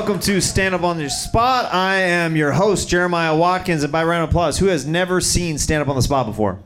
[0.00, 1.74] Welcome to Stand Up on the Spot.
[1.74, 5.58] I am your host, Jeremiah Watkins, and by round of applause, who has never seen
[5.58, 6.58] Stand Up on the Spot before?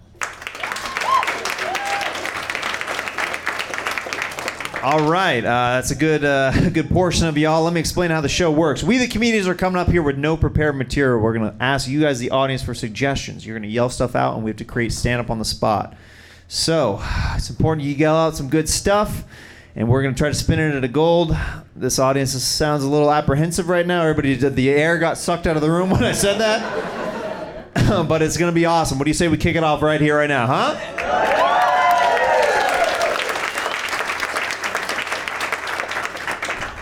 [4.85, 7.65] All right, uh, that's a good, uh, good portion of y'all.
[7.65, 8.85] Let me explain how the show works.
[8.85, 11.21] We, the comedians, are coming up here with no prepared material.
[11.21, 13.45] We're gonna ask you guys, the audience, for suggestions.
[13.45, 15.97] You're gonna yell stuff out, and we have to create stand up on the spot.
[16.47, 17.03] So
[17.35, 19.25] it's important you yell out some good stuff,
[19.77, 21.37] and we're gonna try to spin it into gold.
[21.75, 24.03] This audience sounds a little apprehensive right now.
[24.03, 27.75] Everybody, did the air got sucked out of the room when I said that.
[28.09, 28.99] but it's gonna be awesome.
[28.99, 30.75] What do you say we kick it off right here, right now, huh?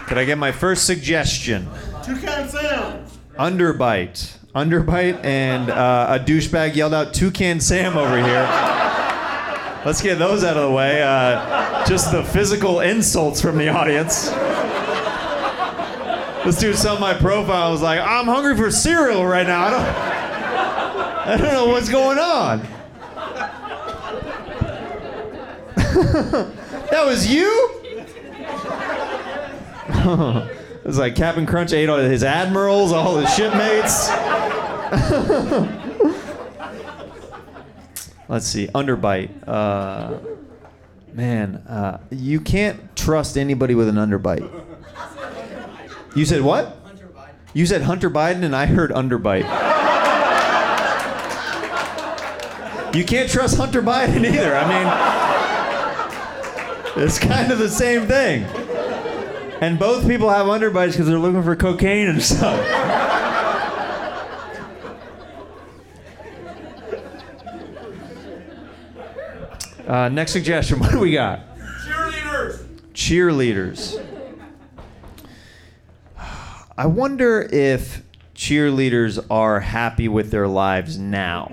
[0.07, 1.67] Could I get my first suggestion?
[2.03, 3.07] Toucan Sam.
[3.39, 4.37] Underbite.
[4.55, 8.82] Underbite and uh, a douchebag yelled out Toucan Sam over here.
[9.85, 11.03] Let's get those out of the way.
[11.03, 14.31] Uh, just the physical insults from the audience.
[16.45, 19.67] This dude saw my profile and was like, I'm hungry for cereal right now.
[19.67, 19.87] I don't,
[21.29, 22.61] I don't know what's going on.
[26.91, 27.81] that was you?
[29.89, 34.09] it was like Captain Crunch ate all his admirals, all his shipmates.
[38.33, 39.47] Let's see, underbite.
[39.47, 40.17] Uh,
[41.13, 44.51] man, uh, you can't trust anybody with an underbite.
[46.17, 46.79] You said what?
[47.53, 49.43] You said Hunter Biden, and I heard underbite.
[52.95, 54.57] You can't trust Hunter Biden either.
[54.57, 54.67] I
[56.95, 58.45] mean, it's kind of the same thing.
[59.61, 62.59] And both people have underbites because they're looking for cocaine and stuff.
[69.87, 70.79] Uh, next suggestion.
[70.81, 71.41] What do we got?
[71.87, 72.65] Cheerleaders.
[72.95, 74.03] Cheerleaders.
[76.77, 78.03] I wonder if
[78.35, 81.53] cheerleaders are happy with their lives now.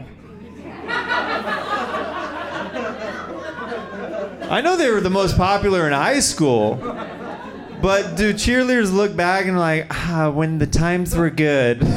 [4.52, 6.76] I know they were the most popular in high school,
[7.82, 11.92] but do cheerleaders look back and like, ah, when the times were good, when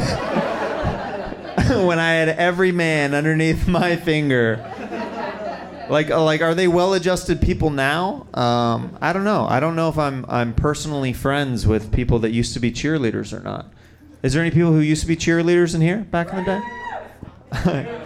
[1.99, 4.72] I had every man underneath my finger?
[5.89, 8.27] Like, uh, like, are they well-adjusted people now?
[8.35, 9.47] Um, I don't know.
[9.49, 13.33] I don't know if I'm I'm personally friends with people that used to be cheerleaders
[13.33, 13.73] or not.
[14.23, 16.61] Is there any people who used to be cheerleaders in here back in the day?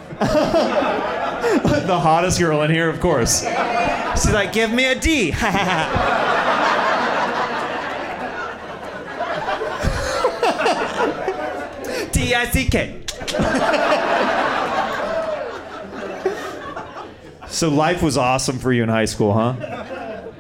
[1.87, 3.43] the hottest girl in here, of course.
[3.43, 5.31] She's like, give me a D.
[12.13, 13.03] D I C K.
[17.57, 19.55] So life was awesome for you in high school, huh?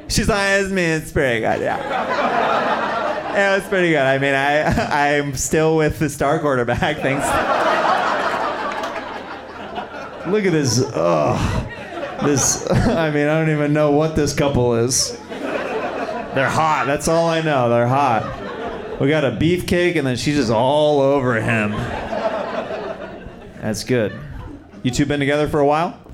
[0.06, 3.32] She's like, it's me, it's pretty good, yeah.
[3.32, 4.02] It was pretty good.
[4.02, 4.64] I mean, I
[5.16, 6.98] I'm still with the star quarterback.
[6.98, 7.24] Thanks.
[10.26, 10.82] Look at this.
[10.92, 11.72] Ugh.
[12.22, 12.70] This.
[12.70, 15.18] I mean, I don't even know what this couple is.
[15.30, 16.84] They're hot.
[16.86, 17.70] That's all I know.
[17.70, 19.00] They're hot.
[19.00, 21.70] We got a beefcake, and then she's just all over him.
[23.62, 24.12] That's good.
[24.82, 26.05] You two been together for a while?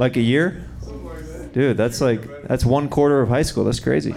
[0.00, 0.64] Like a year?
[1.52, 3.64] Dude, that's like that's one quarter of high school.
[3.64, 4.12] That's crazy.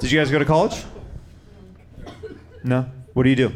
[0.00, 0.84] Did you guys go to college?
[2.64, 2.86] No.
[3.12, 3.46] What do you do?
[3.46, 3.54] Um,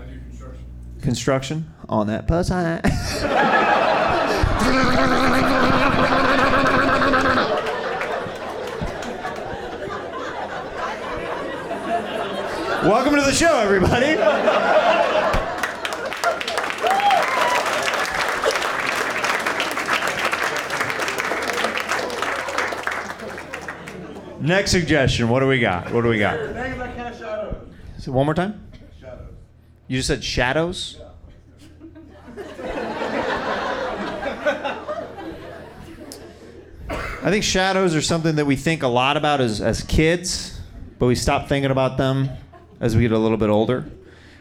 [0.00, 0.64] I do construction.
[1.02, 2.54] Construction on that pussy.
[12.88, 15.16] Welcome to the show, everybody.
[24.40, 25.28] Next suggestion.
[25.28, 25.92] What do we got?
[25.92, 26.38] What do we got?
[26.54, 27.56] Names I shadows.
[27.98, 28.66] So one more time.
[28.98, 29.28] Shadows.
[29.86, 30.98] You just said shadows.
[37.22, 40.58] I think shadows are something that we think a lot about as, as kids,
[40.98, 42.30] but we stop thinking about them
[42.80, 43.90] as we get a little bit older.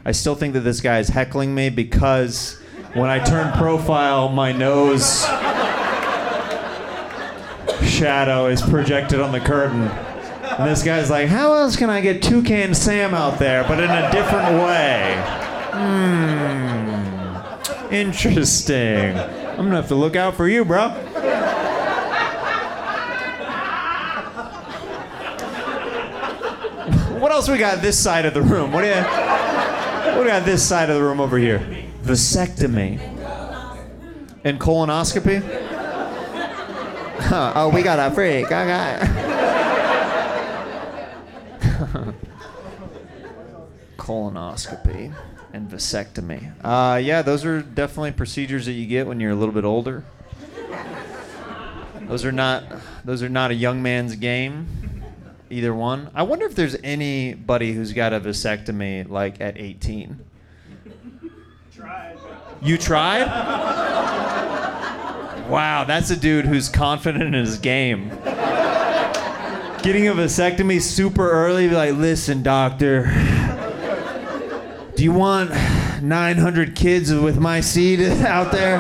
[0.06, 2.58] I still think that this guy is heckling me because
[2.94, 5.26] when I turn profile, my nose
[8.00, 9.82] shadow is projected on the curtain.
[9.82, 13.90] And this guy's like, how else can I get Toucan Sam out there, but in
[13.90, 15.22] a different way?
[15.74, 16.34] Hmm.
[17.94, 19.18] Interesting.
[19.18, 20.92] I'm gonna have to look out for you, bro.
[27.20, 28.72] What else we got this side of the room?
[28.72, 31.60] What do you what do we got this side of the room over here?
[32.04, 32.98] Vasectomy.
[34.46, 35.69] And colonoscopy?
[37.32, 38.46] oh, we got a freak.
[38.46, 38.98] Okay.
[43.98, 45.14] Colonoscopy
[45.52, 46.54] and vasectomy.
[46.64, 50.06] Uh, yeah, those are definitely procedures that you get when you're a little bit older.
[52.08, 52.64] Those are not
[53.04, 54.68] those are not a young man's game.
[55.50, 56.10] Either one.
[56.16, 60.20] I wonder if there's anybody who's got a vasectomy like at 18.
[61.76, 62.18] Tried.
[62.62, 64.29] You tried?
[65.50, 68.10] Wow, that's a dude who's confident in his game.
[69.82, 73.06] Getting a vasectomy super early, like, listen, doctor,
[74.96, 75.50] do you want
[76.04, 78.78] 900 kids with my seed out there?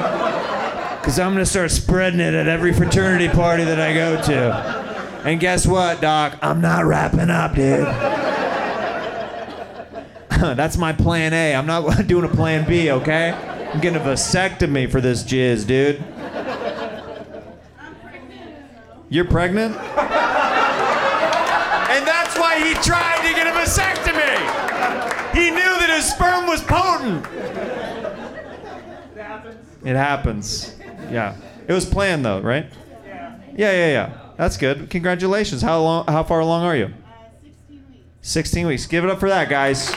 [1.00, 4.54] Because I'm going to start spreading it at every fraternity party that I go to.
[5.26, 6.38] And guess what, doc?
[6.40, 7.88] I'm not wrapping up, dude.
[10.58, 11.56] That's my plan A.
[11.56, 13.32] I'm not doing a plan B, okay?
[13.32, 16.04] I'm getting a vasectomy for this jizz, dude.
[19.10, 19.76] You're pregnant?
[21.90, 24.38] And that's why he tried to get a vasectomy.
[25.34, 27.26] He knew that his sperm was potent.
[29.16, 29.66] It happens.
[29.84, 30.76] It happens.
[31.12, 31.36] Yeah.
[31.68, 32.72] It was planned though, right?
[33.06, 33.36] Yeah.
[33.56, 34.20] Yeah, yeah, yeah.
[34.38, 34.90] That's good.
[34.92, 35.64] Congratulations.
[35.64, 36.86] How long how far along are you?
[36.86, 36.90] Uh,
[37.42, 38.06] 16 weeks.
[38.22, 38.86] 16 weeks.
[38.86, 39.90] Give it up for that, guys.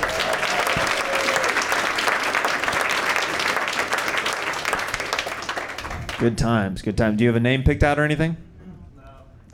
[6.19, 6.83] Good times.
[6.83, 7.19] Good times.
[7.19, 8.37] Do you have a name picked out or anything?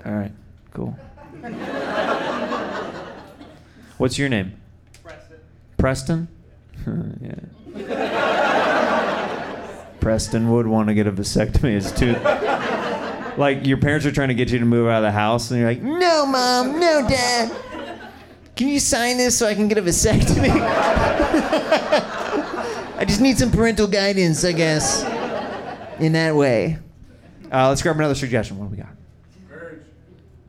[0.05, 0.33] All right.
[0.73, 0.97] Cool.
[3.99, 4.53] What's your name?
[5.03, 5.39] Preston.
[5.77, 6.29] Preston?
[7.21, 7.41] yeah.
[10.01, 11.77] Preston would want to get a vasectomy.
[11.77, 12.15] It's too.
[13.39, 15.61] Like, your parents are trying to get you to move out of the house, and
[15.61, 17.53] you're like, no, mom, no, dad.
[18.57, 20.51] Can you sign this so I can get a vasectomy?
[22.99, 25.05] I just need some parental guidance, I guess.
[26.01, 26.79] In that way.
[27.53, 28.59] Uh, let's grab another suggestion.
[28.59, 28.98] What do we got?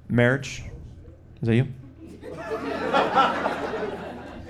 [0.09, 0.63] Marriage.
[1.41, 1.67] Is that you?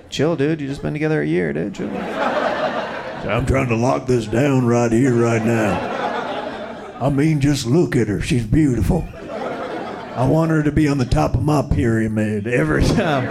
[0.09, 0.61] Chill, dude.
[0.61, 1.75] You just been together a year, dude.
[1.75, 1.89] Chill.
[1.89, 6.97] I'm trying to lock this down right here, right now.
[7.01, 8.21] I mean, just look at her.
[8.21, 9.07] She's beautiful.
[9.13, 13.29] I want her to be on the top of my pyramid every time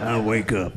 [0.00, 0.72] I wake up.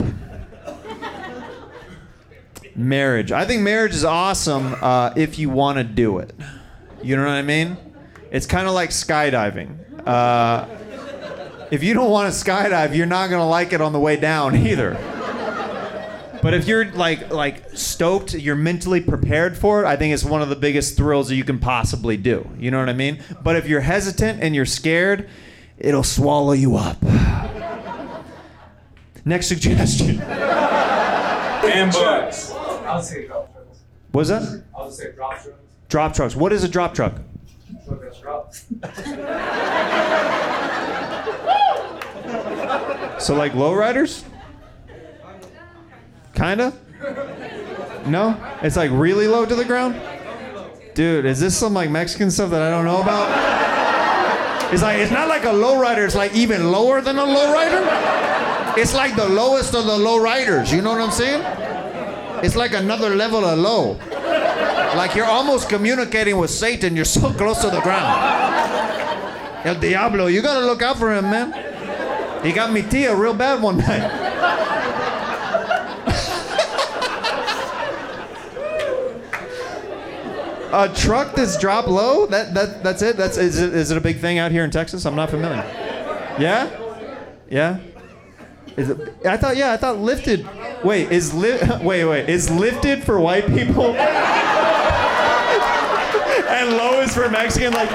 [2.76, 3.32] Marriage.
[3.32, 6.34] I think marriage is awesome uh, if you want to do it.
[7.02, 7.76] You know what I mean?
[8.32, 9.78] It's kind of like skydiving.
[10.08, 10.66] Uh,
[11.70, 14.56] if you don't want to skydive, you're not gonna like it on the way down
[14.56, 14.94] either.
[16.42, 19.86] But if you're like like stoked, you're mentally prepared for it.
[19.86, 22.50] I think it's one of the biggest thrills that you can possibly do.
[22.58, 23.20] You know what I mean?
[23.44, 25.30] But if you're hesitant and you're scared,
[25.78, 27.04] it'll swallow you up.
[29.26, 30.22] Next suggestion.
[30.22, 32.52] And bugs.
[32.54, 33.80] I'll say drop trucks.
[34.14, 35.50] Was that I'll just say drop trucks.
[35.90, 36.34] drop trucks?
[36.36, 37.16] What is a drop truck?
[43.20, 44.24] So like lowriders?
[46.36, 46.72] Kinda?
[48.06, 48.38] No?
[48.62, 50.00] It's like really low to the ground?
[50.94, 54.72] Dude, is this some like Mexican stuff that I don't know about?
[54.72, 58.78] It's like it's not like a lowrider, it's like even lower than a lowrider.
[58.78, 61.42] It's like the lowest of the lowriders, you know what I'm saying?
[62.44, 64.00] It's like another level of low.
[64.98, 68.04] Like you're almost communicating with Satan, you're so close to the ground.
[69.64, 71.54] El Diablo, you gotta look out for him, man.
[72.44, 74.02] He got me tia real bad one night.
[80.74, 82.26] a truck that's drop low?
[82.26, 83.18] That that that's it.
[83.18, 85.06] That's is it, is it a big thing out here in Texas?
[85.06, 85.64] I'm not familiar.
[86.40, 86.72] Yeah,
[87.48, 87.78] yeah.
[88.76, 89.74] Is it, I thought yeah.
[89.74, 90.48] I thought lifted.
[90.84, 93.96] Wait, is li- wait wait is lifted for white people?
[96.50, 97.90] and low is for Mexican like.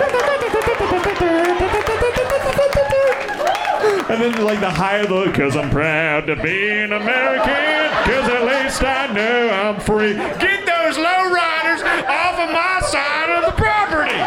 [4.10, 8.44] And then like the higher the, cause I'm proud to be an American, cause at
[8.44, 10.12] least I know I'm free.
[10.12, 14.20] Get those low riders off of my side of the property.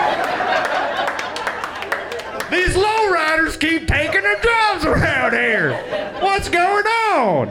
[2.56, 5.76] These low riders keep taking their jobs around here.
[6.20, 7.50] What's going on?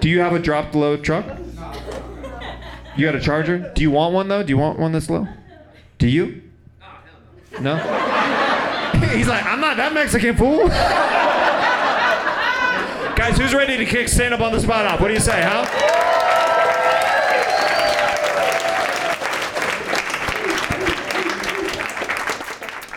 [0.00, 1.26] Do you have a drop low truck?
[2.96, 3.70] You got a charger?
[3.74, 4.42] Do you want one though?
[4.42, 5.28] Do you want one that's low?
[5.98, 6.42] Do you?
[7.60, 7.76] No?
[9.12, 10.68] He's like, I'm not that Mexican fool.
[13.16, 15.00] Guys, who's ready to kick stand up on the spot off?
[15.00, 15.64] What do you say, huh?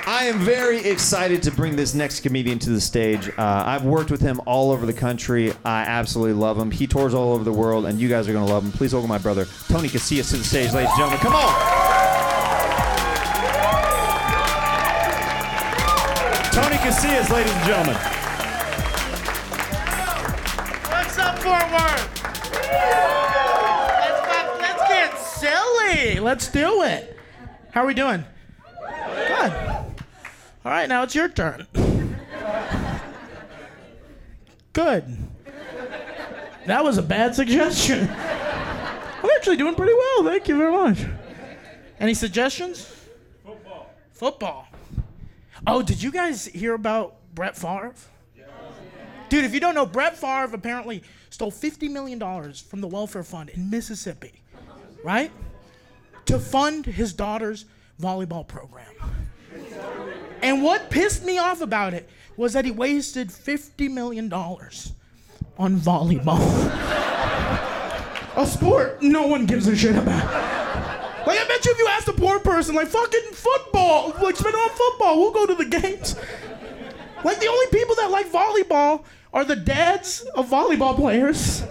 [0.05, 3.29] I am very excited to bring this next comedian to the stage.
[3.29, 5.53] Uh, I've worked with him all over the country.
[5.65, 6.69] I absolutely love him.
[6.69, 8.71] He tours all over the world, and you guys are going to love him.
[8.71, 11.19] Please welcome my brother, Tony Casillas, to the stage, ladies and gentlemen.
[11.19, 11.90] Come on.
[16.81, 17.95] Casillas, ladies and gentlemen.
[20.89, 22.23] What's up, Fort Worth?
[23.99, 26.19] Let's, fuck- let's get silly.
[26.19, 27.17] Let's do it.
[27.71, 28.23] How are we doing?
[28.79, 29.51] Good.
[30.65, 31.67] All right, now it's your turn.
[34.73, 35.17] Good.
[36.65, 38.09] That was a bad suggestion.
[38.09, 40.23] I'm actually doing pretty well.
[40.23, 41.05] Thank you very much.
[41.99, 42.91] Any suggestions?
[43.45, 43.93] Football.
[44.13, 44.67] Football.
[45.67, 47.93] Oh, did you guys hear about Brett Favre?
[49.29, 52.19] Dude, if you don't know, Brett Favre apparently stole $50 million
[52.53, 54.33] from the welfare fund in Mississippi,
[55.03, 55.31] right?
[56.25, 57.65] To fund his daughter's
[58.01, 58.93] volleyball program.
[60.41, 66.39] And what pissed me off about it was that he wasted $50 million on volleyball.
[68.35, 70.70] a sport no one gives a shit about.
[71.25, 74.55] Like, I bet you if you asked a poor person, like, fucking football, like, spend
[74.55, 76.15] on football, we'll go to the games.
[77.23, 81.63] Like, the only people that like volleyball are the dads of volleyball players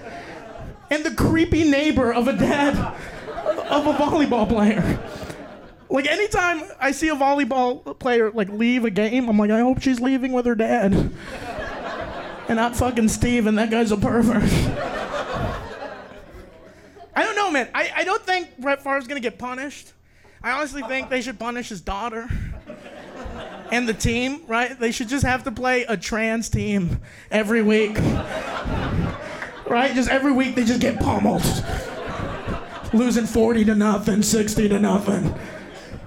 [0.91, 2.77] and the creepy neighbor of a dad
[3.69, 5.01] of a volleyball player.
[5.89, 9.83] Like, anytime I see a volleyball player, like, leave a game, I'm like, I hope
[9.83, 10.95] she's leaving with her dad.
[12.49, 14.43] And not fucking Steve, and that guy's a pervert.
[17.15, 17.69] I don't know, man.
[17.75, 19.93] I, I don't think Brett Favre's gonna get punished.
[20.43, 22.29] I honestly think they should punish his daughter
[23.73, 24.79] and the team, right?
[24.79, 27.01] They should just have to play a trans team
[27.31, 27.99] every week.
[29.71, 29.95] Right?
[29.95, 31.45] Just every week they just get pummeled.
[32.93, 35.33] Losing 40 to nothing, 60 to nothing.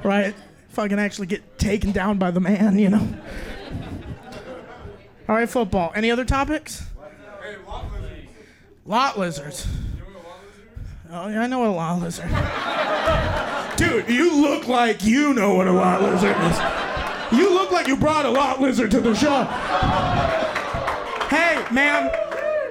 [0.03, 0.35] Right?
[0.67, 3.07] Fucking actually get taken down by the man, you know?
[5.29, 5.93] All right, football.
[5.95, 6.85] Any other topics?
[7.41, 8.27] Hey, lot lizards.
[8.85, 9.67] Lot lizards.
[9.95, 11.02] You know what a lot lizard is?
[11.15, 12.27] Oh, yeah, I know what a lot lizard.
[13.77, 17.37] Dude, you look like you know what a lot lizard is.
[17.39, 19.43] You look like you brought a lot lizard to the show.
[21.29, 22.11] Hey, man,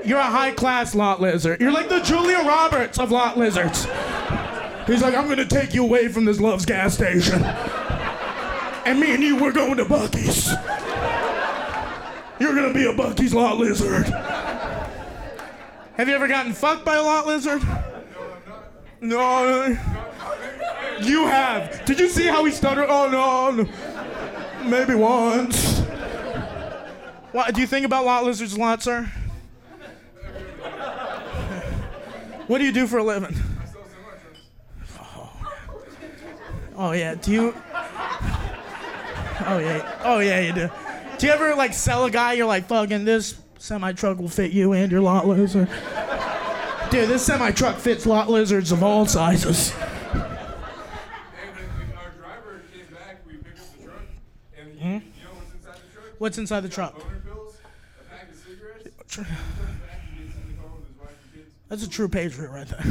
[0.04, 1.60] you're a high class lot lizard.
[1.60, 3.84] You're like the Julia Roberts of lot lizards.
[4.88, 7.44] He's like, I'm gonna take you away from this Love's gas station.
[7.44, 10.48] And me and you, we're going to Buc-ee's.
[12.40, 14.06] You're gonna be a Buc-ee's lot lizard.
[15.96, 17.62] Have you ever gotten fucked by a lot lizard?
[19.02, 19.76] No.
[21.02, 21.84] You have.
[21.84, 22.86] Did you see how he stuttered?
[22.88, 23.64] Oh no.
[23.64, 24.68] no.
[24.68, 25.80] Maybe once.
[27.32, 29.10] What do you think about lot lizards a lot, sir?
[32.46, 33.34] What do you do for a living?
[36.76, 37.16] Oh yeah.
[37.16, 37.54] Do you?
[39.44, 40.00] Oh yeah.
[40.04, 40.70] Oh yeah, you do.
[41.18, 42.34] Do you ever like sell a guy?
[42.34, 45.68] You're like, fucking this semi truck will fit you and your lot lizard.
[46.92, 49.70] Dude, this semi truck fits lot lizards of all sizes.
[49.70, 50.26] Hey, when
[51.88, 54.02] when our driver came back, we picked up the truck,
[54.58, 56.04] and you, you know what's inside the truck?
[56.18, 56.94] What's inside the truck?
[57.24, 57.56] Pills,
[57.98, 58.84] a pack of cigarettes.
[58.84, 61.50] He comes back and gets in the car with his wife and kids.
[61.70, 62.82] That's a true patriot right there.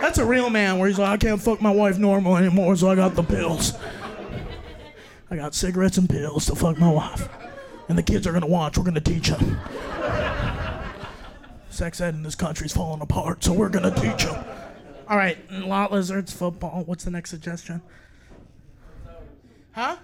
[0.00, 2.88] That's a real man where he's like, I can't fuck my wife normal anymore, so
[2.88, 3.72] I got the pills.
[5.28, 7.28] I got cigarettes and pills to fuck my wife.
[7.88, 9.58] And the kids are gonna watch, we're gonna teach them.
[11.70, 14.44] Sex ed in this country's falling apart, so we're gonna teach them.
[15.08, 16.82] All right, lot lizards, football.
[16.84, 17.80] What's the next suggestion?
[19.72, 19.96] Huh?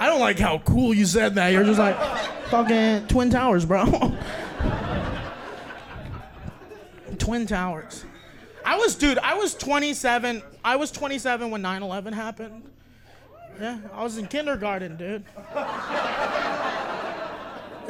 [0.00, 1.52] I don't like how cool you said that.
[1.52, 1.96] You're just like,
[2.48, 3.84] fucking Twin Towers, bro.
[7.18, 8.04] Twin Towers.
[8.64, 10.42] I was, dude, I was 27.
[10.64, 12.70] I was 27 when 9 11 happened.
[13.60, 15.24] Yeah, I was in kindergarten, dude.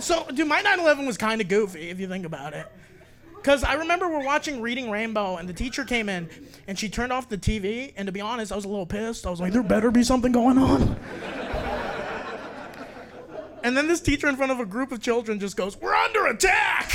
[0.01, 2.67] So, dude, my 9 11 was kind of goofy if you think about it.
[3.37, 6.31] Because I remember we're watching Reading Rainbow, and the teacher came in,
[6.67, 7.93] and she turned off the TV.
[7.97, 9.27] And to be honest, I was a little pissed.
[9.27, 10.97] I was like, there better be something going on.
[13.63, 16.27] And then this teacher in front of a group of children just goes, We're under
[16.27, 16.95] attack!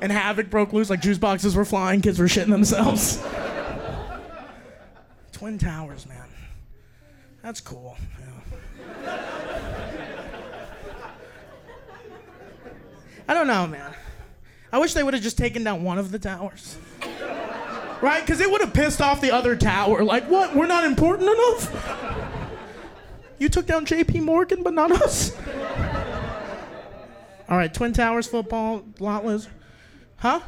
[0.00, 3.22] and havoc broke loose, like juice boxes were flying, kids were shitting themselves.
[5.30, 6.28] Twin Towers, man.
[7.40, 7.96] That's cool.
[8.18, 8.51] yeah.
[13.28, 13.94] I don't know, man.
[14.72, 16.78] I wish they would have just taken down one of the towers.
[18.00, 18.20] Right?
[18.20, 20.02] Because it would have pissed off the other tower.
[20.02, 20.56] Like, what?
[20.56, 21.70] We're not important enough?
[23.38, 25.36] You took down JP Morgan, but not us?
[27.48, 29.52] All right, Twin Towers football, lot lizard.
[30.16, 30.40] Huh?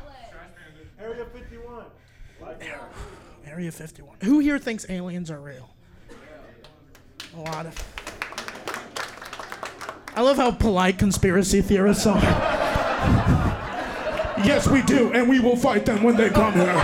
[0.99, 1.85] Area 51.
[3.47, 4.16] Area 51.
[4.23, 5.69] Who here thinks aliens are real?
[7.37, 7.94] A lot of.
[10.16, 12.21] I love how polite conspiracy theorists are.
[14.44, 16.75] yes, we do, and we will fight them when they come here.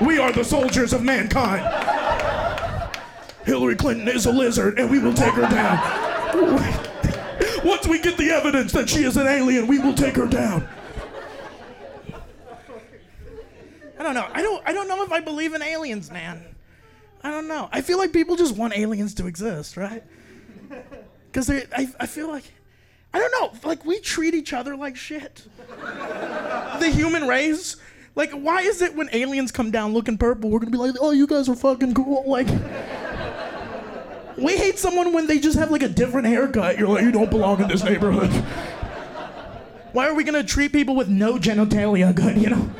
[0.00, 1.62] We are the soldiers of mankind.
[3.44, 5.78] Hillary Clinton is a lizard, and we will take her down.
[7.64, 10.68] Once we get the evidence that she is an alien, we will take her down.
[13.98, 14.28] I don't know.
[14.32, 14.66] I don't.
[14.66, 16.56] I don't know if I believe in aliens, man.
[17.22, 17.68] I don't know.
[17.70, 20.02] I feel like people just want aliens to exist, right?
[21.32, 22.44] Because I, I feel like,
[23.14, 23.58] I don't know.
[23.66, 25.46] Like we treat each other like shit.
[26.78, 27.76] the human race.
[28.14, 31.12] Like, why is it when aliens come down looking purple, we're gonna be like, oh,
[31.12, 32.24] you guys are fucking cool?
[32.26, 32.46] Like,
[34.36, 36.78] we hate someone when they just have like a different haircut.
[36.78, 38.30] You're like, you don't belong in this neighborhood.
[39.92, 42.70] Why are we gonna treat people with no genitalia good, you know?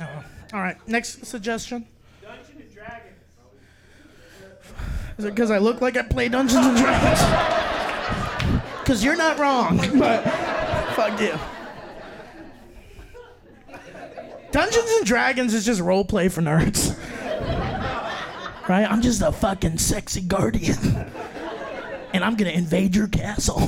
[0.00, 0.24] Oh.
[0.54, 1.86] All right, next suggestion.
[5.18, 7.62] Is it because I look like I play Dungeons and Dragons?
[8.86, 10.22] Because you're not wrong, but
[10.94, 11.36] fuck you.
[14.52, 16.96] Dungeons and Dragons is just role play for nerds.
[18.68, 18.90] Right?
[18.90, 20.76] I'm just a fucking sexy guardian.
[22.12, 23.62] And I'm gonna invade your castle.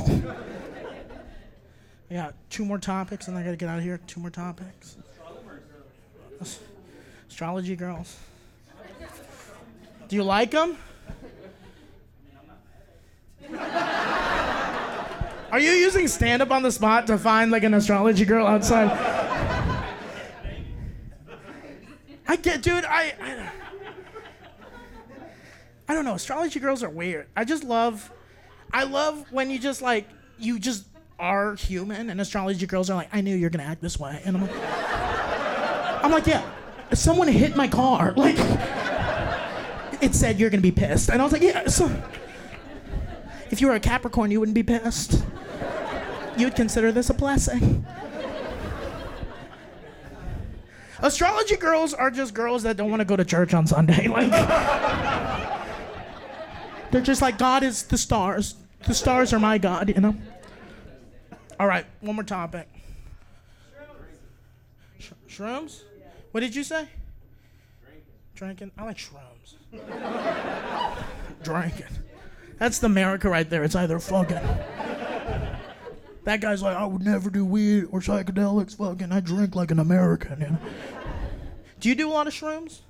[2.10, 4.00] Yeah, two more topics and I gotta get out of here.
[4.08, 4.96] Two more topics.
[7.28, 8.16] Astrology girls.
[10.08, 10.76] Do you like them?
[15.50, 18.90] Are you using stand up on the spot to find like an astrology girl outside?
[22.26, 23.50] I get, dude, I, I.
[25.90, 26.14] I don't know.
[26.14, 27.26] Astrology girls are weird.
[27.34, 28.12] I just love.
[28.72, 30.06] I love when you just like,
[30.38, 30.84] you just
[31.18, 34.20] are human, and astrology girls are like, I knew you're gonna act this way.
[34.24, 36.44] And I'm like, I'm like, yeah,
[36.92, 38.14] someone hit my car.
[38.18, 38.36] Like,
[40.00, 41.08] it said you're gonna be pissed.
[41.08, 41.90] And I was like, yeah, so.
[43.50, 45.22] If you were a Capricorn, you wouldn't be pissed.
[46.36, 47.84] You'd consider this a blessing.
[51.00, 54.08] Astrology girls are just girls that don't want to go to church on Sunday.
[54.18, 54.30] Like,
[56.90, 58.54] they're just like, God is the stars.
[58.86, 60.16] The stars are my God, you know?
[61.60, 62.66] All right, one more topic.
[64.98, 65.82] Sh- shrooms?
[66.32, 66.88] What did you say?
[68.34, 68.70] Drinking.
[68.78, 69.56] I like shrooms.
[71.42, 71.86] Drinking.
[72.58, 73.62] That's the America right there.
[73.64, 74.40] It's either fucking.
[76.24, 78.76] That guy's like, I would never do weed or psychedelics.
[78.76, 80.40] Fucking, I drink like an American.
[80.40, 80.58] You know?
[81.80, 82.80] Do you do a lot of shrooms?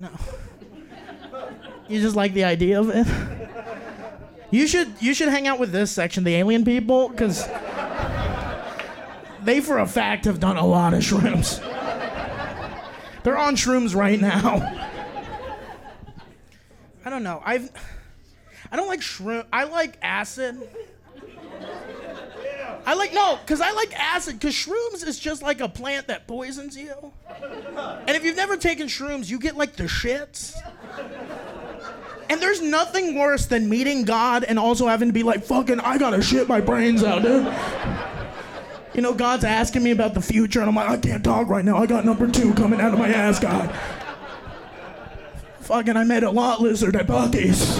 [0.00, 0.08] No.
[0.10, 1.48] no.
[1.88, 3.06] You just like the idea of it.
[4.50, 7.46] You should you should hang out with this section, the alien people, because
[9.42, 11.62] they for a fact have done a lot of shrooms.
[13.22, 14.56] They're on shrooms right now.
[17.04, 17.42] I don't know.
[17.44, 17.70] I've
[18.70, 19.44] I don't like shroom.
[19.52, 20.68] I like acid.
[22.86, 24.40] I like no, cause I like acid.
[24.40, 27.12] Cause shrooms is just like a plant that poisons you.
[28.06, 30.54] And if you've never taken shrooms, you get like the shits.
[32.30, 35.98] And there's nothing worse than meeting God and also having to be like, fucking, I
[35.98, 37.52] gotta shit my brains out, dude.
[38.94, 41.64] You know, God's asking me about the future, and I'm like, I can't talk right
[41.64, 41.76] now.
[41.76, 43.72] I got number two coming out of my ass, God.
[45.60, 47.78] Fucking, I met a lot lizard at Buc-ee's.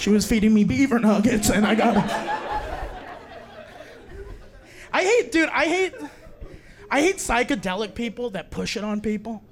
[0.00, 1.96] She was feeding me beaver nuggets, and I got.
[4.90, 5.50] I hate, dude.
[5.50, 5.94] I hate.
[6.90, 9.42] I hate psychedelic people that push it on people,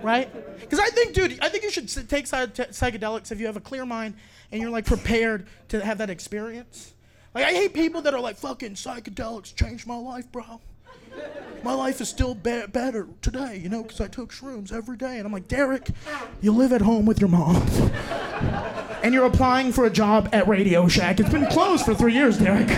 [0.00, 0.32] right?
[0.60, 3.84] Because I think, dude, I think you should take psychedelics if you have a clear
[3.84, 4.14] mind
[4.52, 6.94] and you're like prepared to have that experience.
[7.34, 10.60] Like I hate people that are like, "Fucking psychedelics changed my life, bro."
[11.62, 15.18] My life is still be- better today, you know, because I took shrooms every day.
[15.18, 15.90] And I'm like, Derek,
[16.40, 17.56] you live at home with your mom.
[19.02, 21.20] and you're applying for a job at Radio Shack.
[21.20, 22.68] It's been closed for three years, Derek.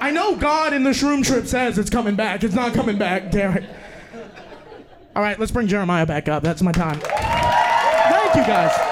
[0.00, 2.42] I know God in the shroom trip says it's coming back.
[2.42, 3.64] It's not coming back, Derek.
[5.14, 6.42] All right, let's bring Jeremiah back up.
[6.42, 7.00] That's my time.
[7.00, 8.89] Thank you, guys.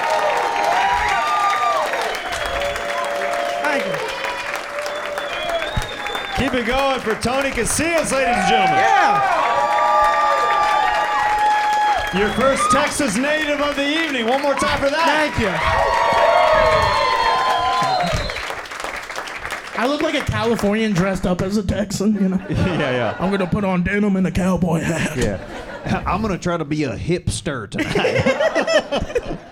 [6.38, 8.78] Keep it going for Tony Casillas, ladies and gentlemen.
[8.78, 9.38] Yeah.
[12.18, 14.26] Your first Texas native of the evening.
[14.26, 15.04] One more time for that.
[15.04, 15.48] Thank you.
[19.80, 22.46] I look like a Californian dressed up as a Texan, you know.
[22.50, 23.16] yeah, yeah.
[23.20, 25.16] I'm gonna put on denim and a cowboy hat.
[25.16, 26.02] Yeah.
[26.06, 29.38] I'm gonna try to be a hipster tonight.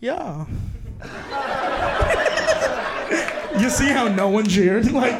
[0.00, 0.46] Yeah.
[3.60, 4.90] You see how no one cheered?
[4.92, 5.12] Like,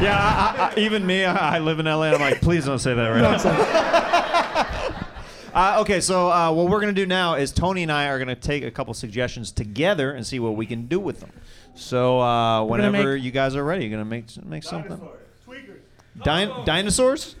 [0.00, 2.04] yeah, I, I, even me, I, I live in LA.
[2.12, 3.58] I'm like, please don't say that right that's now.
[3.58, 4.92] like,
[5.54, 8.34] Uh, okay, so uh, what we're gonna do now is Tony and I are gonna
[8.36, 11.30] take a couple suggestions together and see what we can do with them.
[11.74, 15.00] So uh, whenever make- you guys are ready, you're gonna make make something.
[16.22, 17.36] Din- dinosaurs?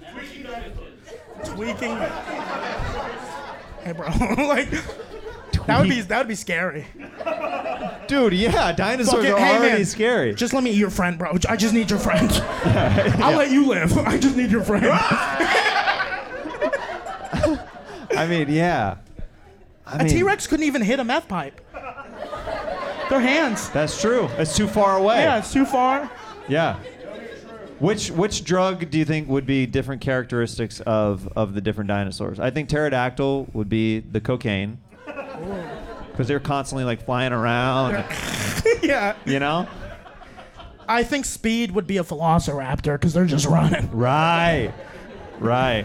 [1.44, 1.96] Tweaking.
[3.82, 4.08] Hey, bro.
[4.48, 4.68] like,
[5.66, 6.86] that would be that would be scary.
[8.06, 10.34] Dude, yeah, dinosaurs are Hey, already man, scary.
[10.34, 11.36] Just let me eat your friend, bro.
[11.48, 12.30] I just need your friend.
[13.22, 13.96] I'll let you live.
[13.98, 14.86] I just need your friend.
[18.16, 18.96] I mean, yeah.
[19.86, 21.60] I A mean, T Rex couldn't even hit a meth pipe.
[23.10, 23.68] Their hands.
[23.70, 24.28] That's true.
[24.36, 25.18] It's too far away.
[25.22, 26.10] Yeah, it's too far.
[26.48, 26.78] Yeah.
[27.78, 32.40] Which which drug do you think would be different characteristics of of the different dinosaurs?
[32.40, 34.78] I think pterodactyl would be the cocaine.
[36.10, 37.92] Because they're constantly like flying around,
[38.82, 39.14] yeah.
[39.24, 39.68] you know?
[40.88, 43.90] I think speed would be a velociraptor because they're just running.
[43.90, 44.72] Right.
[45.38, 45.84] Right.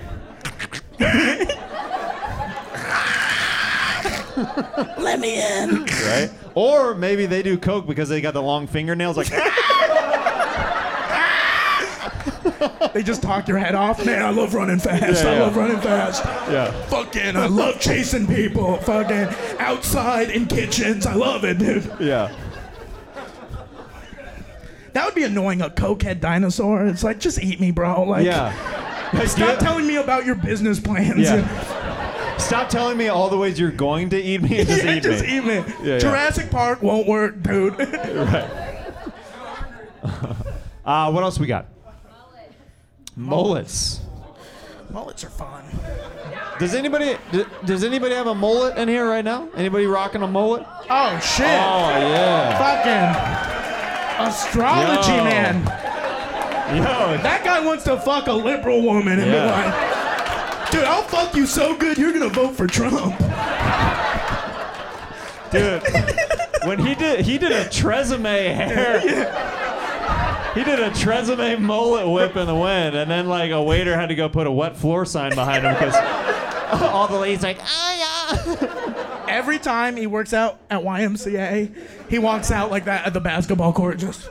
[4.98, 5.86] Let me in.
[5.86, 6.32] Right?
[6.56, 9.30] Or maybe they do coke because they got the long fingernails like
[12.94, 14.06] They just talk your head off.
[14.06, 15.24] Man, I love running fast.
[15.24, 15.42] Yeah, I yeah.
[15.44, 16.24] love running fast.
[16.52, 16.72] Yeah.
[16.88, 18.78] Fucking, I love chasing people.
[18.78, 19.28] Fucking
[19.60, 21.06] outside in kitchens.
[21.06, 21.92] I love it, dude.
[22.00, 22.32] Yeah.
[24.94, 25.62] That would be annoying.
[25.62, 26.86] A cokehead dinosaur.
[26.86, 28.04] It's like, just eat me, bro.
[28.04, 28.52] Like, Yeah.
[29.26, 31.20] stop telling me about your business plans.
[31.22, 32.38] Yeah.
[32.38, 35.24] Stop telling me all the ways you're going to eat me just Yeah, eat just
[35.26, 35.38] me.
[35.38, 35.64] eat me.
[35.84, 35.98] yeah.
[36.00, 37.78] Jurassic Park won't work, dude.
[37.80, 38.50] Right.
[40.84, 41.68] Uh, what else we got?
[43.22, 44.00] Mullets.
[44.90, 45.64] Mullets are fun.
[46.60, 49.48] Does anybody d- does anybody have a mullet in here right now?
[49.56, 50.66] Anybody rocking a mullet?
[50.90, 51.46] Oh shit.
[51.46, 52.58] Oh yeah.
[54.18, 55.24] Fucking astrology, Yo.
[55.24, 55.56] man.
[56.76, 59.46] Yo, That guy wants to fuck a liberal woman and Yeah.
[59.46, 63.18] be like, dude, I'll fuck you so good you're gonna vote for Trump.
[65.52, 65.84] dude.
[66.66, 69.58] when he did he did a TRESemmé hair.
[70.54, 74.10] He did a TRESemmé mullet whip in the wind, and then like a waiter had
[74.10, 75.96] to go put a wet floor sign behind him because
[76.82, 79.28] all the ladies like, ah yeah.
[79.28, 81.74] Every time he works out at YMCA,
[82.10, 83.98] he walks out like that at the basketball court.
[83.98, 84.30] Just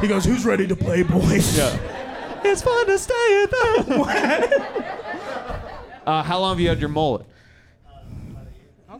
[0.00, 1.78] he goes, "Who's ready to play, boys?" Yeah.
[2.44, 4.84] It's fun to stay at the.
[6.06, 7.24] uh, how long have you had your mullet?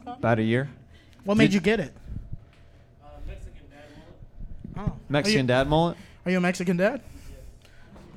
[0.07, 0.71] About a year.
[1.25, 1.93] What made you get it?
[4.77, 4.93] Oh.
[5.09, 5.97] Mexican you, dad mullet.
[6.25, 7.01] are you a Mexican dad?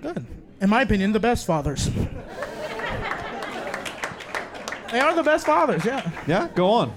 [0.02, 0.26] Good.
[0.60, 1.86] In my opinion, the best fathers.
[4.92, 5.86] they are the best fathers.
[5.86, 6.10] Yeah.
[6.26, 6.94] Yeah, go on.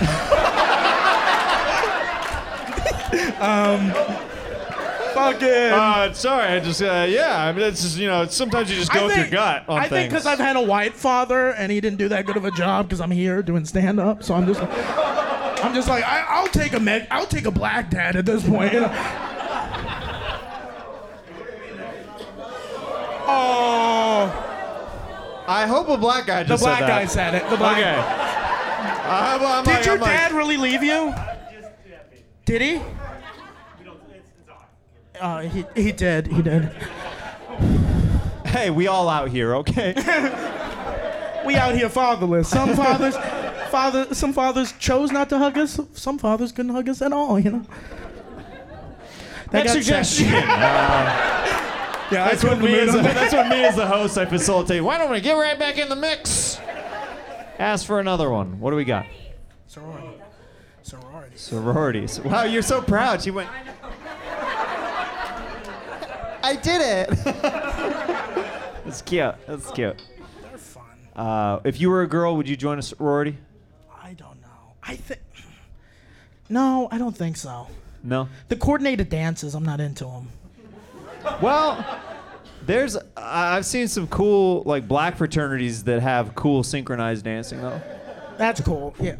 [3.40, 3.92] um,
[5.18, 5.48] Fucking.
[5.48, 7.44] Uh, sorry, I just uh, yeah.
[7.44, 9.88] I mean, it's just you know, sometimes you just go with your gut on I
[9.88, 12.52] think because I've had a white father and he didn't do that good of a
[12.52, 14.60] job because I'm here doing stand up, so I'm just,
[15.62, 18.46] I'm just like I, I'll take a me- I'll take a black dad at this
[18.48, 18.72] point.
[18.72, 18.94] You know?
[23.30, 27.10] Oh, I hope a black guy the just black said guy that.
[27.10, 27.48] said it.
[27.50, 27.82] The black.
[27.82, 27.92] Guy.
[27.92, 29.04] Okay.
[29.08, 31.14] I'm, I'm Did like- your I'm like- dad really leave you?
[32.44, 32.80] Did he?
[35.20, 36.28] Uh, he he did.
[36.28, 36.64] He did.
[38.46, 39.94] hey, we all out here, okay?
[41.46, 42.48] We out here fatherless.
[42.50, 43.14] Some fathers,
[43.68, 45.80] father, some fathers chose not to hug us.
[45.94, 47.38] Some fathers couldn't hug us at all.
[47.38, 47.66] You know.
[49.50, 50.28] That Next got suggestion.
[52.10, 54.82] Yeah, That's what me as a, that's what me as the host I facilitate.
[54.82, 56.58] Why don't we get right back in the mix?
[57.58, 58.58] Ask for another one.
[58.60, 59.04] What do we got?
[59.66, 60.08] Sorority.
[60.82, 61.36] Sorority.
[61.36, 62.20] Sororities.
[62.20, 63.20] Wow, you're so proud.
[63.20, 63.50] She went.
[66.42, 67.08] I did it.
[68.84, 69.34] That's cute.
[69.46, 70.02] That's cute.
[70.40, 70.84] They're fun.
[71.14, 73.36] Uh, if you were a girl, would you join a sorority?
[74.88, 74.94] I don't know.
[74.94, 75.20] I think.
[76.48, 77.66] No, I don't think so.
[78.02, 78.28] No.
[78.48, 80.28] The coordinated dances, I'm not into them.
[81.42, 81.84] Well,
[82.64, 87.80] there's I- I've seen some cool like black fraternities that have cool synchronized dancing though.
[88.38, 88.94] That's cool.
[89.00, 89.16] Yeah.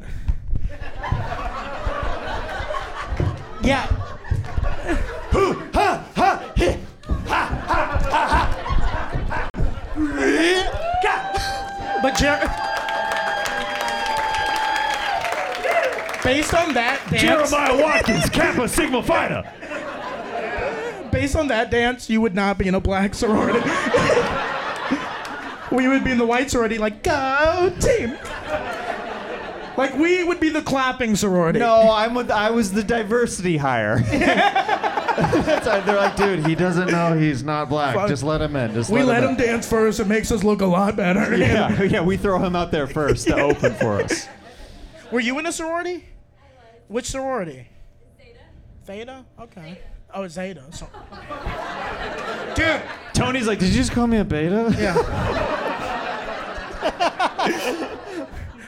[3.62, 3.86] Yeah.
[12.00, 12.77] But Jer-
[16.28, 19.42] based on that dance, Jeremiah Watkins, Kappa Sigma Phi.
[21.10, 23.60] based on that dance, you would not be in a black sorority.
[25.70, 28.16] we would be in the white sorority, like go team.
[29.78, 31.60] Like we would be the clapping sorority.
[31.60, 34.00] No, I'm with I was the diversity hire.
[35.18, 37.94] That's they're like, dude, he doesn't know he's not black.
[37.94, 38.08] Fuck.
[38.08, 38.74] Just let him in.
[38.74, 39.30] Just we let in.
[39.30, 40.00] him dance first.
[40.00, 41.36] It makes us look a lot better.
[41.36, 44.28] Yeah, yeah, we throw him out there first to open for us.
[45.10, 46.04] Were you in a sorority?
[46.88, 47.66] Which sorority?
[48.18, 48.38] Theta.
[48.84, 49.24] Theta?
[49.40, 49.78] Okay.
[50.14, 50.62] Oh, Zeta.
[50.72, 50.88] So-
[52.54, 52.80] Dude,
[53.12, 54.74] Tony's like, did you just call me a beta?
[54.78, 54.94] Yeah.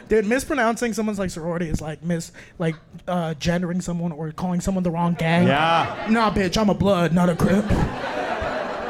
[0.09, 2.75] Dude, mispronouncing someone's like sorority is like mis like
[3.07, 5.47] uh, gendering someone or calling someone the wrong gang.
[5.47, 6.07] Yeah.
[6.11, 7.65] Nah, bitch, I'm a blood, not a crip.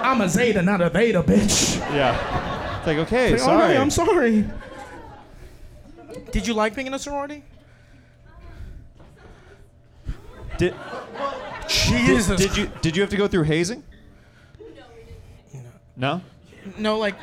[0.02, 1.78] I'm a Zeta, not a Beta, bitch.
[1.94, 2.78] Yeah.
[2.78, 3.64] It's like, okay, Like, sorry.
[3.64, 4.46] Okay, I'm sorry.
[6.32, 7.44] Did you like being in a sorority?
[10.60, 10.74] Did,
[11.68, 12.38] Jesus.
[12.38, 13.82] did you did you have to go through hazing?
[15.96, 16.20] No.
[16.76, 17.14] No, like.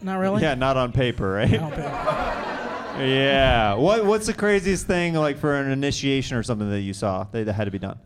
[0.00, 0.42] Not really.
[0.42, 1.62] Yeah, not on paper, right?
[1.62, 1.82] Okay.
[2.92, 3.74] Yeah.
[3.74, 7.46] What What's the craziest thing like for an initiation or something that you saw that,
[7.46, 7.98] that had to be done?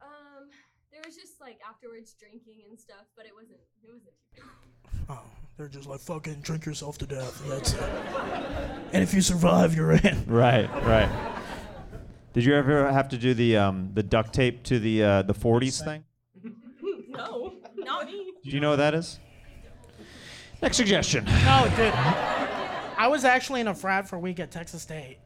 [0.00, 0.48] Um,
[0.90, 3.60] there was just like afterwards drinking and stuff, but it wasn't.
[3.82, 4.14] It wasn't.
[5.10, 5.20] Oh,
[5.58, 7.42] they're just like fucking drink yourself to death.
[7.42, 7.82] And that's it.
[8.92, 10.24] and if you survive, you're in.
[10.26, 10.70] Right.
[10.82, 11.10] Right.
[12.34, 15.34] Did you ever have to do the um, the duct tape to the uh, the
[15.34, 16.04] 40s thing?
[17.16, 18.32] No, not me.
[18.42, 19.20] Do you know what that is?
[20.60, 21.24] Next suggestion.
[21.24, 21.94] No, dude.
[21.94, 25.18] I was actually in a frat for a week at Texas State.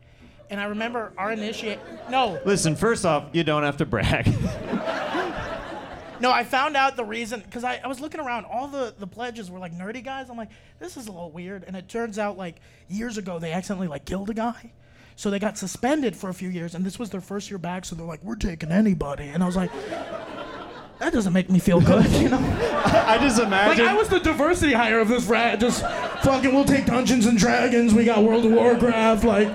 [0.50, 1.78] And I remember our initiate.
[2.10, 4.26] No, Listen, first off, you don't have to brag.
[6.20, 8.44] no, I found out the reason because I, I was looking around.
[8.44, 10.28] All the, the pledges were like nerdy guys.
[10.28, 11.64] I'm like, this is a little weird.
[11.66, 12.56] And it turns out like
[12.88, 14.72] years ago they accidentally like killed a guy.
[15.18, 17.84] So they got suspended for a few years, and this was their first year back.
[17.84, 19.72] So they're like, "We're taking anybody," and I was like,
[21.00, 22.38] "That doesn't make me feel good," you know.
[22.38, 23.84] I just imagine.
[23.84, 23.94] Like.
[23.94, 25.58] I was the diversity hire of this frat.
[25.58, 25.82] Just
[26.22, 27.92] fucking, we'll take Dungeons and Dragons.
[27.92, 29.24] We got World of Warcraft.
[29.24, 29.48] Like,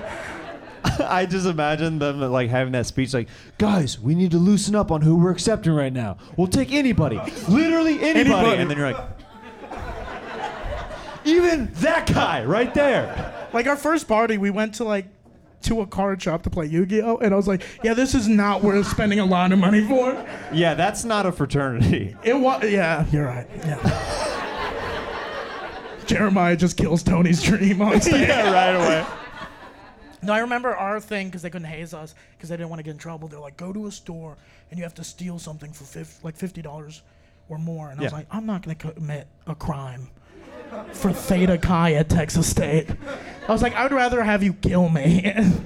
[1.00, 4.90] I just imagine them like having that speech, like, guys, we need to loosen up
[4.90, 6.18] on who we're accepting right now.
[6.36, 8.60] We'll take anybody, literally anybody, Anybody.
[8.60, 9.08] and then you're like,
[11.24, 13.48] even that guy right there.
[13.54, 15.06] like our first party, we went to like
[15.64, 18.62] to a card shop to play Yu-Gi-Oh, and I was like, yeah, this is not
[18.62, 20.12] worth spending a lot of money for.
[20.52, 22.16] Yeah, that's not a fraternity.
[22.22, 23.46] It was, yeah, you're right.
[23.64, 24.30] Yeah.
[26.06, 28.28] Jeremiah just kills Tony's dream on stage.
[28.28, 29.06] yeah, right away.
[30.22, 32.82] No, I remember our thing because they couldn't haze us because they didn't want to
[32.82, 33.28] get in trouble.
[33.28, 34.36] They're like, go to a store
[34.70, 37.02] and you have to steal something for fif- like fifty dollars
[37.48, 37.90] or more.
[37.90, 40.08] And I was like, I'm not gonna commit a crime
[40.92, 42.88] for Theta Chi at Texas State.
[43.48, 45.34] I was like, I would rather have you kill me.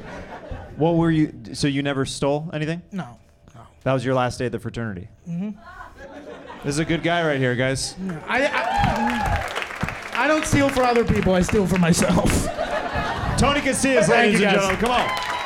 [0.77, 1.35] What were you?
[1.55, 2.83] So you never stole anything?
[2.93, 3.19] no,
[3.53, 3.63] no.
[3.83, 5.09] That was your last day at the fraternity.
[5.29, 5.59] Mm-hmm.
[6.63, 7.97] This is a good guy right here, guys.
[8.29, 11.35] I, I, I don't steal for other people.
[11.35, 12.31] I steal for myself.
[13.39, 14.77] Tony Casillas, Thank ladies you, and gentlemen.
[14.77, 15.38] Come on.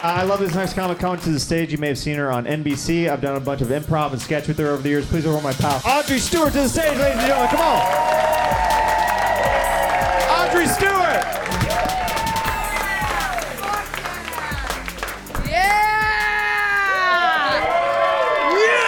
[0.00, 1.72] I love this next comic coming to the stage.
[1.72, 3.10] You may have seen her on NBC.
[3.10, 5.04] I've done a bunch of improv and sketch with her over the years.
[5.06, 7.48] Please welcome my pal, Audrey Stewart, to the stage, ladies and gentlemen.
[7.48, 7.82] Come on.
[10.46, 11.24] Audrey Stewart.
[15.48, 15.88] Yeah!
[18.54, 18.78] Yeah!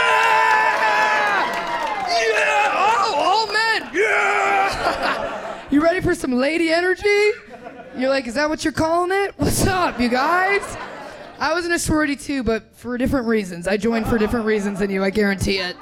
[2.07, 2.73] Yeah!
[2.73, 3.91] Oh, all men.
[3.93, 5.67] Yeah.
[5.73, 7.33] you ready for some lady energy?
[7.99, 9.35] You're like, is that what you're calling it?
[9.37, 10.63] What's up, you guys?
[11.41, 13.67] I was in a sorority too, but for different reasons.
[13.67, 15.03] I joined for different reasons than you.
[15.03, 15.75] I guarantee it.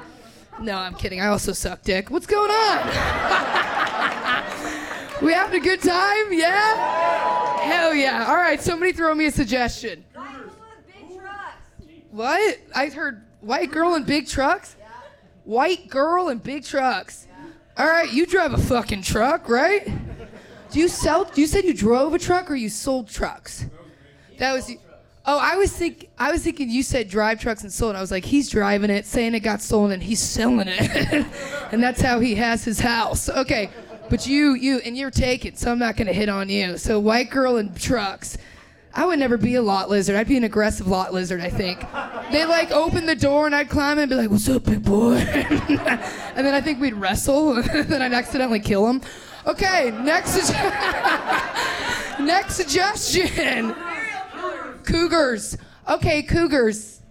[0.61, 1.19] No, I'm kidding.
[1.19, 2.09] I also suck dick.
[2.09, 2.87] What's going on?
[5.21, 6.31] we having a good time?
[6.31, 7.59] Yeah.
[7.59, 8.27] Hell yeah.
[8.29, 8.61] All right.
[8.61, 10.05] Somebody throw me a suggestion.
[10.13, 11.57] White girl in big trucks.
[12.11, 12.57] What?
[12.73, 14.77] I heard white girl in big trucks.
[15.43, 17.27] White girl in big trucks.
[17.77, 19.87] All right, you drive a fucking truck, right?
[20.69, 21.31] Do you sell?
[21.35, 23.65] You said you drove a truck or you sold trucks?
[24.37, 24.69] That was.
[25.25, 27.95] Oh, I was think I was thinking you said drive trucks and sold.
[27.95, 31.25] I was like, he's driving it, saying it got stolen, and he's selling it,
[31.71, 33.29] and that's how he has his house.
[33.29, 33.69] Okay,
[34.09, 36.77] but you, you, and you're taken, so I'm not gonna hit on you.
[36.77, 38.37] So white girl and trucks.
[38.91, 40.15] I would never be a lot lizard.
[40.15, 41.79] I'd be an aggressive lot lizard, I think.
[42.31, 44.83] They'd like open the door and I'd climb in and be like, What's up, big
[44.83, 45.13] boy?
[45.17, 49.01] and then I think we'd wrestle and then I'd accidentally kill him.
[49.45, 50.55] Okay, next sug-
[52.19, 53.75] next suggestion.
[54.89, 55.57] Cougars.
[55.87, 57.01] Okay, cougars.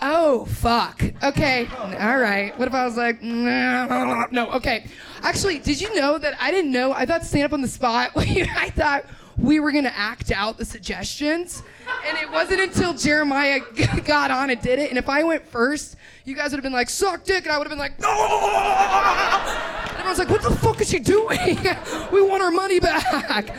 [0.00, 1.02] Oh, fuck.
[1.24, 1.66] Okay,
[1.98, 2.56] all right.
[2.56, 4.86] What if I was like, no, okay.
[5.22, 6.92] Actually, did you know that I didn't know?
[6.92, 8.12] I thought stand up on the spot.
[8.16, 9.04] I thought
[9.36, 11.64] we were gonna act out the suggestions.
[12.06, 13.60] And it wasn't until Jeremiah
[14.04, 14.90] got on and did it.
[14.90, 17.44] And if I went first, you guys would have been like, suck dick.
[17.44, 18.08] And I would have been like, no.
[18.08, 21.38] And everyone's like, what the fuck is she doing?
[22.12, 23.56] we want our money back.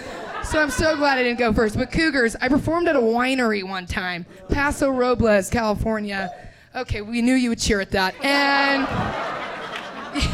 [0.49, 1.77] So I'm so glad I didn't go first.
[1.77, 6.33] But Cougars, I performed at a winery one time, Paso Robles, California.
[6.75, 8.15] Okay, we knew you would cheer at that.
[8.25, 8.81] And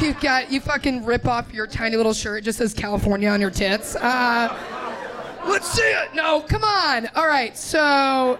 [0.01, 2.39] you got you fucking rip off your tiny little shirt.
[2.39, 3.97] It just says California on your tits.
[3.97, 4.57] Uh,
[5.47, 6.15] let's see it.
[6.15, 7.09] No, come on.
[7.13, 8.39] All right, so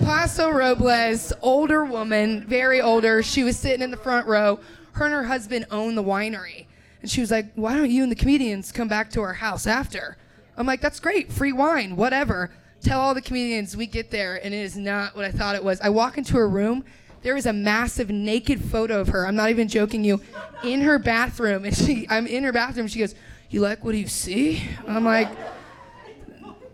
[0.00, 3.22] Paso Robles, older woman, very older.
[3.22, 4.58] She was sitting in the front row.
[4.94, 6.66] Her and her husband own the winery.
[7.00, 9.68] And she was like, Why don't you and the comedians come back to our house
[9.68, 10.16] after?
[10.56, 11.32] I'm like, That's great.
[11.32, 12.50] Free wine, whatever.
[12.82, 15.62] Tell all the comedians we get there, and it is not what I thought it
[15.62, 15.80] was.
[15.80, 16.84] I walk into her room.
[17.22, 19.24] There is a massive naked photo of her.
[19.24, 20.20] I'm not even joking you,
[20.64, 21.64] in her bathroom.
[21.64, 22.88] And she, I'm in her bathroom.
[22.88, 23.14] She goes,
[23.50, 25.28] "You like what do you see?" I'm like,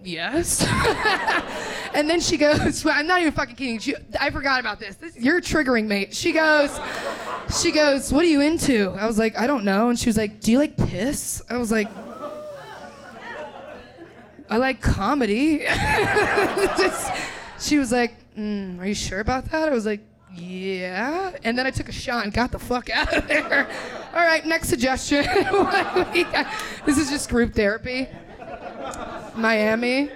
[0.02, 0.66] "Yes."
[1.94, 3.78] and then she goes, well, "I'm not even fucking kidding.
[3.78, 4.96] She, I forgot about this.
[4.96, 5.14] this.
[5.14, 6.80] You're triggering, mate." She goes,
[7.60, 10.16] "She goes, what are you into?" I was like, "I don't know." And she was
[10.16, 11.88] like, "Do you like piss?" I was like.
[14.50, 15.58] I like comedy.
[15.66, 17.12] Just-
[17.60, 19.68] she was like, mm, Are you sure about that?
[19.68, 20.00] I was like,
[20.34, 21.32] Yeah.
[21.44, 23.68] And then I took a shot and got the fuck out of there.
[24.14, 25.24] All right, next suggestion.
[26.86, 28.08] this is just group therapy.
[29.34, 30.10] Miami.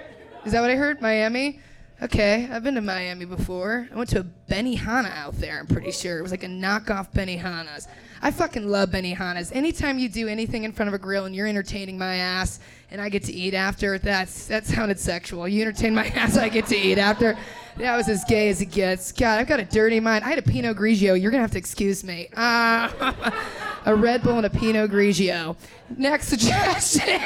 [0.44, 1.00] Is that what I heard?
[1.00, 1.60] Miami?
[2.02, 3.88] Okay, I've been to Miami before.
[3.92, 6.18] I went to a Benihana out there, I'm pretty sure.
[6.18, 7.86] It was like a knockoff Benihana's.
[8.20, 9.52] I fucking love Benihana's.
[9.52, 12.58] Anytime you do anything in front of a grill and you're entertaining my ass
[12.92, 15.48] and I get to eat after, that's that sounded sexual.
[15.48, 17.36] You entertain my ass, I get to eat after.
[17.78, 19.12] That was as gay as it gets.
[19.12, 20.24] God, I've got a dirty mind.
[20.24, 21.18] I had a Pinot Grigio.
[21.20, 22.28] You're gonna have to excuse me.
[22.36, 23.32] Uh,
[23.86, 25.56] a Red Bull and a Pinot Grigio.
[25.96, 27.02] Next suggestion.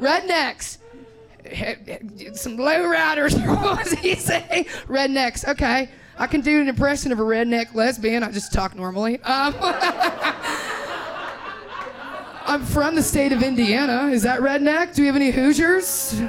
[0.00, 0.78] Rednecks.
[2.34, 3.36] Some low riders.
[3.36, 4.66] what was he say?
[4.88, 5.48] Rednecks.
[5.48, 5.88] Okay.
[6.18, 8.22] I can do an impression of a redneck lesbian.
[8.22, 9.20] I just talk normally.
[9.22, 9.54] Um,
[12.46, 14.08] I'm from the state of Indiana.
[14.10, 14.94] Is that redneck?
[14.94, 16.20] Do we have any Hoosiers?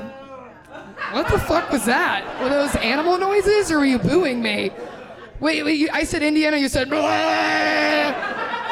[1.11, 2.41] What the fuck was that?
[2.41, 4.71] Were those animal noises or were you booing me?
[5.39, 6.89] Wait, wait, you, I said Indiana, you said.
[6.89, 7.01] "Blah."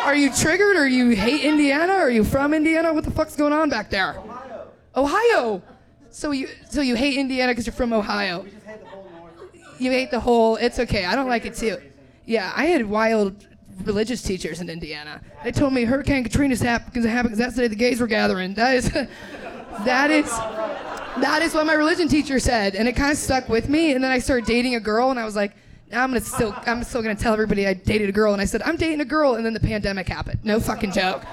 [0.06, 1.94] Are you triggered or you hate Indiana?
[1.94, 2.94] Are you from Indiana?
[2.94, 4.18] What the fuck's going on back there?
[4.18, 4.72] Ohio.
[4.96, 5.62] Ohio.
[6.10, 8.42] So you so you hate Indiana because you're from Ohio.
[8.42, 9.80] We just hate the whole north.
[9.80, 10.56] You hate the whole.
[10.56, 11.06] It's okay.
[11.06, 11.78] I don't like it too.
[12.26, 13.46] Yeah, I had wild
[13.86, 15.22] religious teachers in Indiana.
[15.44, 18.54] They told me Hurricane Katrina's happened because that's the day the gays were gathering.
[18.54, 18.90] That is,
[19.86, 23.70] that is, that is what my religion teacher said, and it kind of stuck with
[23.70, 23.94] me.
[23.94, 25.54] And then I started dating a girl, and I was like,
[25.94, 28.62] I'm gonna still, I'm still gonna tell everybody I dated a girl, and I said
[28.64, 30.40] I'm dating a girl, and then the pandemic happened.
[30.44, 31.24] No fucking joke.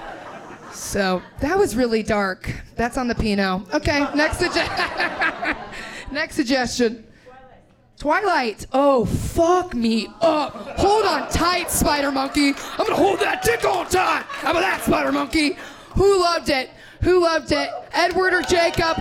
[0.73, 2.53] So that was really dark.
[2.75, 3.73] That's on the Pinot.
[3.73, 5.55] Okay, next suggestion.
[6.11, 7.05] next suggestion.
[7.99, 8.65] Twilight.
[8.71, 10.53] Oh, fuck me up.
[10.79, 12.53] Hold on tight, Spider Monkey.
[12.77, 14.23] I'm gonna hold that dick on tight.
[14.23, 15.57] How about that, Spider Monkey?
[15.95, 16.69] Who loved it?
[17.01, 17.69] Who loved it?
[17.93, 18.97] Edward or Jacob?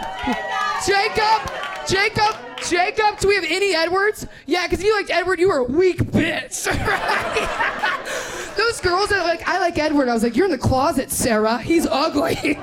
[0.87, 1.51] Jacob?
[1.89, 2.37] Jacob?
[2.69, 3.19] Jacob?
[3.19, 4.27] Do we have any Edwards?
[4.47, 6.65] Yeah, because if you liked Edward, you were a weak bitch.
[8.57, 10.09] Those girls are like, I like Edward.
[10.09, 11.59] I was like, you're in the closet, Sarah.
[11.59, 12.35] He's ugly.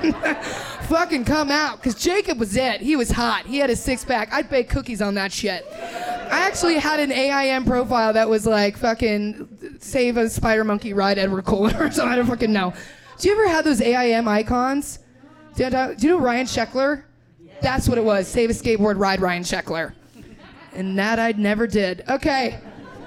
[0.82, 1.78] Fucking come out.
[1.78, 2.80] Because Jacob was it.
[2.80, 3.46] He was hot.
[3.46, 4.32] He had a six pack.
[4.32, 5.66] I'd bake cookies on that shit.
[5.72, 11.18] I actually had an AIM profile that was like fucking save a spider monkey ride
[11.18, 12.12] Edward Cullen or something.
[12.12, 12.74] I don't fucking know.
[13.18, 14.98] Do you ever have those AIM icons?
[15.56, 17.04] Do you, uh, do you know Ryan Sheckler?
[17.62, 18.28] That's what it was.
[18.28, 19.94] Save a skateboard ride Ryan Sheckler.
[20.74, 22.04] And that I never did.
[22.10, 22.60] Okay.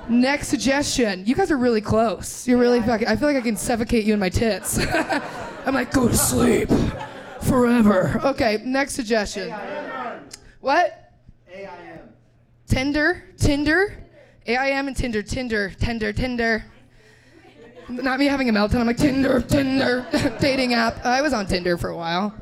[0.09, 1.23] Next suggestion.
[1.27, 2.47] You guys are really close.
[2.47, 3.07] You're really fucking.
[3.07, 4.79] I feel like I can suffocate you in my tits.
[5.65, 6.69] I'm like, go to sleep
[7.41, 8.19] forever.
[8.23, 8.59] Okay.
[8.65, 9.53] Next suggestion.
[10.59, 11.13] What?
[11.53, 11.99] AIM.
[12.65, 14.03] Tinder, Tinder,
[14.47, 16.65] AIM and Tinder, Tinder, Tinder, Tinder.
[17.89, 18.81] Not me having a meltdown.
[18.81, 20.05] I'm like Tinder, Tinder,
[20.39, 21.03] dating app.
[21.05, 22.33] I was on Tinder for a while.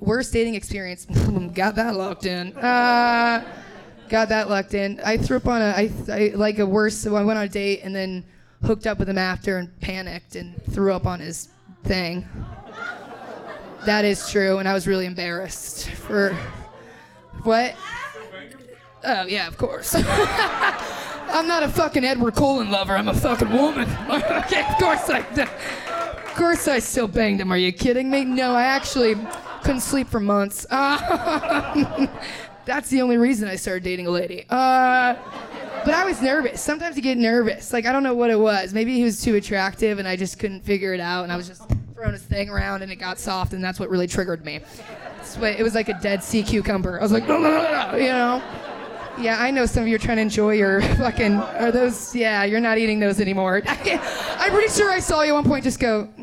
[0.00, 1.04] Worst dating experience.
[1.54, 2.56] got that locked in.
[2.56, 3.44] Uh,
[4.08, 5.00] got that locked in.
[5.04, 6.96] I threw up on a, I, I like a worse.
[6.96, 8.24] So I went on a date and then
[8.64, 11.48] hooked up with him after and panicked and threw up on his
[11.84, 12.26] thing.
[13.86, 16.36] That is true, and I was really embarrassed for
[17.44, 17.76] what?
[19.04, 19.94] Oh yeah, of course.
[21.30, 22.96] I'm not a fucking Edward Cullen lover.
[22.96, 23.88] I'm a fucking woman.
[24.10, 25.48] okay, of course I.
[26.28, 27.50] Of course I still banged him.
[27.50, 28.24] Are you kidding me?
[28.24, 29.16] No, I actually
[29.62, 30.64] couldn't sleep for months.
[30.70, 32.06] Uh,
[32.64, 34.46] that's the only reason I started dating a lady.
[34.48, 35.16] Uh,
[35.84, 36.60] but I was nervous.
[36.60, 37.72] Sometimes you get nervous.
[37.72, 38.72] Like I don't know what it was.
[38.72, 41.24] Maybe he was too attractive, and I just couldn't figure it out.
[41.24, 41.62] And I was just
[41.96, 44.60] throwing his thing around, and it got soft, and that's what really triggered me.
[45.42, 47.00] It was like a dead sea cucumber.
[47.00, 48.40] I was like, you know.
[49.20, 51.34] Yeah, I know some of you are trying to enjoy your fucking.
[51.34, 52.14] Are those?
[52.14, 53.62] Yeah, you're not eating those anymore.
[53.66, 56.08] I'm pretty sure I saw you at one point just go.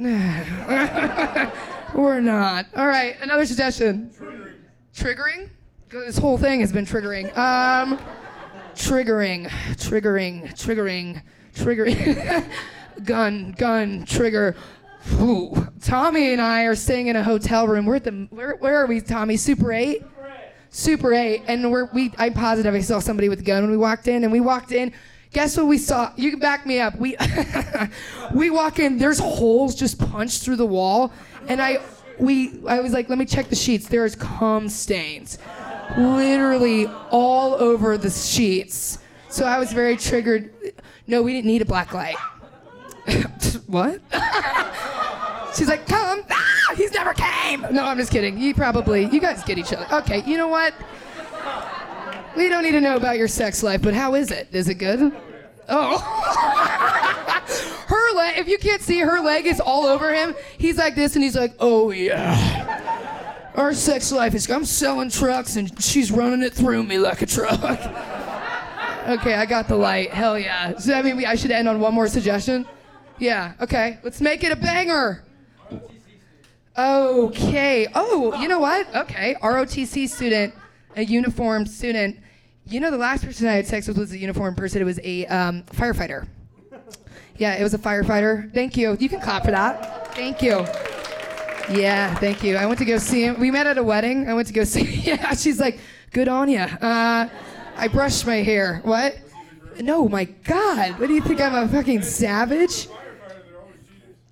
[1.93, 2.67] We're not.
[2.75, 4.11] All right, another suggestion.
[4.95, 5.49] Triggering.
[5.89, 7.35] This whole thing has been triggering.
[7.37, 7.99] Um,
[8.75, 11.21] triggering, triggering, triggering,
[11.53, 12.45] triggering.
[13.03, 14.55] gun, gun, trigger.
[15.13, 15.67] Ooh.
[15.81, 17.85] Tommy and I are staying in a hotel room.
[17.85, 18.27] We're at the.
[18.29, 19.37] Where, where are we, Tommy?
[19.37, 20.01] Super 8?
[20.75, 22.11] Super 8, and we're we.
[22.17, 24.73] I'm positive I saw somebody with a gun when we walked in, and we walked
[24.73, 24.91] in.
[25.31, 26.11] Guess what we saw?
[26.17, 26.97] You can back me up.
[26.97, 27.15] We
[28.33, 28.97] we walk in.
[28.97, 31.13] There's holes just punched through the wall,
[31.47, 31.79] and I
[32.19, 33.87] we I was like, let me check the sheets.
[33.87, 35.37] There's cum stains,
[35.97, 38.97] literally all over the sheets.
[39.29, 40.53] So I was very triggered.
[41.07, 42.17] No, we didn't need a black light.
[43.67, 44.01] what?
[45.55, 46.21] She's like, come.
[46.75, 47.65] He's never came.
[47.71, 48.37] No, I'm just kidding.
[48.37, 49.87] You probably, you guys get each other.
[49.97, 50.73] Okay, you know what?
[52.35, 54.49] We don't need to know about your sex life, but how is it?
[54.51, 55.13] Is it good?
[55.69, 55.97] Oh.
[57.87, 60.35] her leg, if you can't see, her leg is all over him.
[60.57, 63.51] He's like this, and he's like, oh yeah.
[63.55, 67.25] Our sex life is, I'm selling trucks, and she's running it through me like a
[67.25, 67.61] truck.
[69.05, 70.09] Okay, I got the light.
[70.09, 70.71] Hell yeah.
[70.73, 72.65] Does that mean we, I should end on one more suggestion?
[73.19, 73.99] Yeah, okay.
[74.01, 75.23] Let's make it a banger.
[76.77, 77.87] Okay.
[77.95, 78.93] Oh, you know what?
[78.93, 79.35] Okay.
[79.41, 80.53] ROTC student,
[80.95, 82.19] a uniformed student.
[82.67, 84.81] You know, the last person I had sex with was a uniformed person.
[84.81, 86.27] It was a um, firefighter.
[87.37, 88.53] Yeah, it was a firefighter.
[88.53, 88.95] Thank you.
[88.99, 90.13] You can clap for that.
[90.15, 90.65] Thank you.
[91.69, 92.55] Yeah, thank you.
[92.55, 93.39] I went to go see him.
[93.39, 94.29] We met at a wedding.
[94.29, 94.83] I went to go see.
[94.83, 95.79] Yeah, she's like,
[96.11, 97.29] "Good on ya." Uh,
[97.75, 98.81] I brushed my hair.
[98.83, 99.17] What?
[99.81, 100.99] No, my God.
[100.99, 101.41] What do you think?
[101.41, 102.87] I'm a fucking savage?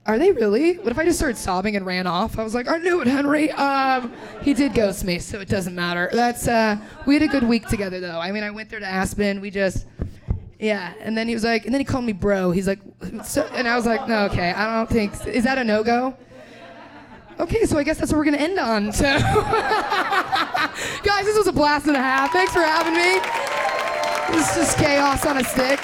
[0.06, 0.78] Are they really?
[0.80, 2.38] What if I just started sobbing and ran off?
[2.38, 3.52] I was like, I knew it, Henry.
[3.52, 6.10] Um, he did ghost me, so it doesn't matter.
[6.12, 8.20] That's uh, we had a good week together, though.
[8.20, 9.40] I mean, I went there to Aspen.
[9.40, 9.86] We just,
[10.60, 10.94] yeah.
[11.00, 12.52] And then he was like, and then he called me bro.
[12.52, 12.80] He's like,
[13.24, 14.52] so, and I was like, no, okay.
[14.52, 15.14] I don't think.
[15.26, 16.18] Is that a no go?
[17.40, 18.92] Okay, so I guess that's what we're gonna end on.
[18.92, 19.04] So,
[21.04, 22.32] guys, this was a blast and a half.
[22.32, 23.20] Thanks for having me.
[24.38, 25.80] This is chaos on a stick.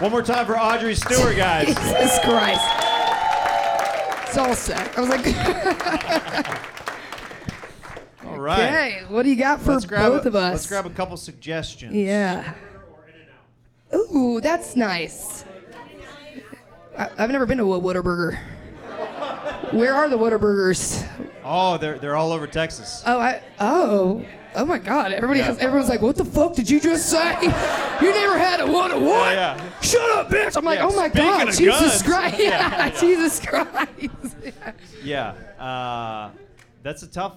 [0.00, 1.66] One more time for Audrey Stewart, guys.
[1.68, 2.60] Jesus Christ.
[4.28, 4.98] It's all set.
[4.98, 5.26] I was like,
[8.26, 8.68] All right.
[8.68, 10.52] hey, what do you got for both a, of us?
[10.52, 11.94] Let's grab a couple suggestions.
[11.94, 12.52] Yeah.
[13.94, 15.46] Ooh, that's nice.
[16.98, 18.38] I, I've never been to a Whataburger.
[19.72, 21.06] Where are the Whataburgers?
[21.44, 23.02] Oh, they're they're all over Texas.
[23.06, 23.42] Oh, I.
[23.60, 24.24] Oh.
[24.58, 25.12] Oh my God!
[25.12, 25.58] Everybody has.
[25.58, 27.34] Everyone's like, "What the fuck did you just say?
[27.42, 28.90] You never had a what?
[28.90, 29.34] A what?
[29.34, 29.80] Yeah, yeah.
[29.82, 32.38] Shut up, bitch!" I'm like, Yeah, "Oh my God, Jesus guns." Christ!
[32.38, 34.36] Yeah, Jesus Christ!"
[35.04, 35.34] Yeah.
[35.58, 35.62] Yeah.
[35.62, 36.30] Uh,
[36.82, 37.34] that's a tough.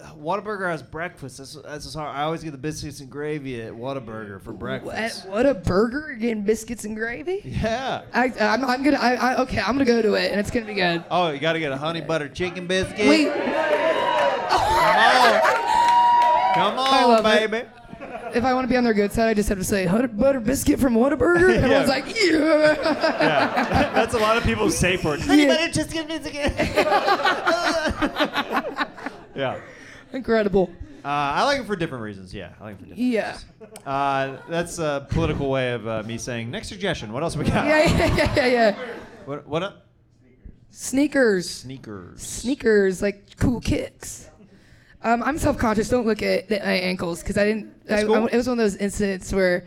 [0.00, 1.38] Whataburger has breakfast.
[1.38, 1.96] That's, that's.
[1.96, 5.26] I always get the biscuits and gravy at Whataburger for breakfast.
[5.28, 6.16] what a burger!
[6.20, 7.40] Getting biscuits and gravy.
[7.44, 8.02] Yeah.
[8.14, 8.96] I, I'm, I'm gonna.
[8.98, 11.02] I, I, okay, I'm gonna go to it, and it's gonna be good.
[11.10, 13.08] Oh, you got to get a honey butter chicken biscuit.
[13.08, 13.26] Wait.
[13.28, 13.38] Come
[15.18, 15.40] on.
[16.54, 17.50] Come on, love it.
[17.50, 17.68] baby.
[18.34, 20.06] If I want to be on their good side, I just have to say honey
[20.06, 21.48] butter biscuit from Whataburger.
[21.56, 21.94] And everyone's Yeah.
[21.94, 22.76] like, yeah.
[23.20, 23.90] Yeah.
[23.94, 25.20] That's a lot of people's safe word.
[25.22, 25.56] Honey Yeah.
[25.56, 26.52] butter chicken biscuit.
[29.34, 29.58] yeah.
[30.12, 30.70] Incredible.
[31.04, 32.34] Uh, I like it for different reasons.
[32.34, 32.98] Yeah, I like it for different.
[33.00, 33.44] Reasons.
[33.86, 33.90] Yeah.
[33.90, 37.12] Uh, that's a political way of uh, me saying next suggestion.
[37.12, 37.66] What else we got?
[37.66, 38.78] Yeah, yeah, yeah, yeah, yeah.
[39.24, 39.46] What?
[39.46, 39.62] What?
[39.62, 39.86] Up?
[40.70, 41.48] Sneakers.
[41.48, 42.22] Sneakers.
[42.22, 44.28] Sneakers, like cool kicks.
[45.02, 45.88] Um, I'm self-conscious.
[45.88, 47.72] Don't look at my ankles because I didn't.
[47.90, 48.14] I, cool.
[48.14, 49.64] I- it was one of those incidents where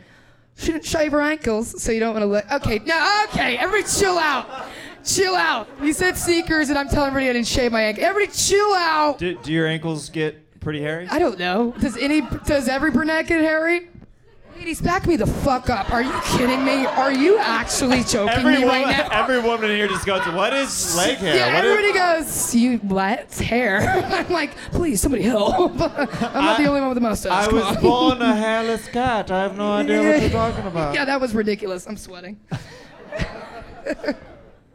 [0.58, 2.52] shouldn't shave her ankles, so you don't want to look.
[2.52, 4.68] Okay, no, okay, everybody chill out.
[5.04, 5.68] Chill out.
[5.82, 8.04] You said sneakers, and I'm telling everybody I didn't shave my ankle.
[8.04, 9.18] Everybody chill out.
[9.18, 11.08] Do, do your ankles get pretty hairy?
[11.10, 11.74] I don't know.
[11.80, 13.88] Does any does every brunette get hairy?
[14.58, 15.90] Ladies, back me the fuck up.
[15.92, 16.86] Are you kidding me?
[16.86, 19.10] Are you actually joking Every me woman, right now?
[19.12, 21.36] every woman here just goes, "What is leg hair?
[21.36, 23.34] yeah, What is-" everybody goes, you what?
[23.34, 23.80] Hair.
[24.06, 25.72] I'm like, please, somebody help.
[25.82, 27.32] I'm not the only one with a mustache.
[27.32, 27.82] I Come was on.
[27.82, 29.32] born a hairless cat.
[29.32, 30.94] I have no idea what you're talking about.
[30.94, 31.88] Yeah, that was ridiculous.
[31.88, 32.40] I'm sweating.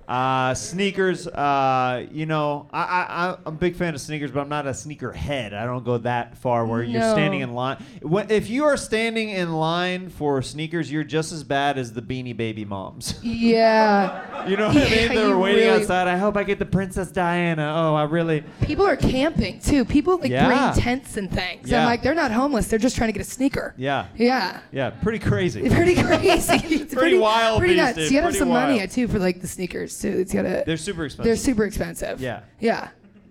[0.09, 1.27] Uh, sneakers.
[1.27, 4.67] Uh, you know, I, I I- I'm a big fan of sneakers, but I'm not
[4.67, 5.53] a sneaker head.
[5.53, 7.13] I don't go that far where you're No.
[7.13, 7.83] standing in line.
[8.03, 12.03] When, if you are standing in line for sneakers, you're just as bad as the
[12.03, 13.19] Beanie Baby moms.
[13.23, 14.47] Yeah.
[14.49, 15.17] You know what I Yeah, mean?
[15.17, 16.09] They're you waiting really- outside.
[16.09, 17.73] I hope I get the Princess Diana.
[17.77, 18.45] Oh, I really.
[18.63, 19.85] People are camping too.
[19.85, 20.47] People like Yeah.
[20.73, 21.71] bring tents and things.
[21.71, 21.81] Yeah.
[21.81, 22.69] I'm like, they're not homeless.
[22.69, 23.75] They're just trying to get a sneaker.
[23.77, 24.07] Yeah.
[24.17, 24.61] Yeah.
[24.73, 24.91] Yeah.
[24.91, 25.69] Pretty crazy.
[25.71, 26.53] Pretty crazy.
[26.77, 27.97] It's Pretty wild Pretty nuts.
[27.97, 28.05] dude.
[28.11, 28.91] You gotta have Pretty some money wild.
[28.91, 30.09] too for like the sneakers too.
[30.09, 30.63] It's gotta.
[30.67, 31.25] They're super expensive.
[31.25, 32.21] They're super expensive.
[32.21, 32.41] Yeah.
[32.61, 32.89] Yeah.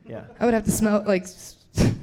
[0.08, 0.26] Yeah.
[0.40, 1.55] I would have to smell like s-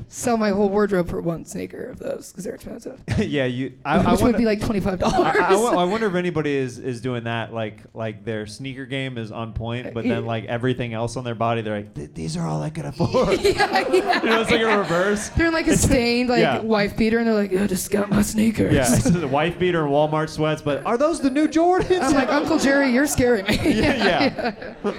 [0.09, 3.01] sell my whole wardrobe for one sneaker of those because they're expensive.
[3.19, 3.47] yeah.
[3.47, 3.73] You.
[3.85, 5.37] I, Which I would be like twenty five dollars.
[5.39, 7.53] I, I I wonder if anybody is, is doing that.
[7.55, 11.35] Like like their sneaker game is on point, but then like everything else on their
[11.35, 13.41] body, they're like, these are all I can afford.
[13.41, 13.89] yeah, yeah.
[14.23, 15.31] you know, it's like a reverse.
[15.31, 16.61] They're in like a stained like Yeah.
[16.61, 19.83] wife beater, and they're like, "I just got my sneakers." Yeah, it's the wife beater
[19.85, 22.03] and Walmart sweats, but are those the new Jordans?
[22.03, 23.57] I'm like, Uncle Jerry, you're scaring me.
[23.81, 24.55] yeah.
[24.85, 24.93] yeah.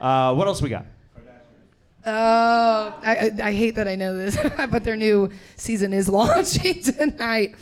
[0.00, 0.86] uh, what else we got?
[2.06, 4.36] Oh, I, I, I hate that I know this,
[4.70, 7.54] but their new season is launching tonight.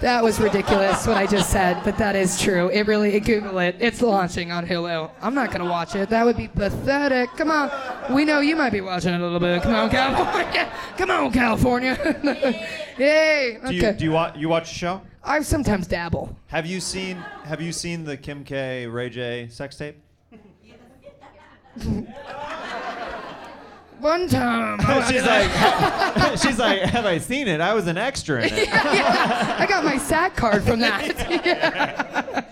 [0.00, 2.68] That was ridiculous what I just said, but that is true.
[2.70, 3.76] It really, Google it.
[3.80, 5.10] It's launching on Hulu.
[5.20, 6.08] I'm not gonna watch it.
[6.08, 7.28] That would be pathetic.
[7.36, 7.70] Come on,
[8.14, 9.62] we know you might be watching it a little bit.
[9.62, 10.72] Come on, California.
[10.96, 11.98] Come on, California.
[12.96, 13.58] Yay.
[13.66, 13.98] Do you Okay.
[13.98, 15.02] do you watch you watch the show?
[15.22, 16.34] I sometimes dabble.
[16.46, 19.96] Have you seen Have you seen the Kim K Ray J sex tape?
[24.00, 24.78] One time.
[25.10, 27.60] She's like, she's like, have I seen it?
[27.60, 28.68] I was an extra in it.
[28.68, 32.46] Yeah, I got my SAG card from that.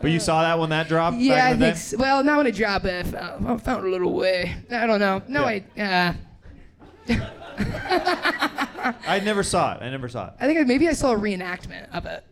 [0.00, 1.18] But you saw that when that dropped?
[1.18, 1.76] Yeah, back I in the think.
[1.76, 1.96] So.
[1.98, 4.56] Well, not when it dropped, but I found, I found a little way.
[4.70, 5.22] I don't know.
[5.28, 6.14] No, Yeah.
[7.08, 7.12] I.
[7.12, 9.82] Uh, I never saw it.
[9.82, 10.32] I never saw it.
[10.40, 12.24] I think maybe I saw a reenactment of it.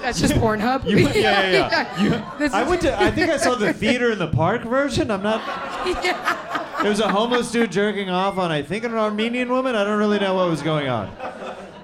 [0.00, 0.88] That's just Pornhub.
[0.88, 2.38] You, yeah, yeah, yeah.
[2.38, 3.00] You- I went to.
[3.00, 5.10] I think I saw the theater in the park version.
[5.10, 5.40] I'm not.
[5.86, 6.36] Yeah.
[6.80, 9.74] There was a homeless dude jerking off on, I think, an Armenian woman.
[9.74, 11.14] I don't really know what was going on.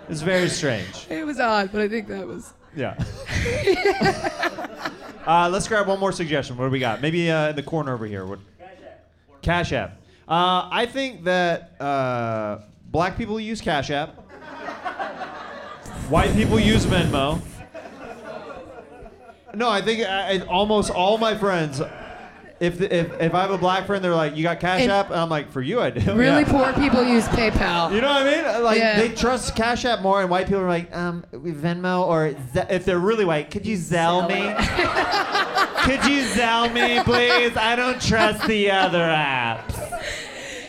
[0.09, 1.07] It's very strange.
[1.11, 2.53] It was odd, but I think that was.
[2.77, 2.95] Yeah.
[5.27, 6.57] uh, let's grab one more suggestion.
[6.57, 7.01] What do we got?
[7.01, 8.25] Maybe uh, in the corner over here.
[8.25, 8.39] What?
[9.43, 9.99] Cash App.
[10.29, 12.61] Uh, I think that uh,
[12.91, 14.11] black people use Cash App.
[16.09, 17.41] White people use Venmo.
[19.55, 21.81] No, I think I, I- almost all my friends.
[22.61, 25.11] If, if, if I have a black friend, they're like, "You got Cash And- App,"
[25.11, 26.51] and I'm like, "For you, I do." Really yeah.
[26.51, 27.93] poor people use PayPal.
[27.93, 28.63] You know what I mean?
[28.63, 29.01] Like Yeah.
[29.01, 32.85] they trust Cash App more, and white people are like, um, Venmo or Ze- if
[32.85, 34.37] they're really white, could you Zelle me?
[35.85, 37.57] could you Zelle me, please?
[37.57, 39.75] I don't trust the other apps.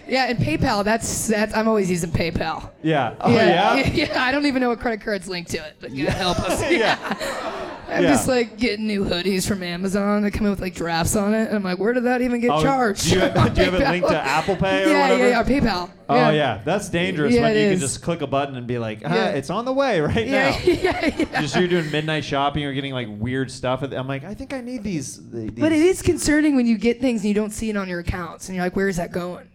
[0.08, 0.84] Yeah, and PayPal.
[0.84, 1.54] That's that's.
[1.56, 2.70] I'm always using PayPal.
[2.84, 3.16] Yeah.
[3.22, 3.76] Oh yeah.
[3.94, 4.24] yeah.
[4.24, 6.62] I don't even know what credit card's linked to it, but God help us.
[6.72, 6.80] Yeah.
[7.20, 7.72] yeah.
[7.88, 8.10] I'm Yeah.
[8.10, 11.48] just like getting new hoodies from Amazon that come in with like drafts on it,
[11.48, 13.04] and I'm like, where did that even get Oh, charged?
[13.04, 15.30] do you have- do you have it linked to Apple Pay or yeah, whatever?
[15.30, 15.90] Yeah, yeah, PayPal.
[16.10, 19.02] Oh yeah, that's dangerous Yeah, when you can just click a button and be like,
[19.06, 19.30] ah, Yeah.
[19.30, 20.58] it's on the way right Yeah, now.
[20.66, 21.42] yeah, yeah.
[21.42, 23.82] Just you're doing midnight shopping or getting like weird stuff.
[23.84, 25.18] I'm like, I think I need these.
[25.32, 25.52] these.
[25.52, 28.00] But it is concerning when you get things and you don't see it on your
[28.00, 29.48] accounts, and you're like, where is that going?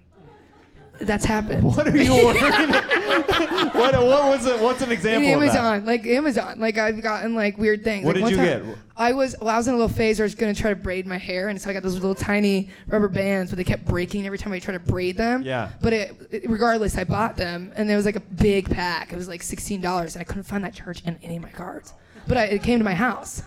[1.01, 1.63] That's happened.
[1.65, 2.71] What are you ordering?
[2.73, 4.61] what, what was it?
[4.61, 5.47] What's an example of that?
[5.57, 8.05] Amazon, like Amazon, like I've gotten like weird things.
[8.05, 8.79] What like, did one you time- get?
[8.97, 10.77] I was well, I was in a little phase where I was gonna try to
[10.77, 13.87] braid my hair, and so I got those little tiny rubber bands, but they kept
[13.87, 15.43] breaking every time I tried to braid them.
[15.43, 15.71] Yeah.
[15.81, 19.13] But it, it- regardless, I bought them, and there was like a big pack.
[19.13, 21.51] It was like sixteen dollars, and I couldn't find that charge in any of my
[21.51, 21.95] cards.
[22.29, 23.43] But I, it came to my house.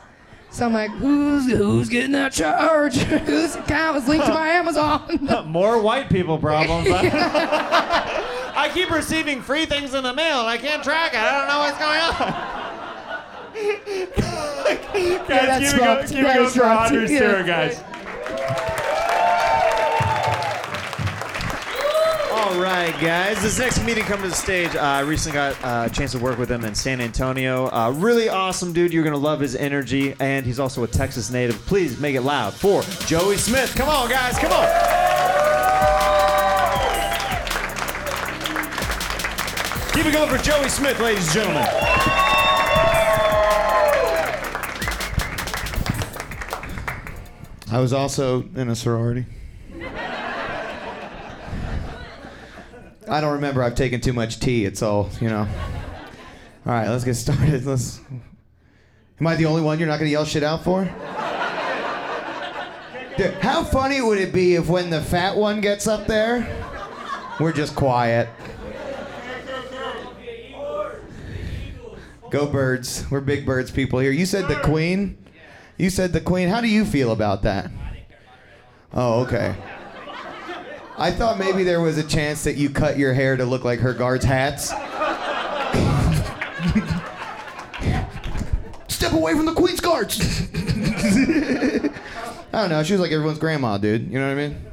[0.54, 2.96] So I'm like, who's who's getting that charge?
[3.26, 5.28] Whose account is linked to my Amazon?
[5.48, 6.88] More white people problems.
[6.92, 11.20] I keep receiving free things in the mail and I can't track it.
[11.20, 12.34] I don't know what's going on.
[15.28, 16.92] guys, that's keep it going, keep it going for fucked.
[16.92, 17.18] Audrey Yeah.
[17.18, 17.84] Stewart, guys.
[22.54, 23.42] All right, guys.
[23.42, 24.76] This next comedian coming to the stage.
[24.76, 27.66] Uh, I recently got uh, a chance to work with him in San Antonio.
[27.74, 28.94] Uh, really awesome dude.
[28.94, 31.56] You're gonna love his energy, and he's also a Texas native.
[31.66, 33.74] Please make it loud for Joey Smith.
[33.74, 34.38] Come on, guys.
[34.38, 34.68] Come on.
[39.94, 41.68] Keep it going for Joey Smith, ladies and gentlemen.
[47.72, 49.26] I was also in a sorority.
[53.14, 53.62] I don't remember.
[53.62, 54.66] I've taken too much tea.
[54.66, 55.48] It's all, you know.
[56.66, 57.64] All right, let's get started.
[57.64, 58.00] Let's.
[59.20, 60.86] Am I the only one you're not going to yell shit out for?
[63.16, 66.48] Dude, how funny would it be if when the fat one gets up there,
[67.40, 68.28] we're just quiet?
[72.32, 73.06] Go birds.
[73.12, 74.12] We're big birds people here.
[74.12, 75.20] You said the queen?
[75.78, 76.50] You said the queen.
[76.50, 77.70] How do you feel about that?
[78.92, 79.56] Oh, okay.
[80.98, 83.80] I thought maybe there was a chance that you cut your hair to look like
[83.80, 84.70] her guards' hats.
[88.88, 90.20] Step away from the queen's guards.
[92.54, 92.84] I don't know.
[92.84, 94.12] She was like everyone's grandma, dude.
[94.12, 94.66] You know what I mean?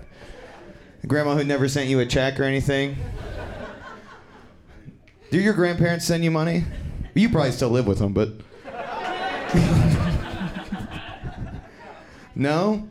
[1.06, 2.96] grandma who never sent you a check or anything.
[5.30, 6.64] Do your grandparents send you money?
[7.14, 8.32] You probably still live with them, but.
[12.34, 12.88] no?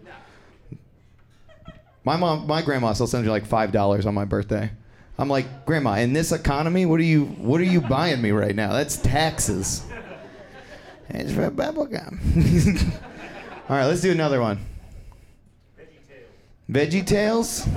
[2.10, 4.72] My mom, my grandma still sends me like five dollars on my birthday.
[5.20, 8.56] I'm like, Grandma, in this economy, what are you, what are you buying me right
[8.56, 8.74] now?
[8.74, 9.86] That's taxes.
[11.10, 12.20] It's for bubble gum.
[13.70, 14.58] All right, let's do another one.
[16.68, 17.68] Veggie Tales.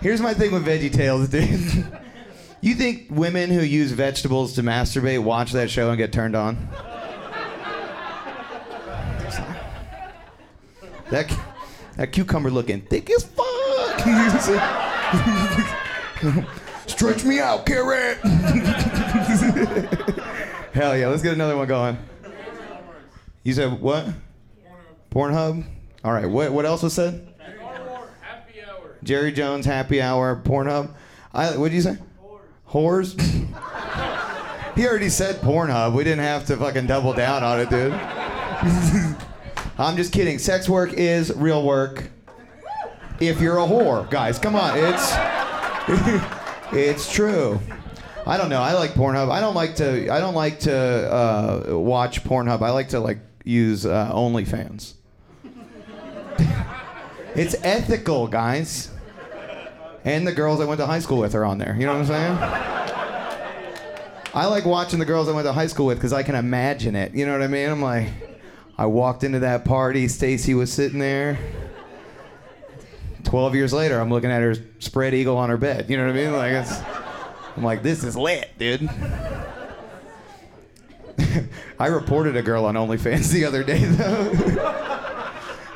[0.00, 1.86] Here's my thing with Veggie Tales, dude.
[2.60, 6.56] You think women who use vegetables to masturbate watch that show and get turned on?
[11.10, 11.36] That
[11.96, 14.00] that cucumber looking thick as fuck.
[16.86, 18.18] Stretch me out, carrot.
[20.72, 21.98] Hell yeah, let's get another one going.
[23.42, 24.06] You said what?
[25.10, 25.64] Pornhub.
[26.02, 26.28] All right.
[26.28, 27.28] What what else was said?
[29.02, 30.94] Jerry Jones Happy Hour Pornhub.
[31.32, 31.98] I what did you say?
[32.68, 33.20] Whores.
[34.74, 35.94] he already said Pornhub.
[35.94, 37.92] We didn't have to fucking double down on it, dude.
[39.76, 40.38] I'm just kidding.
[40.38, 42.10] Sex work is real work.
[43.20, 44.78] If you're a whore, guys, come on.
[44.78, 45.12] It's
[46.72, 47.60] it's true.
[48.26, 48.62] I don't know.
[48.62, 49.30] I like Pornhub.
[49.30, 50.10] I don't like to.
[50.12, 52.62] I don't like to uh, watch Pornhub.
[52.62, 54.94] I like to like use uh, OnlyFans.
[57.34, 58.90] it's ethical, guys.
[60.04, 61.74] And the girls I went to high school with are on there.
[61.78, 62.38] You know what I'm saying?
[64.34, 66.96] I like watching the girls I went to high school with because I can imagine
[66.96, 67.14] it.
[67.14, 67.70] You know what I mean?
[67.70, 68.08] I'm like,
[68.76, 70.08] I walked into that party.
[70.08, 71.38] Stacy was sitting there.
[73.24, 75.88] 12 years later, I'm looking at her spread eagle on her bed.
[75.88, 76.32] You know what I mean?
[76.32, 76.80] Like, it's,
[77.56, 78.88] I'm like, this is lit, dude.
[81.78, 84.82] I reported a girl on OnlyFans the other day, though.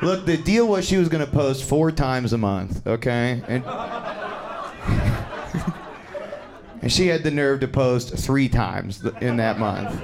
[0.05, 3.41] Look, the deal was she was going to post four times a month, okay?
[3.47, 3.65] And,
[6.81, 10.01] and she had the nerve to post three times in that month.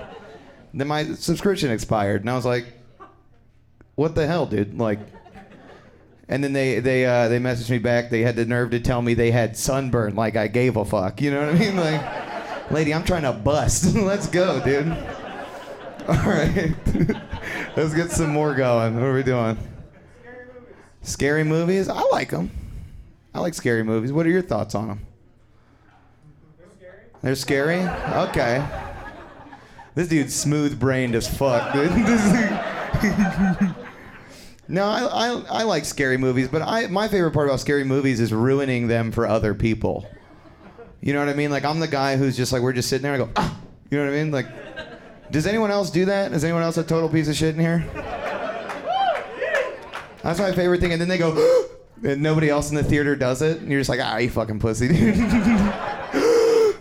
[0.74, 2.66] Then my subscription expired, and I was like,
[3.96, 4.78] what the hell, dude?
[4.78, 5.00] Like,
[6.28, 8.10] and then they they uh, they messaged me back.
[8.10, 10.16] They had the nerve to tell me they had sunburn.
[10.16, 11.22] Like I gave a fuck.
[11.22, 11.76] You know what I mean?
[11.76, 13.96] Like, lady, I'm trying to bust.
[13.98, 14.88] Let's go, dude.
[16.08, 16.76] All right,
[17.76, 18.94] let's get some more going.
[18.94, 19.58] What are we doing?
[20.22, 20.76] Scary movies.
[21.02, 21.90] Scary movies.
[21.90, 22.52] I like them.
[23.34, 24.14] I like scary movies.
[24.14, 25.00] What are your thoughts on them?
[26.60, 27.00] They're scary.
[27.24, 27.80] They're scary.
[28.30, 28.64] Okay.
[29.96, 31.90] This dude's smooth brained as fuck, dude.
[34.68, 38.20] No, I, I, I like scary movies, but I my favorite part about scary movies
[38.20, 40.08] is ruining them for other people.
[41.02, 41.52] You know what I mean?
[41.52, 43.58] Like I'm the guy who's just like we're just sitting there and I go, ah!
[43.92, 44.32] you know what I mean?
[44.32, 44.48] Like,
[45.32, 46.32] does anyone else do that?
[46.32, 47.86] Is anyone else a total piece of shit in here?
[50.24, 50.92] That's my favorite thing.
[50.92, 51.68] And then they go,
[52.04, 54.60] and nobody else in the theater does it, and you're just like, ah, you fucking
[54.60, 55.16] pussy, dude.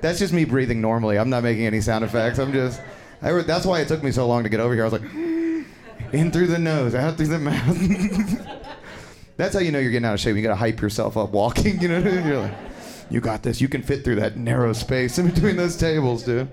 [0.00, 1.18] That's just me breathing normally.
[1.18, 2.38] I'm not making any sound effects.
[2.38, 2.80] I'm just.
[3.22, 4.82] I, that's why it took me so long to get over here.
[4.82, 5.12] I was like,
[6.12, 8.56] in through the nose, out through the mouth.
[9.36, 10.36] That's how you know you're getting out of shape.
[10.36, 11.80] You gotta hype yourself up walking.
[11.80, 12.54] You know, you're like,
[13.10, 13.60] you got this.
[13.60, 16.48] You can fit through that narrow space in between those tables, dude.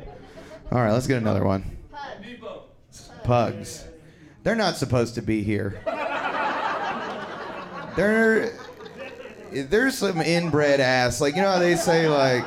[0.71, 1.77] All right, let's get another one.
[3.23, 3.85] Pugs.
[4.43, 5.81] They're not supposed to be here.
[7.95, 8.53] They're
[9.51, 11.19] there's some inbred ass.
[11.19, 12.45] Like you know how they say like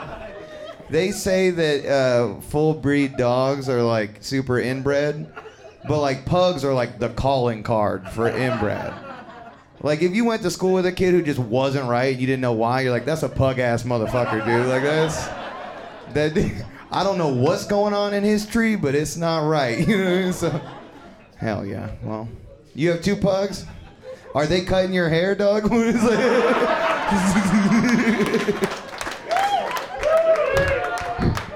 [0.90, 5.32] they say that uh, full breed dogs are like super inbred,
[5.88, 8.92] but like pugs are like the calling card for inbred.
[9.82, 12.42] Like if you went to school with a kid who just wasn't right, you didn't
[12.42, 14.66] know why, you're like, that's a pug ass motherfucker, dude.
[14.66, 15.26] Like that's
[16.14, 16.66] that.
[16.92, 19.78] I don't know what's going on in his tree, but it's not right.
[19.88, 20.32] You know what I mean?
[20.32, 20.60] So,
[21.36, 21.92] hell yeah.
[22.02, 22.28] Well,
[22.74, 23.64] you have two pugs.
[24.34, 25.64] Are they cutting your hair, dog?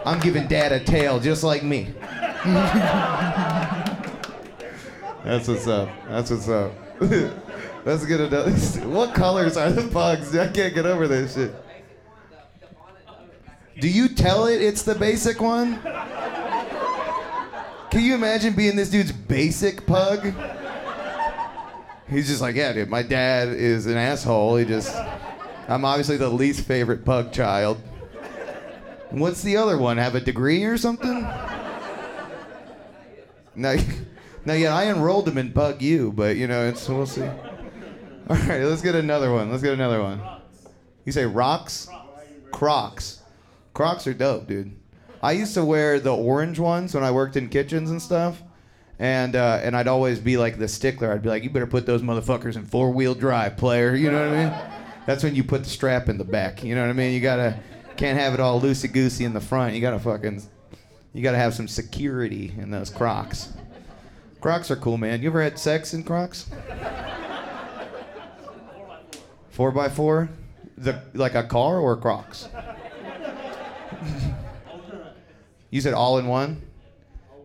[0.07, 1.93] I'm giving dad a tail just like me.
[5.25, 5.89] That's what's up.
[6.07, 6.73] That's what's up.
[7.85, 8.51] Let's get another.
[8.87, 10.37] What colors are the pugs?
[10.37, 11.55] I can't get over this shit.
[13.81, 15.81] Do you tell it it's the basic one?
[17.91, 20.33] Can you imagine being this dude's basic pug?
[22.09, 24.57] He's just like, yeah, dude, my dad is an asshole.
[24.57, 24.95] He just.
[25.69, 27.79] I'm obviously the least favorite pug child.
[29.11, 29.97] What's the other one?
[29.97, 31.23] Have a degree or something?
[33.55, 33.77] Now,
[34.45, 37.23] now, yeah, I enrolled him in Bug U, but you know, it's we'll see.
[37.23, 39.51] All right, let's get another one.
[39.51, 40.21] Let's get another one.
[41.05, 41.89] You say rocks?
[42.53, 43.21] Crocs.
[43.75, 44.77] Crocs are dope, dude.
[45.23, 48.43] I used to wear the orange ones when I worked in kitchens and stuff,
[48.99, 51.13] and uh, and I'd always be like the stickler.
[51.13, 53.95] I'd be like, you better put those motherfuckers in four wheel drive, player.
[53.95, 54.81] You know what I mean?
[55.07, 56.63] That's when you put the strap in the back.
[56.63, 57.13] You know what I mean?
[57.13, 57.59] You gotta
[57.97, 59.75] can't have it all loosey goosey in the front.
[59.75, 60.43] You gotta fucking
[61.13, 63.53] you gotta have some security in those Crocs.
[64.45, 65.23] Crocs are cool, man.
[65.23, 66.51] You ever had sex in Crocs?
[69.49, 70.29] Four by four,
[70.77, 72.51] the like a car or Crocs?
[75.71, 76.61] you said all in one.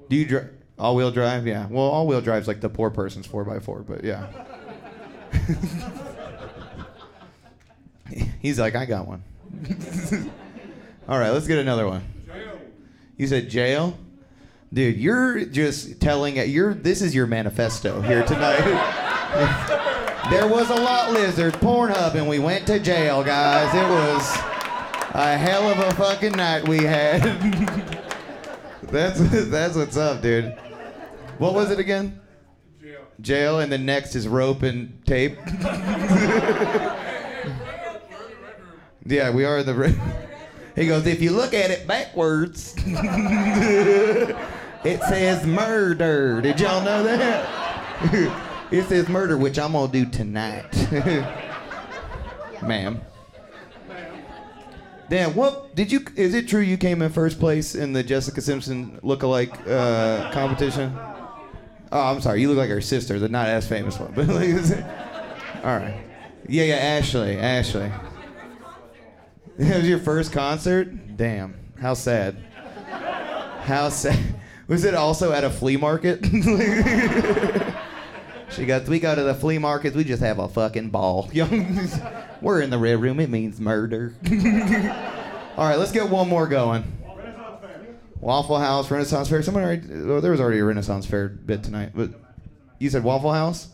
[0.09, 1.47] Do you dri- all wheel drive?
[1.47, 1.67] Yeah.
[1.69, 4.27] Well, all wheel drive's like the poor person's four by four, but yeah.
[8.41, 9.23] He's like, I got one.
[11.07, 12.03] all right, let's get another one.
[13.15, 13.97] You said jail?
[14.71, 16.49] Dude, you're just telling it.
[16.49, 19.15] You're this is your manifesto here tonight.
[20.29, 23.73] There was a lot lizard, Pornhub, and we went to jail, guys.
[23.73, 24.37] It was
[25.15, 27.23] a hell of a fucking night we had.
[28.83, 30.55] that's that's what's up, dude.
[31.39, 32.21] What was it again?
[32.79, 33.01] Jail.
[33.21, 35.35] Jail, and then next is rope and tape.
[39.03, 39.99] yeah, we are the.
[40.75, 42.75] He goes, if you look at it backwards,
[44.83, 46.41] it says murder.
[46.41, 48.49] Did y'all know that?
[48.71, 50.71] it says murder, which I'm gonna do tonight,
[52.61, 53.01] ma'am.
[55.09, 56.05] Dan, what did you?
[56.15, 60.95] Is it true you came in first place in the Jessica Simpson lookalike uh, competition?
[61.91, 62.41] Oh, I'm sorry.
[62.41, 64.13] You look like her sister, the not as famous one.
[64.13, 64.55] But like,
[65.63, 65.99] all right.
[66.47, 67.91] Yeah, yeah, Ashlee, Ashlee.
[69.57, 71.17] It was your first concert?
[71.17, 71.55] Damn.
[71.81, 72.37] How sad.
[73.63, 74.19] How sad.
[74.69, 76.23] Was it also at a flea market?
[78.51, 81.27] she goes, we go to the flea markets, we just have a fucking ball.
[82.41, 84.13] We're in the red room, it means murder.
[85.57, 86.83] All right, let's get one more going.
[88.21, 89.41] Waffle House, Renaissance Fair.
[89.41, 92.11] Someone already, oh, there was already a Renaissance Fair bit tonight, but
[92.77, 93.69] you said Waffle House?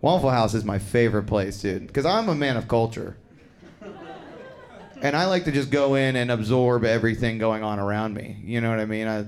[0.00, 3.16] Waffle House is my favorite place, dude, because I'm a man of culture.
[5.00, 8.42] And I like to just go in and absorb everything going on around me.
[8.44, 9.06] You know what I mean?
[9.06, 9.26] I,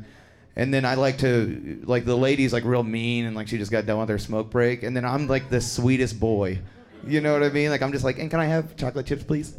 [0.56, 3.70] and then I like to, like, the lady's like real mean and like she just
[3.70, 4.82] got done with her smoke break.
[4.82, 6.60] And then I'm like the sweetest boy.
[7.06, 7.70] You know what I mean?
[7.70, 9.56] Like, I'm just like, and can I have chocolate chips, please?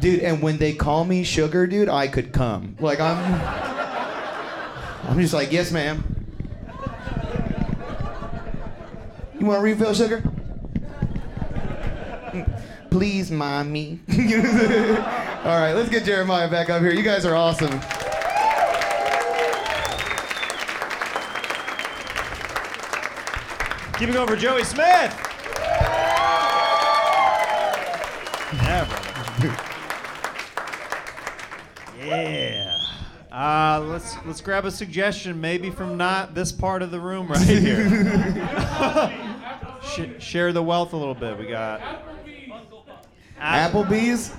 [0.00, 2.76] Dude, and when they call me sugar, dude, I could come.
[2.78, 3.16] Like I'm
[5.08, 6.02] I'm just like, yes, ma'am.
[9.38, 10.22] You want a refill, sugar?
[12.90, 14.00] Please, mommy.
[14.10, 16.92] All right, let's get Jeremiah back up here.
[16.92, 17.80] You guys are awesome.
[24.04, 25.18] Keep it going for Joey Smith.
[28.52, 29.56] Yeah, brother.
[32.04, 32.76] yeah.
[33.32, 37.46] Uh, let's let's grab a suggestion, maybe from not this part of the room right
[37.46, 37.88] here.
[39.82, 41.38] Sh- share the wealth a little bit.
[41.38, 41.80] We got
[43.40, 44.34] Applebee's.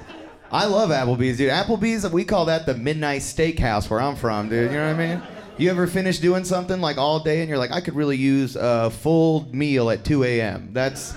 [0.51, 1.49] I love Applebee's, dude.
[1.49, 4.70] Applebee's, we call that the midnight steakhouse where I'm from, dude.
[4.70, 5.24] You know what I mean?
[5.58, 8.58] You ever finish doing something like all day and you're like, I could really use
[8.58, 10.70] a full meal at 2 a.m.
[10.74, 11.16] That's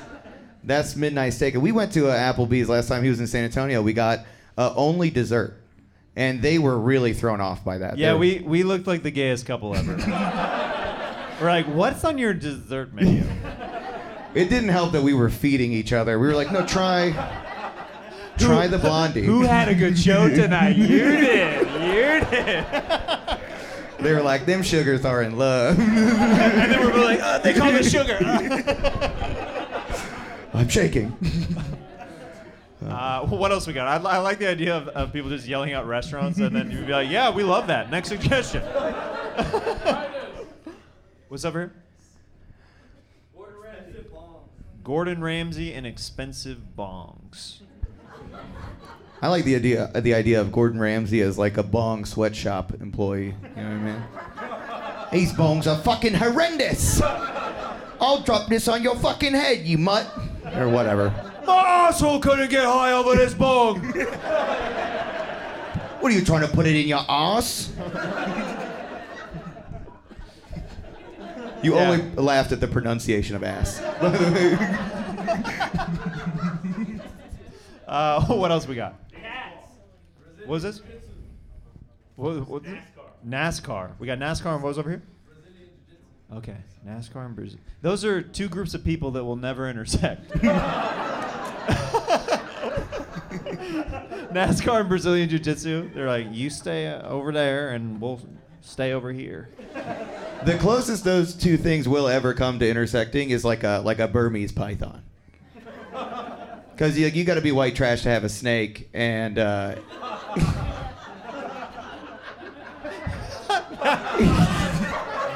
[0.62, 1.55] that's midnight steak.
[1.55, 3.82] And we went to uh, Applebee's last time he was in San Antonio.
[3.82, 4.20] We got
[4.57, 5.61] uh, only dessert,
[6.14, 7.99] and they were really thrown off by that.
[7.99, 8.12] yeah.
[8.12, 9.97] They- We we looked like the gayest couple ever.
[11.41, 13.24] We're like, what's on your dessert menu?
[14.34, 16.18] It didn't help that we were feeding each other.
[16.18, 17.12] We were like, no, try,
[18.39, 19.22] try the blondie.
[19.24, 20.76] Who had a good show tonight?
[20.76, 21.61] You did.
[21.80, 22.64] You did.
[24.01, 25.78] They were like, them sugars are in love.
[25.88, 28.18] And then we were like, oh, they call me sugar.
[30.55, 31.16] I'm shaking.
[32.84, 34.05] Uh, what else we got?
[34.05, 36.86] I, I like the idea of, of people just yelling out restaurants, and then you'd
[36.86, 38.62] be like, "Yeah, we love that." Next suggestion.
[41.28, 41.72] What's up here?
[44.84, 47.61] Gordon Ramsay and expensive bongs.
[49.20, 53.34] I like the idea the idea of Gordon Ramsay as like a bong sweatshop employee.
[53.56, 54.02] You know what I mean?
[55.12, 57.00] These bongs are fucking horrendous.
[57.02, 60.06] I'll drop this on your fucking head, you mutt.
[60.54, 61.12] Or whatever.
[61.46, 63.80] My asshole couldn't get high over this bong.
[66.00, 67.72] What are you trying to put it in your ass?
[71.62, 71.90] You Yeah.
[71.90, 73.80] only laughed at the pronunciation of ass.
[77.88, 78.94] Uh, what else we got?
[80.49, 80.80] What was this?
[82.16, 82.62] What, what,
[83.28, 83.90] NASCAR.
[83.99, 85.03] We got NASCAR and what was over here?
[86.32, 87.61] Okay, NASCAR and Brazil.
[87.82, 90.26] Those are two groups of people that will never intersect.
[94.32, 95.90] NASCAR and Brazilian Jiu Jitsu.
[95.92, 98.22] They're like, you stay uh, over there and we'll
[98.62, 99.51] stay over here.
[100.46, 104.09] The closest those two things will ever come to intersecting is like a like a
[104.09, 105.03] Burmese python.
[106.78, 109.74] Because you, you got to be white trash to have a snake, and uh,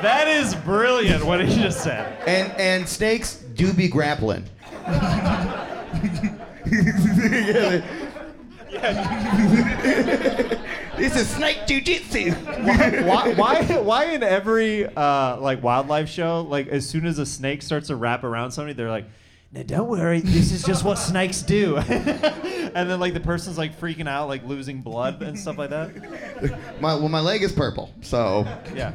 [0.03, 2.17] That is brilliant what he just said.
[2.29, 4.45] and and snakes do be grappling.
[10.97, 12.35] this is snake jujitsu.
[13.05, 17.63] why, why, why in every uh, like wildlife show, like as soon as a snake
[17.63, 19.07] starts to wrap around somebody, they're like,
[19.53, 21.77] "No, don't worry, this is just what snakes do."
[22.75, 26.81] and then like the person's like freaking out, like losing blood and stuff like that.
[26.81, 28.95] My well, my leg is purple, so Yeah.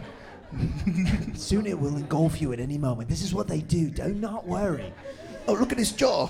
[1.36, 3.10] Soon it will engulf you at any moment.
[3.10, 3.90] This is what they do.
[3.90, 4.94] Do not worry.
[5.48, 6.30] Oh, look at his jaw.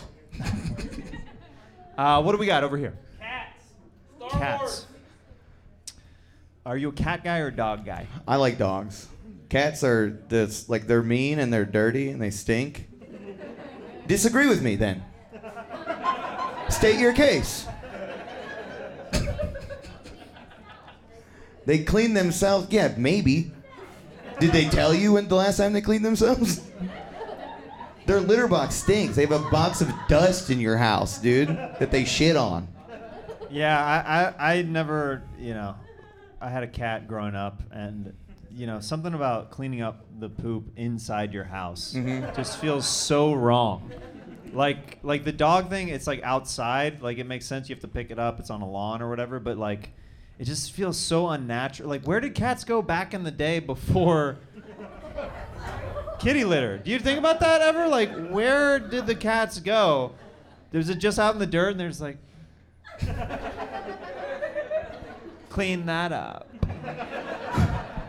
[1.97, 2.93] Uh, what do we got over here?
[3.19, 3.63] Cats.
[4.17, 4.85] Star Cats.
[6.65, 8.07] Are you a cat guy or a dog guy?
[8.27, 9.07] I like dogs.
[9.49, 12.89] Cats are this like they're mean and they're dirty and they stink.
[14.07, 15.03] Disagree with me then.
[16.69, 17.67] State your case.
[21.65, 22.67] they clean themselves.
[22.69, 23.51] Yeah, maybe.
[24.39, 26.61] Did they tell you when the last time they cleaned themselves?
[28.05, 29.15] Their litter box stinks.
[29.15, 32.67] They have a box of dust in your house, dude, that they shit on.
[33.49, 35.75] Yeah, I, I, I never, you know,
[36.39, 38.13] I had a cat growing up, and
[38.57, 38.81] you know, mm-hmm.
[38.81, 42.35] something about cleaning up the poop inside your house mm-hmm.
[42.35, 43.91] just feels so wrong.
[44.51, 47.01] Like, like the dog thing, it's like outside.
[47.01, 47.69] Like it makes sense.
[47.69, 48.39] You have to pick it up.
[48.39, 49.39] It's on a lawn or whatever.
[49.39, 49.91] But like,
[50.39, 51.87] it just feels so unnatural.
[51.87, 54.39] Like, where did cats go back in the day before?
[56.19, 56.79] Kitty litter.
[56.79, 57.87] Do you think about that ever?
[57.87, 60.13] Like, where did the cats go?
[60.71, 62.17] Was it just out in the dirt and there's like,
[65.49, 66.47] clean that up?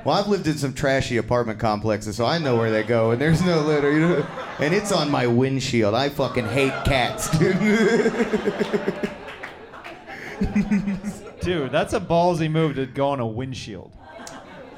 [0.08, 3.20] Well, I've lived in some trashy apartment complexes, so I know where they go, and
[3.20, 4.26] there's no litter, you know.
[4.58, 5.92] And it's on my windshield.
[5.92, 7.60] I fucking hate cats, dude.
[11.42, 13.92] Dude, that's a ballsy move to go on a windshield.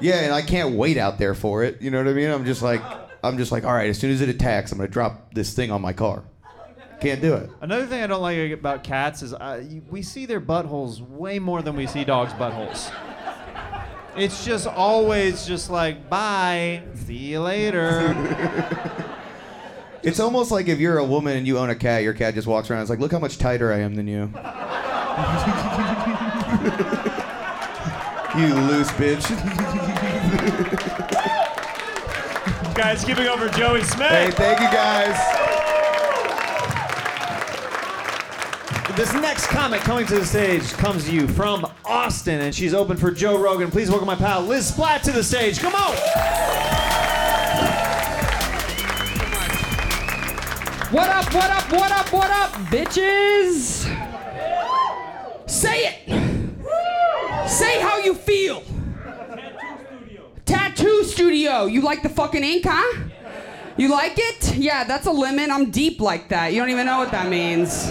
[0.01, 1.81] yeah, and I can't wait out there for it.
[1.81, 2.29] You know what I mean?
[2.29, 2.81] I'm just like,
[3.23, 3.89] I'm just like, all right.
[3.89, 6.25] As soon as it attacks, I'm gonna drop this thing on my car.
[6.99, 7.49] Can't do it.
[7.61, 11.39] Another thing I don't like about cats is uh, you- we see their buttholes way
[11.39, 12.91] more than we see dogs' buttholes.
[14.15, 18.15] It's just always just like, bye, see you later.
[20.03, 22.47] It's almost like if you're a woman and you own a cat, your cat just
[22.47, 22.79] walks around.
[22.79, 24.21] and is like, look how much tighter I am than you.
[28.35, 29.27] you loose bitch.
[32.73, 34.09] Guys, keeping over Joey Smith.
[34.09, 35.50] hey, thank you guys.
[38.95, 42.97] This next comic coming to the stage comes to you from Austin, and she's open
[42.97, 43.71] for Joe Rogan.
[43.71, 45.59] Please welcome my pal Liz Splat to the stage.
[45.59, 45.95] Come on.
[50.91, 53.87] What up, what up, what up, what up, bitches?
[55.49, 57.49] Say it.
[57.49, 58.61] Say how you feel.
[59.33, 60.31] Tattoo studio.
[60.45, 61.65] Tattoo studio.
[61.65, 63.09] You like the fucking ink, huh?
[63.77, 64.57] You like it?
[64.57, 65.49] Yeah, that's a limit.
[65.49, 66.53] I'm deep like that.
[66.53, 67.89] You don't even know what that means.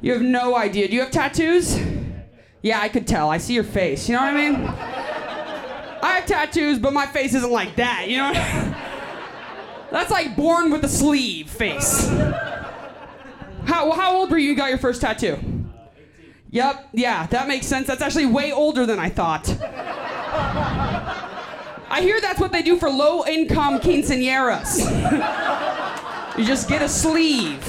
[0.00, 0.88] You have no idea.
[0.88, 1.78] Do you have tattoos?
[2.62, 3.30] Yeah, I could tell.
[3.30, 4.08] I see your face.
[4.08, 4.54] You know what I mean?
[6.00, 8.08] I have tattoos, but my face isn't like that.
[8.08, 8.32] You know?
[9.90, 12.08] That's like born with a sleeve face.
[13.64, 14.50] How, how old were you?
[14.50, 15.38] You got your first tattoo?
[16.50, 17.86] Yep, yeah, that makes sense.
[17.86, 19.48] That's actually way older than I thought.
[21.90, 24.78] I hear that's what they do for low income quinceañeras.
[26.38, 27.62] you just get a sleeve.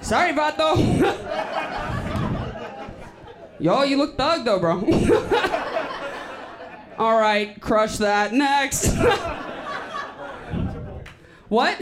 [0.00, 0.76] Sorry, Vato.
[3.60, 4.76] Yo, you look thug though, bro.
[6.98, 8.32] All right, crush that.
[8.32, 8.94] Next.
[11.48, 11.80] what?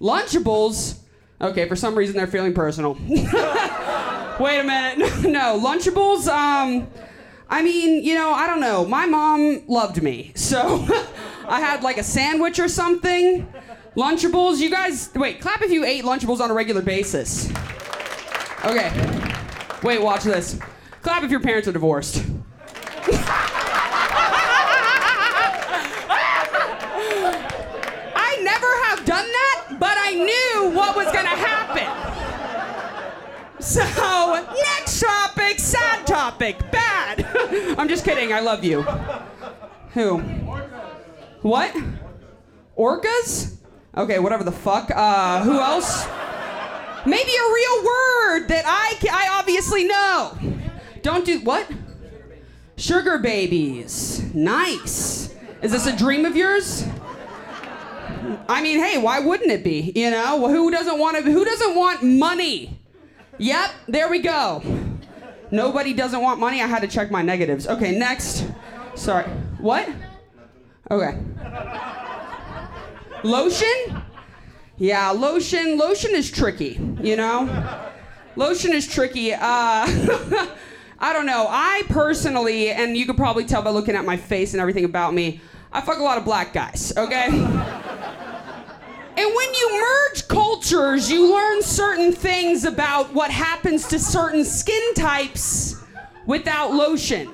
[0.00, 0.98] Lunchables?
[1.40, 2.94] Okay, for some reason they're feeling personal.
[4.40, 5.22] Wait a minute.
[5.22, 6.88] No, Lunchables, um,
[7.48, 8.84] I mean, you know, I don't know.
[8.84, 10.86] My mom loved me, so
[11.46, 13.46] I had like a sandwich or something.
[13.96, 17.50] Lunchables, you guys, wait, clap if you ate Lunchables on a regular basis.
[18.64, 18.90] Okay.
[19.82, 20.58] Wait, watch this.
[21.02, 22.24] Clap if your parents are divorced.
[28.14, 31.88] I never have done that, but I knew what was gonna happen.
[33.60, 33.82] So,
[34.54, 37.26] next topic, sad topic, bad.
[37.76, 38.82] I'm just kidding, I love you.
[39.94, 40.18] Who?
[41.42, 41.74] What?
[42.78, 43.56] Orcas?
[43.96, 44.90] Okay, whatever the fuck.
[44.94, 46.06] Uh, who else?
[47.06, 50.38] Maybe a real word that I, I obviously know.
[51.02, 51.70] Don't do what?
[52.76, 54.22] Sugar babies.
[54.34, 55.34] Nice.
[55.62, 56.86] Is this a dream of yours?
[58.48, 59.92] I mean, hey, why wouldn't it be?
[59.94, 61.22] You know, who doesn't want to?
[61.22, 62.78] Who doesn't want money?
[63.38, 64.62] Yep, there we go.
[65.50, 66.62] Nobody doesn't want money.
[66.62, 67.66] I had to check my negatives.
[67.66, 68.46] Okay, next.
[68.94, 69.24] Sorry.
[69.58, 69.88] What?
[70.90, 71.18] Okay.
[73.22, 74.02] Lotion?
[74.76, 75.76] Yeah, lotion.
[75.76, 76.80] Lotion is tricky.
[77.02, 77.90] You know,
[78.36, 79.34] lotion is tricky.
[79.34, 79.38] Uh,
[80.98, 81.46] I don't know.
[81.48, 85.14] I personally, and you could probably tell by looking at my face and everything about
[85.14, 85.40] me,
[85.72, 86.92] I fuck a lot of black guys.
[86.96, 87.26] Okay.
[89.16, 94.94] And when you merge cultures, you learn certain things about what happens to certain skin
[94.94, 95.76] types
[96.26, 97.28] without lotion.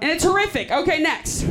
[0.00, 0.70] And it's horrific.
[0.72, 1.42] Okay, next.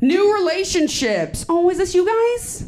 [0.00, 1.44] New relationships.
[1.48, 2.64] Oh, is this you guys?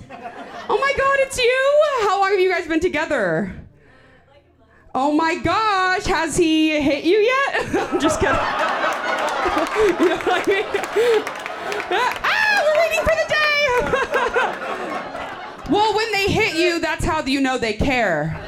[0.68, 1.80] Oh my god, it's you!
[2.06, 3.54] How long have you guys been together?
[4.94, 7.74] Oh my gosh, has he hit you yet?
[7.92, 8.34] I'm just kidding.
[8.36, 8.40] you
[10.10, 10.66] know what I mean?
[12.22, 13.64] ah, we're waiting for the day!
[15.72, 18.38] well, when they hit you, that's how you know they care.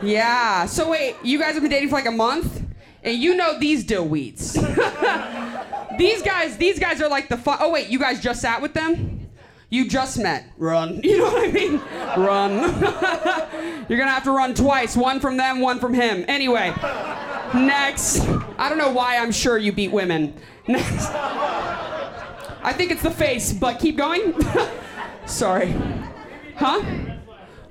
[0.00, 0.64] Yeah.
[0.64, 2.62] So wait, you guys have been dating for like a month,
[3.02, 4.56] and you know these dillweeds.
[5.98, 7.58] These guys, these guys are like the fun.
[7.60, 9.30] Oh wait, you guys just sat with them.
[9.70, 10.46] You just met.
[10.58, 11.00] Run.
[11.04, 11.80] You know what I mean?
[12.16, 12.52] Run.
[13.88, 14.96] You're gonna have to run twice.
[14.96, 16.24] One from them, one from him.
[16.28, 16.74] Anyway,
[17.54, 18.20] next.
[18.58, 20.34] I don't know why I'm sure you beat women.
[20.68, 21.10] Next.
[21.10, 24.32] I think it's the face, but keep going.
[25.26, 25.74] Sorry.
[26.54, 26.80] Huh?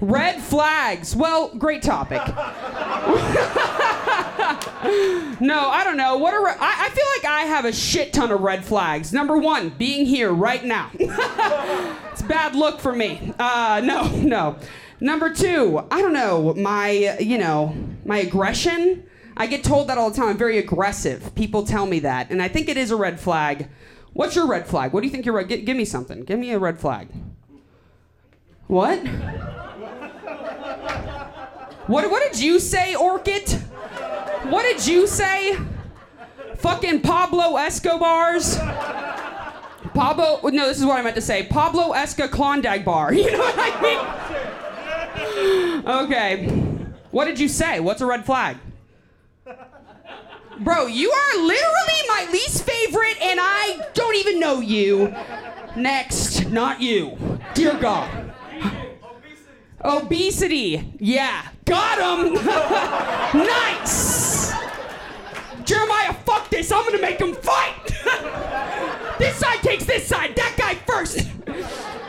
[0.02, 1.16] Red flags.
[1.16, 2.22] Well, great topic.
[5.39, 6.18] no, I don't know.
[6.18, 9.14] What are re- I, I feel like I have a shit ton of red flags.
[9.14, 10.89] Number one, being here right now.
[10.99, 13.32] it's bad look for me.
[13.38, 14.58] Uh, no, no.
[14.99, 16.56] Number two, I don't know.
[16.56, 19.06] My, you know, my aggression.
[19.38, 20.30] I get told that all the time.
[20.30, 21.36] I'm very aggressive.
[21.36, 23.70] People tell me that, and I think it is a red flag.
[24.14, 24.93] What's your red flag?
[24.93, 25.47] What do you think your red?
[25.47, 26.24] G- give me something.
[26.24, 27.08] Give me a red flag.
[28.68, 28.99] What?
[31.88, 33.49] What, what did you say, Orchid?
[34.49, 35.57] What did you say?
[36.57, 38.57] Fucking Pablo Escobar's?
[39.93, 41.43] Pablo, no, this is what I meant to say.
[41.43, 43.13] Pablo Esca Klondike Bar.
[43.21, 43.99] You know what I mean?
[45.86, 46.45] Okay.
[47.11, 47.79] What did you say?
[47.79, 48.57] What's a red flag?
[50.59, 55.13] Bro, you are literally my least favorite, and I don't even know you.
[55.75, 57.17] Next, not you.
[57.55, 58.30] Dear God.
[59.84, 60.93] Obesity.
[60.99, 61.47] Yeah.
[61.65, 62.34] Got him.
[63.45, 64.51] nice.
[65.63, 66.71] Jeremiah, fuck this.
[66.71, 67.88] I'm gonna make him fight.
[69.19, 70.36] this side takes this side.
[70.36, 71.27] That guy first.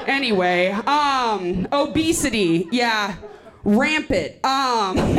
[0.07, 2.69] Anyway, um, obesity.
[2.71, 3.17] Yeah.
[3.65, 4.45] Rampant.
[4.45, 4.97] Um,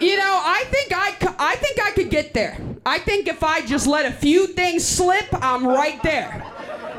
[0.00, 2.58] you know, I think I, I think I could get there.
[2.84, 6.46] I think if I just let a few things slip, I'm right there.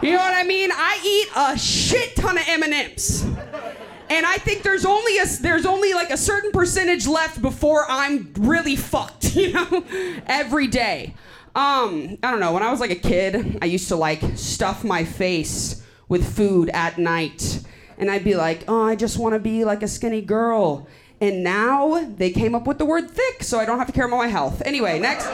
[0.01, 0.69] You know what I mean?
[0.71, 3.25] I eat a shit ton of M&Ms
[4.11, 8.33] and I think there's only a there's only like a certain percentage left before I'm
[8.37, 9.85] really fucked, you know,
[10.27, 11.15] every day.
[11.55, 12.51] Um, I don't know.
[12.51, 16.69] When I was like a kid, I used to like stuff my face with food
[16.73, 17.63] at night,
[17.97, 20.87] and I'd be like, "Oh, I just want to be like a skinny girl."
[21.21, 24.07] And now they came up with the word thick, so I don't have to care
[24.07, 24.61] about my health.
[24.65, 25.27] Anyway, next.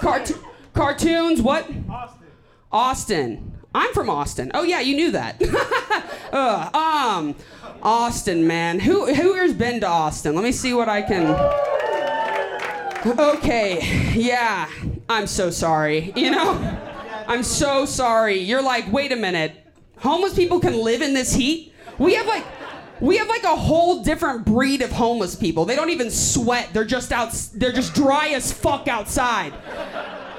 [0.00, 1.68] Carto- cartoons, what?
[1.88, 2.26] Austin.
[2.72, 3.57] Austin.
[3.78, 4.50] I'm from Austin.
[4.54, 5.40] Oh yeah, you knew that.
[6.30, 7.34] Um,
[7.82, 8.80] Austin, man.
[8.80, 10.34] Who who here's been to Austin?
[10.34, 11.26] Let me see what I can.
[13.18, 14.68] Okay, yeah.
[15.08, 16.12] I'm so sorry.
[16.14, 16.78] You know,
[17.26, 18.38] I'm so sorry.
[18.40, 19.52] You're like, wait a minute.
[20.00, 21.72] Homeless people can live in this heat.
[21.98, 22.44] We have like.
[23.00, 25.64] We have like a whole different breed of homeless people.
[25.64, 26.70] They don't even sweat.
[26.72, 27.32] They're just out.
[27.54, 29.52] They're just dry as fuck outside.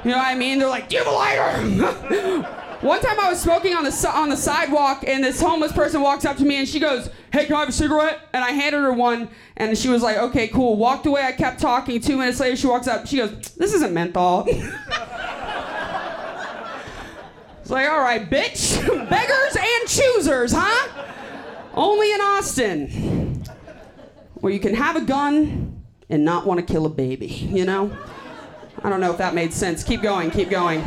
[0.03, 0.59] You know what I mean?
[0.59, 4.37] They're like, "Do you a lighter?" One time I was smoking on the on the
[4.37, 7.59] sidewalk, and this homeless person walks up to me and she goes, "Hey, can I
[7.59, 9.27] have a cigarette?" And I handed her one,
[9.57, 11.25] and she was like, "Okay, cool." Walked away.
[11.25, 11.99] I kept talking.
[11.99, 13.05] Two minutes later, she walks up.
[13.05, 14.63] She goes, "This isn't menthol." it's
[17.69, 20.87] like, all right, bitch, beggars and choosers, huh?
[21.73, 23.43] Only in Austin,
[24.35, 27.27] where you can have a gun and not want to kill a baby.
[27.27, 27.91] You know?
[28.81, 29.83] I don't know if that made sense.
[29.83, 30.31] Keep going.
[30.31, 30.81] Keep going.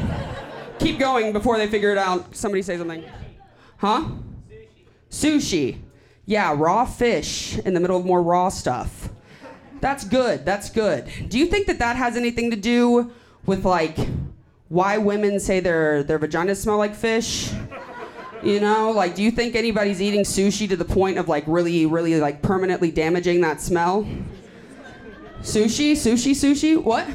[0.82, 2.34] Keep going before they figure it out.
[2.34, 3.04] Somebody say something.
[3.76, 4.08] Huh?
[5.10, 5.78] Sushi.
[6.26, 9.08] Yeah, raw fish in the middle of more raw stuff.
[9.80, 10.44] That's good.
[10.44, 11.08] That's good.
[11.28, 13.12] Do you think that that has anything to do
[13.46, 13.96] with like
[14.68, 17.52] why women say their their vaginas smell like fish?
[18.42, 21.86] You know, like do you think anybody's eating sushi to the point of like really
[21.86, 24.04] really like permanently damaging that smell?
[25.42, 26.82] Sushi, sushi, sushi.
[26.82, 27.06] What?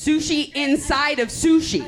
[0.00, 1.86] Sushi inside of sushi.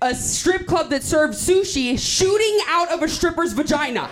[0.00, 4.08] A strip club that serves sushi shooting out of a stripper's vagina.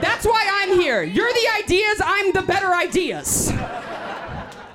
[0.00, 1.02] That's why I'm here.
[1.02, 3.50] You're the ideas, I'm the better ideas.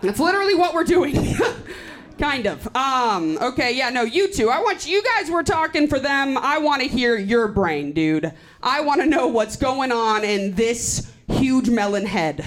[0.02, 1.38] That's literally what we're doing.
[2.20, 2.76] kind of.
[2.76, 4.50] Um, okay, yeah, no, you two.
[4.50, 6.38] I want you, you guys were talking for them.
[6.38, 8.34] I want to hear your brain, dude.
[8.62, 12.44] I want to know what's going on in this huge melon head.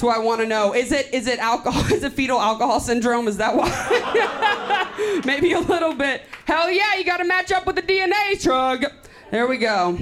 [0.00, 0.72] That's what I want to know.
[0.72, 1.84] Is it is it alcohol?
[1.92, 3.28] Is it fetal alcohol syndrome?
[3.28, 5.20] Is that why?
[5.26, 6.22] Maybe a little bit.
[6.46, 8.90] Hell yeah, you got to match up with the DNA, Trug.
[9.30, 9.98] There we go.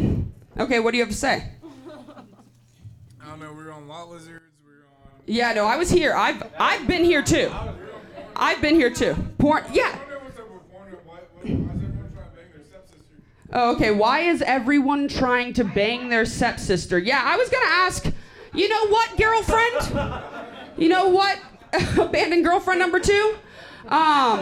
[0.57, 1.51] Okay, what do you have to say?
[3.21, 3.53] I don't know.
[3.53, 4.45] We were on lot lizards.
[4.65, 5.21] We were on.
[5.27, 6.15] Yeah, no, I was here.
[6.15, 7.53] I've I've been here too.
[8.37, 9.17] I've been here too.
[9.39, 9.65] Porn.
[9.73, 9.99] Yeah.
[13.53, 13.91] Oh, okay.
[13.91, 17.01] Why is everyone trying to bang their stepsister?
[17.01, 18.13] Yeah, I was gonna ask.
[18.59, 20.21] You know what, girlfriend?
[20.77, 21.39] You know what,
[21.97, 23.37] abandoned girlfriend number two?
[23.85, 24.41] Um,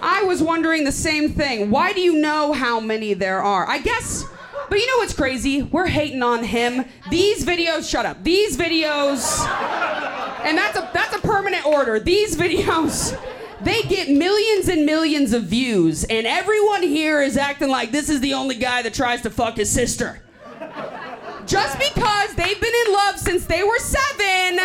[0.00, 1.72] I was wondering the same thing.
[1.72, 3.68] Why do you know how many there are?
[3.68, 4.24] I guess.
[4.70, 5.62] But you know what's crazy?
[5.62, 6.84] We're hating on him.
[7.10, 8.22] These videos, shut up.
[8.22, 9.44] These videos,
[10.44, 11.98] and that's a that's a permanent order.
[11.98, 13.20] These videos,
[13.62, 18.20] they get millions and millions of views, and everyone here is acting like this is
[18.20, 20.22] the only guy that tries to fuck his sister.
[21.46, 24.58] Just because they've been in love since they were seven,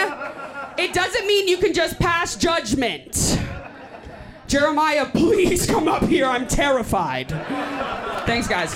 [0.77, 3.39] it doesn't mean you can just pass judgment.
[4.47, 6.25] Jeremiah, please come up here.
[6.25, 7.29] I'm terrified.
[8.25, 8.73] Thanks, guys.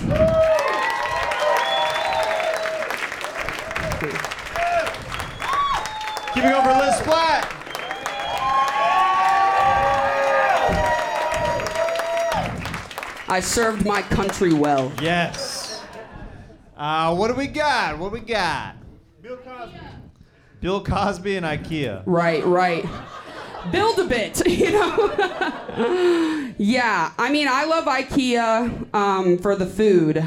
[6.33, 7.51] Keep it going for Liz Splat.
[13.27, 14.93] I served my country well.
[15.01, 15.54] Yes.
[16.75, 17.97] Uh, what do we got?
[17.97, 18.75] What do we got?
[19.21, 19.79] Bill Cosby.
[20.61, 22.03] Bill Cosby and IKEA.
[22.05, 22.85] Right, right.
[23.71, 26.53] Build a bit, you know?
[26.57, 30.23] yeah, I mean, I love IKEA um, for the food,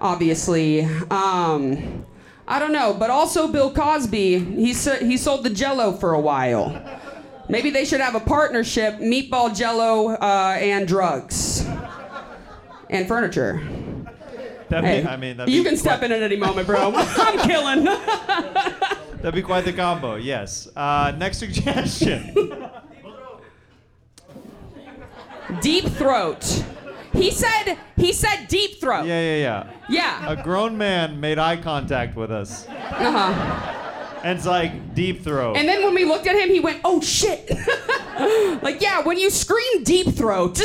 [0.00, 0.82] obviously.
[1.10, 2.04] Um,
[2.46, 6.20] I don't know, but also Bill Cosby, he, s- he sold the jello for a
[6.20, 6.82] while.
[7.48, 11.64] Maybe they should have a partnership meatball jello uh, and drugs
[12.90, 13.60] and furniture.
[14.70, 16.92] That'd Hey, be, I mean, you be can step in at any moment, bro.
[16.96, 17.84] I'm killing.
[17.84, 20.14] That'd be quite the combo.
[20.14, 20.68] Yes.
[20.74, 22.32] Uh, next suggestion.
[25.60, 26.64] Deep throat.
[27.12, 29.04] He said he said deep throat.
[29.04, 29.70] yeah, yeah, yeah.
[29.88, 30.30] Yeah.
[30.30, 34.20] A grown man made eye contact with us, Uh-huh.
[34.22, 35.56] and it's like deep throat.
[35.56, 37.50] And then when we looked at him, he went, "Oh shit!"
[38.62, 40.60] like, yeah, when you scream deep throat,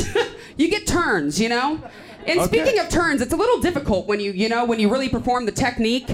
[0.56, 1.80] you get turns, you know.
[2.28, 2.47] And Okay.
[2.47, 5.45] speaking of turns, it's a little difficult when you, you know, when you really perform
[5.45, 6.07] the technique.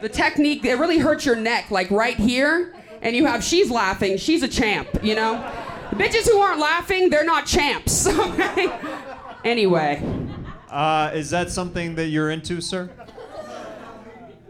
[0.00, 2.74] The technique it really hurts your neck, like right here.
[3.00, 5.34] And you have she's laughing, she's a champ, you know.
[5.90, 8.06] The bitches who aren't laughing, they're not champs.
[8.18, 8.68] Okay.
[9.44, 10.02] Anyway,
[10.70, 12.88] Uh, is that something that you're into, sir?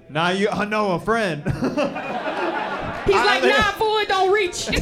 [0.09, 1.43] Now you, I know a friend.
[1.45, 1.53] he's
[3.17, 4.69] I- like, nah, fool, it don't reach.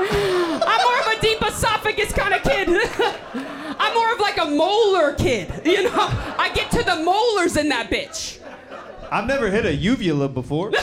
[0.00, 2.68] I'm more of a deep esophagus kind of kid.
[3.78, 5.52] I'm more of like a molar kid.
[5.64, 5.92] You know,
[6.38, 8.38] I get to the molars in that bitch.
[9.10, 10.72] I've never hit a uvula before.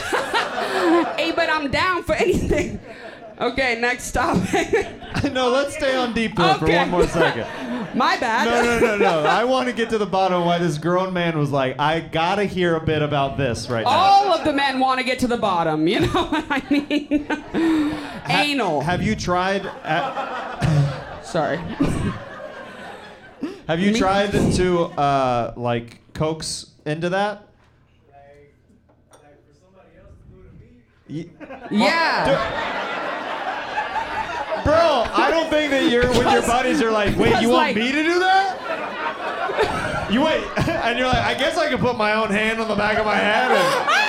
[1.16, 2.80] Hey, but I'm down for anything.
[3.38, 4.86] Okay, next topic.
[5.32, 7.46] no, let's stay on deep throat for one more second.
[7.94, 8.46] My bad.
[8.46, 9.28] No, no, no, no.
[9.28, 12.00] I want to get to the bottom of why this grown man was like, I
[12.00, 13.90] gotta hear a bit about this right now.
[13.90, 15.86] All of the men want to get to the bottom.
[15.86, 17.26] You know what I mean?
[18.28, 18.80] Anal.
[18.80, 19.66] Have you tried?
[19.84, 21.58] At, Sorry.
[23.66, 27.42] Have you tried to uh, like coax into that?
[31.08, 31.26] Y-
[31.70, 32.24] Yeah.
[34.64, 37.76] Bro, I don't think that you're when your buddies are like, wait, you want like-
[37.76, 40.08] me to do that?
[40.10, 42.74] You wait, and you're like, I guess I can put my own hand on the
[42.74, 43.50] back of my head.
[43.52, 43.90] And,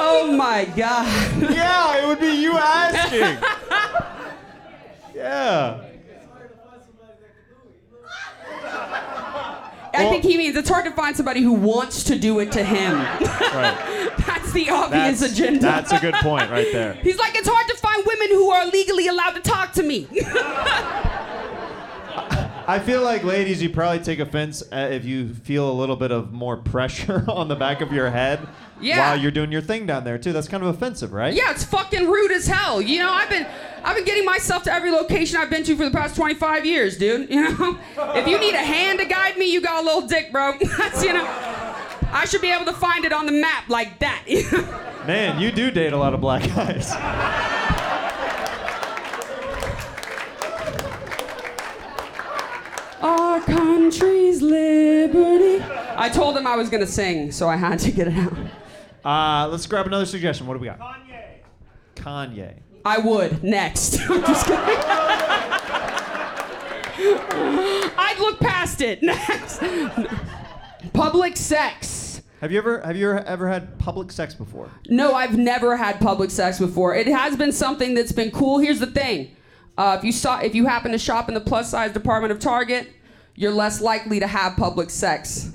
[0.00, 1.06] Oh my god.
[1.52, 3.38] yeah, it would be you asking.
[5.18, 5.80] Yeah.
[9.92, 12.52] I Well- think he means it's hard to find somebody who wants to do it
[12.52, 12.98] to him.
[12.98, 13.76] Right.
[14.26, 15.60] That's the obvious That's, agenda.
[15.60, 16.92] that's a good point right there.
[17.02, 20.06] He's like, it's hard to find women who are legally allowed to talk to me.
[22.68, 26.10] I feel like, ladies, you probably take offense uh, if you feel a little bit
[26.12, 28.46] of more pressure on the back of your head
[28.78, 28.98] Yeah.
[29.08, 30.34] while you're doing your thing down there too.
[30.34, 31.32] That's kind of offensive, right?
[31.32, 32.82] yeah, it's fucking rude as hell.
[32.82, 33.46] You know, I've been
[33.82, 36.98] I've been getting myself to every location I've been to for the past 25 years,
[36.98, 37.30] dude.
[37.38, 37.78] You know?
[37.96, 40.52] If you need a hand to guide me, you got a little dick, bro.
[40.78, 41.24] That's you know.
[42.10, 44.24] I should be able to find it on the map like that.
[45.06, 46.90] Man, you do date a lot of black guys.
[53.00, 55.64] Our country's liberty.
[55.96, 58.32] I told him I was gonna sing, so I had to get it out.
[59.04, 60.46] Uh, let's grab another suggestion.
[60.46, 60.78] What do we got?
[60.80, 61.24] Kanye.
[61.94, 62.54] Kanye.
[62.84, 63.98] I would next.
[64.10, 64.58] I'm just kidding.
[67.00, 69.60] I'd look past it next.
[70.92, 72.22] Public sex.
[72.40, 74.70] Have you ever have you ever had public sex before?
[74.88, 76.94] No, I've never had public sex before.
[76.94, 78.58] It has been something that's been cool.
[78.58, 79.34] Here's the thing:
[79.78, 82.40] uh, if you saw, if you happen to shop in the plus size department of
[82.40, 82.88] Target,
[83.36, 85.52] you're less likely to have public sex.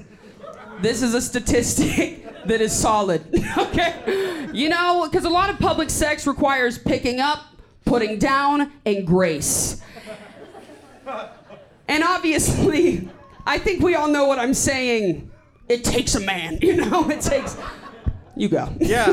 [0.82, 3.24] This is a statistic that is solid,
[3.58, 4.50] okay?
[4.54, 7.41] You know, because a lot of public sex requires picking up,
[7.86, 9.82] putting down, and grace.
[11.90, 13.10] And obviously,
[13.45, 15.30] I think we all know what I'm saying.
[15.68, 17.10] It takes a man, you know?
[17.10, 17.58] It takes.
[18.36, 18.74] You go.
[18.80, 19.12] Yeah.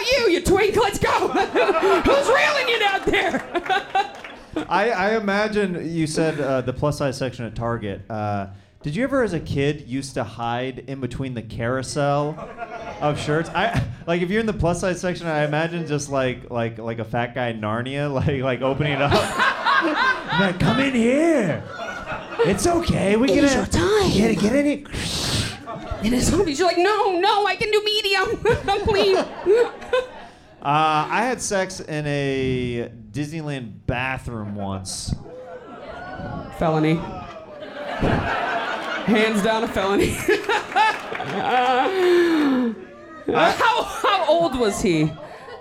[0.00, 0.76] What about you, you twink?
[0.76, 1.28] Let's go.
[1.28, 4.66] Who's reeling you out there?
[4.68, 8.10] I, I imagine you said uh, the plus size section at Target.
[8.10, 8.46] Uh,
[8.82, 12.34] did you ever, as a kid, used to hide in between the carousel
[13.02, 13.50] of shirts?
[13.50, 15.26] I like if you're in the plus size section.
[15.26, 19.02] I imagine just like like like a fat guy in Narnia, like like opening it
[19.02, 19.12] up.
[20.40, 21.62] like, come in here.
[22.46, 23.16] It's okay.
[23.16, 24.10] We can is your time.
[24.12, 25.29] get get in here.
[26.02, 26.58] And it's obvious.
[26.58, 28.36] You're like, no, no, I can do medium.
[28.86, 29.24] Clean.
[30.62, 35.14] Uh, I had sex in a Disneyland bathroom once.
[36.58, 36.96] Felony.
[39.06, 40.14] Hands down a felony.
[43.32, 45.04] Uh, how, how old was he?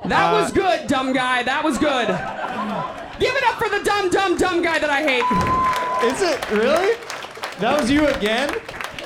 [0.06, 1.44] That was good, dumb guy.
[1.44, 2.07] That was good.
[3.22, 5.23] Give it up for the dumb, dumb, dumb guy that I hate.
[6.11, 6.95] Is it really?
[7.60, 8.49] That was you again?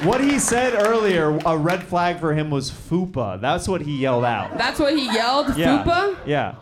[0.03, 3.39] What he said earlier, a red flag for him was fupa.
[3.39, 4.57] That's what he yelled out.
[4.57, 5.84] That's what he yelled, Yeah.
[5.84, 6.17] fupa?
[6.25, 6.55] Yeah.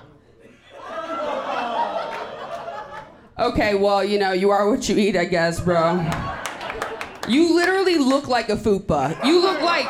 [3.39, 6.07] Okay, well, you know, you are what you eat, I guess, bro.
[7.27, 9.23] You literally look like a fupa.
[9.25, 9.87] You look like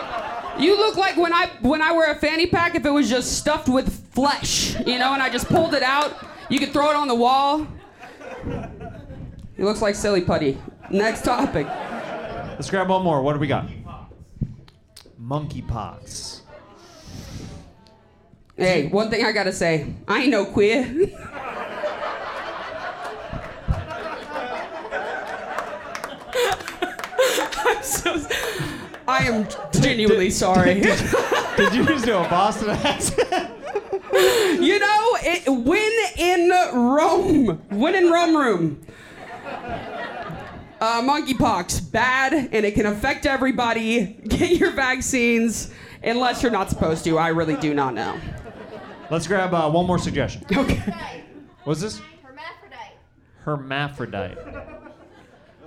[0.60, 3.38] you look like when I when I wear a fanny pack if it was just
[3.38, 6.14] stuffed with flesh, you know, and I just pulled it out.
[6.49, 7.68] You could throw it on the wall.
[9.57, 10.57] He looks like silly putty.
[10.90, 11.68] Next topic.
[12.62, 13.24] Let's grab one more.
[13.24, 13.68] What do we got?
[15.20, 16.42] Monkeypox.
[18.56, 20.84] Hey, one thing I gotta say, I ain't no queer.
[27.66, 28.28] I'm so.
[29.08, 30.82] I am genuinely sorry.
[30.82, 33.54] Did you just do a Boston accent?
[34.14, 38.86] You know, it, when in Rome, when in Rome room.
[40.82, 44.06] Uh, monkeypox, bad, and it can affect everybody.
[44.28, 45.72] Get your vaccines,
[46.03, 47.20] unless you're not supposed to.
[47.20, 48.20] I really do not know.
[49.12, 50.44] Let's grab uh, one more suggestion.
[50.52, 51.24] Okay.
[51.66, 52.02] What's this?
[52.24, 52.95] Hermaphrodite.
[53.45, 54.38] Hermaphrodite.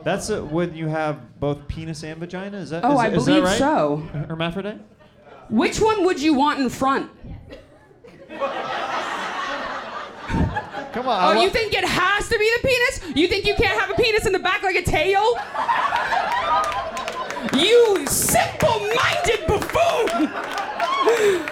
[0.03, 2.57] That's uh, when you have both penis and vagina.
[2.57, 2.85] Is that?
[2.85, 3.59] Oh, is, I is that believe right?
[3.59, 3.99] so.
[4.28, 4.81] Hermaphrodite.
[5.49, 7.09] Which one would you want in front?
[10.95, 11.37] Come on.
[11.37, 13.16] Oh, you think it has to be the penis?
[13.16, 15.37] You think you can't have a penis in the back like a tail?
[17.53, 20.27] You simple-minded buffoon!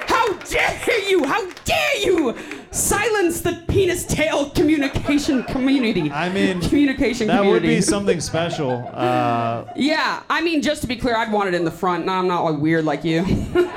[0.07, 1.25] How dare you?
[1.25, 2.37] How dare you
[2.71, 6.09] silence the penis tail communication community?
[6.13, 8.89] I mean, communication that would be something special.
[8.95, 12.07] Uh, Yeah, I mean, just to be clear, I'd want it in the front.
[12.07, 13.25] No, I'm not like weird like you.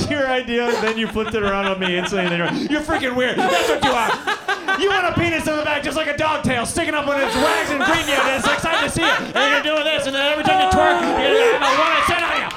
[0.00, 2.26] it was your idea, and then you flipped it around on me instantly.
[2.26, 3.38] And then you're, you're freaking weird.
[3.38, 4.80] That's what you are.
[4.80, 7.20] You want a penis in the back, just like a dog tail, sticking up when
[7.20, 9.36] it's wags and green you, and it's exciting to see it.
[9.36, 12.22] And you're doing this, and then every time you twerk, you're gonna have a sit
[12.22, 12.48] on you.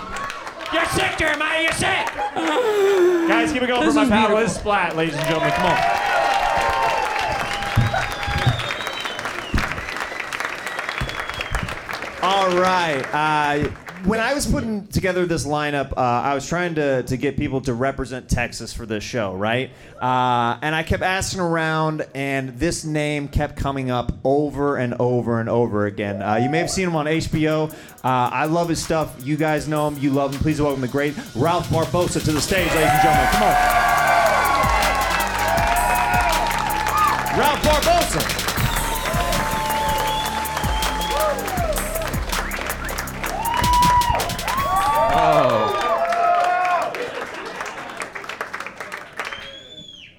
[0.73, 1.61] You're sick, Jeremiah.
[1.63, 2.05] You're sick.
[3.27, 4.27] Guys, keep it going This for my is pal.
[4.27, 4.43] beautiful.
[4.43, 5.51] Liz Splat, ladies and gentlemen.
[5.51, 5.79] Come on.
[12.21, 13.01] All right.
[13.13, 13.69] Uh,
[14.05, 17.61] when I was putting together this lineup, uh, I was trying to, to get people
[17.61, 19.71] to represent Texas for this show, right?
[20.01, 25.39] Uh, and I kept asking around, and this name kept coming up over and over
[25.39, 26.21] and over again.
[26.21, 27.71] Uh, you may have seen him on HBO.
[27.71, 29.15] Uh, I love his stuff.
[29.23, 29.97] You guys know him.
[29.97, 30.41] You love him.
[30.41, 33.27] Please welcome the great Ralph Barbosa to the stage, ladies and gentlemen.
[33.31, 33.55] Come on.
[37.38, 38.48] Ralph Barbosa.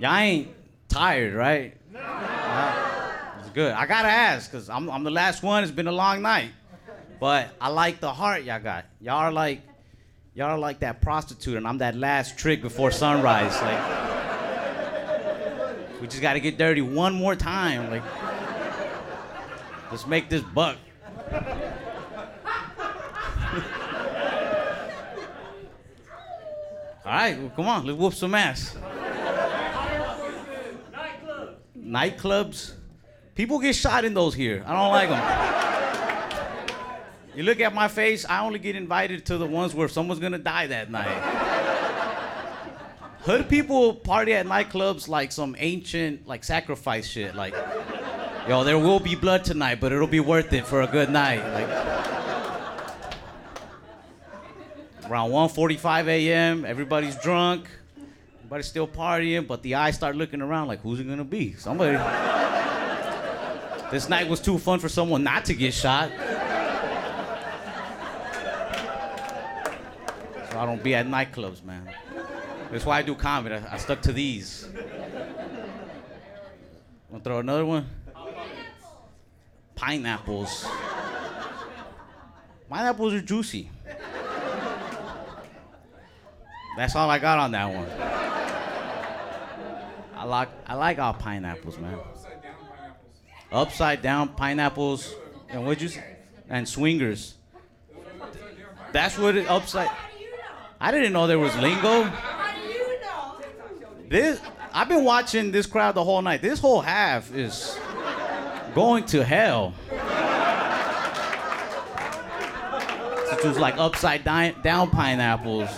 [0.01, 0.49] Y'all ain't
[0.89, 1.77] tired, right?
[1.93, 2.01] No.
[3.41, 3.73] It's good.
[3.73, 5.63] I gotta ask, cause I'm, I'm the last one.
[5.63, 6.53] It's been a long night,
[7.21, 8.87] but I like the heart y'all got.
[9.03, 9.61] Y'all are like,
[10.33, 13.61] y'all are like that prostitute, and I'm that last trick before sunrise.
[13.61, 14.01] Like,
[16.01, 17.91] we just gotta get dirty one more time.
[17.91, 18.03] Like,
[19.91, 20.79] let's make this buck.
[27.05, 28.75] All right, well, come on, let's whoop some ass.
[31.91, 32.75] Nightclubs.
[33.35, 34.63] People get shot in those here.
[34.65, 36.47] I don't like them.
[37.35, 40.39] You look at my face, I only get invited to the ones where someone's gonna
[40.39, 41.09] die that night.
[43.23, 47.35] Hood people party at nightclubs like some ancient, like sacrifice shit.
[47.35, 47.55] Like,
[48.49, 51.45] Yo, there will be blood tonight, but it'll be worth it for a good night.
[51.53, 51.69] Like
[55.11, 57.69] around 1:45 a.m., everybody's drunk,
[58.51, 61.53] everybody's still partying, but the eyes start looking around like, who's it gonna be?
[61.53, 61.93] Somebody.
[63.93, 66.11] this night was too fun for someone not to get shot.
[70.51, 71.89] So I don't be at nightclubs, man.
[72.73, 73.55] That's why I do comedy.
[73.55, 74.67] I, I stuck to these.
[77.09, 77.87] Wanna throw another one?
[79.77, 80.67] Pineapples.
[82.69, 83.71] Pineapples are juicy.
[86.77, 88.20] That's all I got on that one.
[90.21, 91.99] I like I like all pineapples, man.
[93.51, 95.15] Upside down pineapples,
[95.49, 96.05] and what'd you say?
[96.51, 97.37] And swingers.
[98.93, 99.89] That's what it upside.
[100.79, 102.13] I didn't know there was lingo.
[104.11, 104.39] This
[104.75, 106.43] I've been watching this crowd the whole night.
[106.43, 107.79] This whole half is
[108.75, 109.73] going to hell.
[113.33, 115.71] It was like upside down pineapples.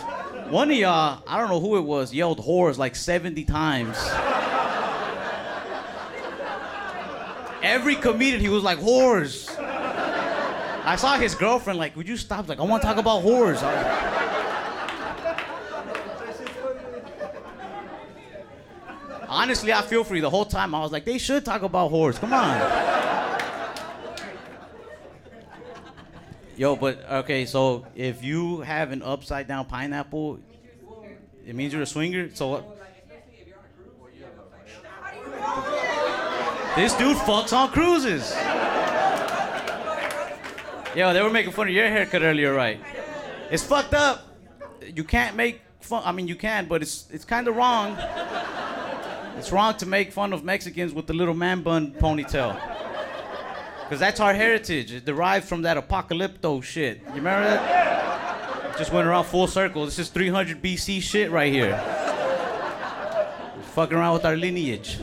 [0.52, 3.96] One of y'all, I don't know who it was, yelled whores like 70 times.
[7.62, 9.48] Every comedian, he was like, whores.
[9.58, 12.50] I saw his girlfriend, like, would you stop?
[12.50, 13.62] Like, I want to talk about whores.
[19.30, 20.74] Honestly, I feel for you the whole time.
[20.74, 22.16] I was like, they should talk about whores.
[22.16, 23.11] Come on.
[26.56, 30.38] Yo, but okay, so if you have an upside down pineapple,
[31.46, 32.30] it means you're a swinger.
[32.34, 32.78] So what?
[36.76, 38.34] This dude fucks on cruises.
[40.94, 42.78] Yo, they were making fun of your haircut earlier, right?
[43.50, 44.26] It's fucked up.
[44.94, 46.02] You can't make fun.
[46.04, 47.96] I mean, you can, but it's it's kind of wrong.
[49.38, 52.71] It's wrong to make fun of Mexicans with the little man bun ponytail.
[53.92, 54.90] Because that's our heritage.
[54.90, 57.02] It derives from that apocalypto shit.
[57.08, 58.78] You remember that?
[58.78, 59.84] Just went around full circle.
[59.84, 61.76] This is 300 BC shit right here.
[63.74, 64.98] Fucking around with our lineage.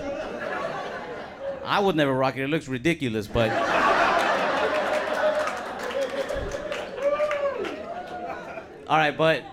[1.63, 2.45] I would never rock it.
[2.45, 3.51] It looks ridiculous, but.
[8.87, 9.43] All right, but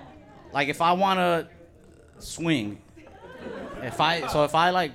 [0.54, 1.46] like if I want to
[2.20, 2.80] swing,
[3.82, 4.92] if I so if I like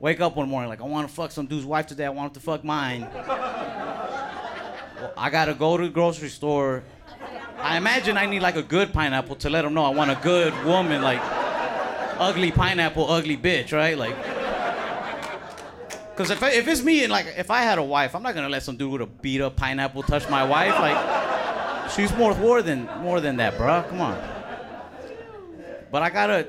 [0.00, 2.30] wake up one morning like I want to fuck some dude's wife today, I want
[2.30, 3.06] him to fuck mine.
[3.12, 6.82] Well, I gotta go to the grocery store.
[7.58, 10.18] I imagine I need like a good pineapple to let him know I want a
[10.22, 11.20] good woman, like
[12.18, 13.96] ugly pineapple, ugly bitch, right?
[13.96, 14.16] Like,
[16.16, 18.34] cause if I, if it's me and like if I had a wife, I'm not
[18.34, 20.78] gonna let some dude with a beat up pineapple touch my wife.
[20.78, 23.86] Like, she's more more than more than that, bruh.
[23.88, 24.18] Come on.
[25.90, 26.48] But I gotta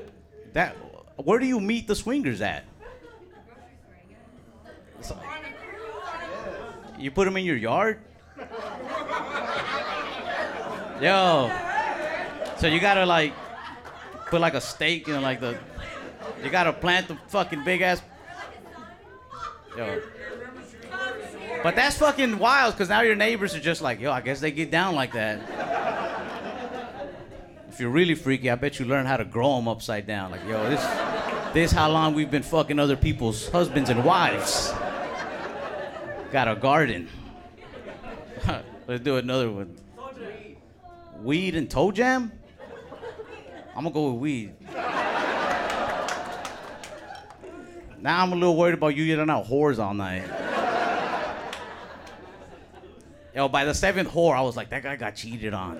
[0.54, 0.76] that.
[1.16, 2.64] Where do you meet the swingers at?
[6.98, 7.98] You put them in your yard?
[11.00, 11.50] Yo.
[12.58, 13.32] So you gotta like
[14.26, 15.58] put like a stake, you know, like the.
[16.44, 18.00] You gotta plant the fucking big ass.
[19.76, 20.00] Yo.
[21.62, 24.50] But that's fucking wild, cause now your neighbors are just like, yo, I guess they
[24.50, 25.40] get down like that.
[27.68, 30.30] If you're really freaky, I bet you learn how to grow them upside down.
[30.30, 30.84] Like, yo, this,
[31.54, 34.72] this how long we've been fucking other people's husbands and wives.
[36.32, 37.08] Got a garden.
[38.88, 39.76] Let's do another one.
[41.20, 42.32] Weed and toe jam?
[43.76, 44.54] I'm gonna go with weed.
[48.00, 50.24] Now I'm a little worried about you getting out whores all night.
[53.34, 55.76] Yo, by the seventh whore, I was like, that guy got cheated on.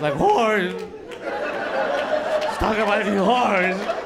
[0.00, 0.92] Like, whores.
[1.20, 4.03] Let's talk about any whores.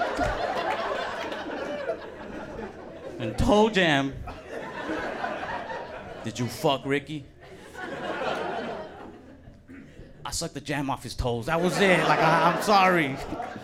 [3.19, 4.15] And toe jam.
[6.25, 7.25] Did you fuck Ricky?
[10.25, 11.47] I sucked the jam off his toes.
[11.47, 12.01] That was it.
[12.01, 13.17] Like, I, I'm sorry.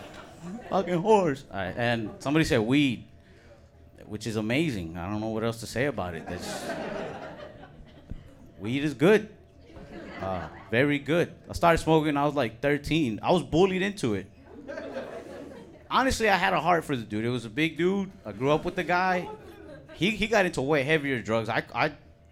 [0.69, 1.43] Fucking horse.
[1.51, 3.05] And somebody said weed,
[4.07, 4.97] which is amazing.
[4.97, 6.27] I don't know what else to say about it.
[6.27, 6.65] That's,
[8.59, 9.29] weed is good.
[10.21, 11.31] Uh, very good.
[11.47, 13.19] I started smoking I was like 13.
[13.21, 14.25] I was bullied into it.
[15.91, 17.25] Honestly, I had a heart for the dude.
[17.25, 18.11] It was a big dude.
[18.25, 19.29] I grew up with the guy.
[19.95, 21.49] He, he got into way heavier drugs.
[21.49, 21.91] I, I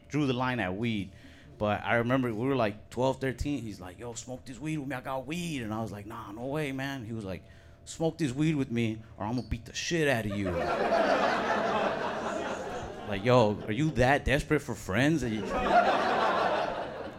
[0.10, 1.12] drew the line at weed.
[1.58, 3.62] But I remember we were like 12, 13.
[3.62, 4.96] He's like, yo, smoke this weed with me.
[4.96, 5.62] I got weed.
[5.62, 7.06] And I was like, nah, no way, man.
[7.06, 7.44] He was like,
[7.86, 10.50] smoke this weed with me or I'm going to beat the shit out of you.
[13.10, 15.24] like, yo, are you that desperate for friends?
[15.24, 15.44] you-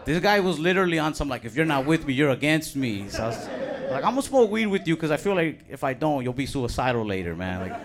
[0.05, 3.09] This guy was literally on some like, if you're not with me, you're against me.
[3.09, 3.49] So I was,
[3.91, 6.35] Like I'm gonna smoke weed with you because I feel like if I don't, you'll
[6.35, 7.71] be suicidal later, man.
[7.71, 7.81] Like,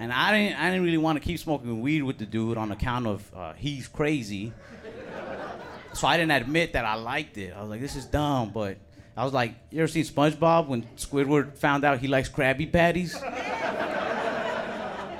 [0.00, 2.72] and I didn't, I didn't really want to keep smoking weed with the dude on
[2.72, 4.54] account of uh, he's crazy.
[5.92, 7.52] So I didn't admit that I liked it.
[7.54, 8.78] I was like, this is dumb, but
[9.14, 13.20] I was like, you ever seen SpongeBob when Squidward found out he likes Krabby Patties?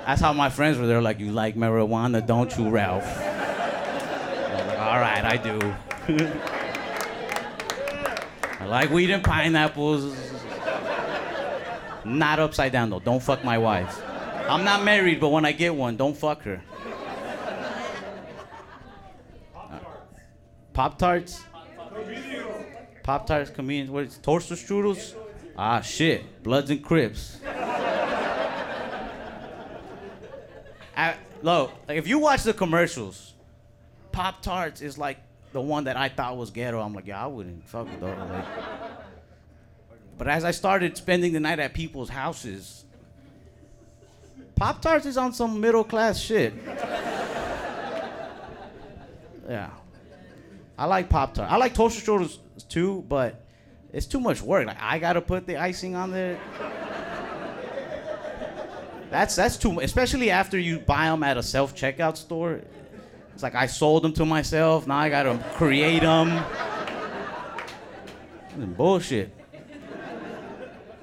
[0.01, 0.87] That's how my friends were.
[0.87, 3.05] They're like, you like marijuana, don't you, Ralph?
[3.05, 5.75] I was like, All right, I do.
[8.59, 10.17] I like weed and pineapples.
[12.03, 12.99] Not upside down though.
[12.99, 14.01] Don't fuck my wife.
[14.49, 16.61] I'm not married, but when I get one, don't fuck her.
[20.73, 21.43] Pop tarts.
[23.03, 23.89] Pop tarts, comedians.
[23.89, 25.15] What is toaster strudels?
[25.57, 27.39] Ah shit, Bloods and Crips.
[30.95, 33.33] I, look, like, if you watch the commercials,
[34.11, 35.17] Pop Tarts is like
[35.51, 36.79] the one that I thought was ghetto.
[36.79, 38.17] I'm like, yeah, I wouldn't fuck with those.
[38.17, 38.45] Like,
[40.17, 42.85] but as I started spending the night at people's houses,
[44.61, 46.53] Pop Tarts is on some middle class shit.
[49.49, 49.71] yeah.
[50.77, 51.51] I like Pop Tart.
[51.51, 52.37] I like toaster strudels
[52.69, 53.43] too, but
[53.91, 54.67] it's too much work.
[54.67, 56.39] Like I gotta put the icing on there.
[59.09, 62.61] That's that's too much, especially after you buy them at a self checkout store.
[63.33, 64.85] It's like I sold them to myself.
[64.85, 66.45] Now I gotta create them.
[68.77, 69.35] Bullshit.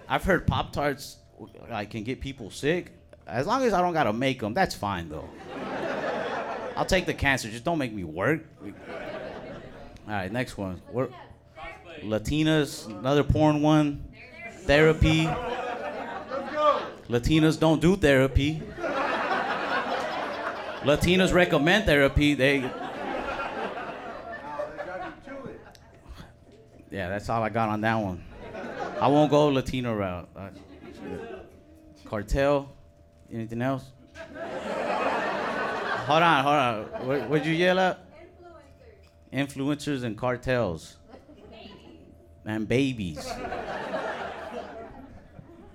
[0.08, 1.16] I've heard Pop Tarts
[1.68, 2.92] like can get people sick.
[3.28, 5.28] As long as I don't gotta make them, that's fine though.
[6.76, 7.50] I'll take the cancer.
[7.50, 8.40] Just don't make me work.
[8.62, 10.80] All right, next one.
[10.90, 11.08] We're,
[12.02, 14.04] Latinas, another porn one.
[14.60, 15.26] Therapy.
[17.08, 18.62] Latinas don't do therapy.
[20.82, 22.34] Latinas recommend therapy.
[22.34, 22.70] They.
[26.90, 28.24] Yeah, that's all I got on that one.
[29.00, 30.28] I won't go Latino route.
[30.34, 30.48] Uh,
[32.06, 32.70] cartel.
[33.32, 33.84] Anything else?
[36.06, 37.06] hold on, hold on.
[37.06, 38.00] What, what'd you yell at?
[39.32, 40.96] Influencers Influencers and cartels.
[42.44, 43.30] And babies.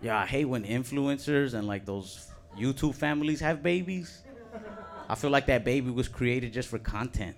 [0.01, 2.27] Yeah, I hate when influencers and like those
[2.57, 4.23] YouTube families have babies.
[5.07, 7.37] I feel like that baby was created just for content.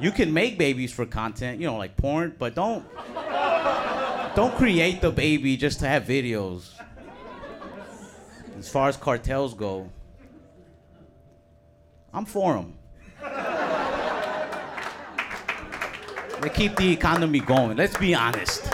[0.00, 2.84] You can make babies for content, you know, like porn, but don't
[4.34, 6.75] don't create the baby just to have videos.
[8.58, 9.90] As far as cartels go,
[12.12, 12.78] I'm for them.
[16.40, 17.76] They keep the economy going.
[17.76, 18.68] Let's be honest.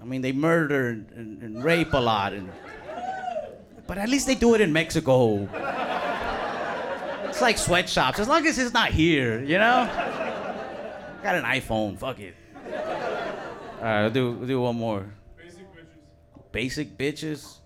[0.00, 2.50] I mean, they murder and, and, and rape a lot, and,
[3.86, 5.48] but at least they do it in Mexico.
[7.28, 8.18] It's like sweatshops.
[8.18, 9.88] As long as it's not here, you know.
[11.22, 11.98] Got an iPhone.
[11.98, 12.34] Fuck it.
[12.64, 15.06] All right, we'll do we'll do one more.
[16.54, 17.56] Basic bitches.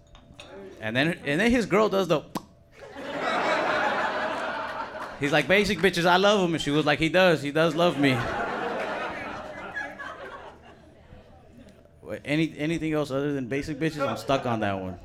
[0.81, 2.23] And then and then his girl does the.
[5.21, 6.07] He's like basic bitches.
[6.07, 7.43] I love him, and she was like, he does.
[7.43, 8.17] He does love me.
[12.25, 14.09] Any anything else other than basic bitches?
[14.09, 14.99] I'm stuck on that one.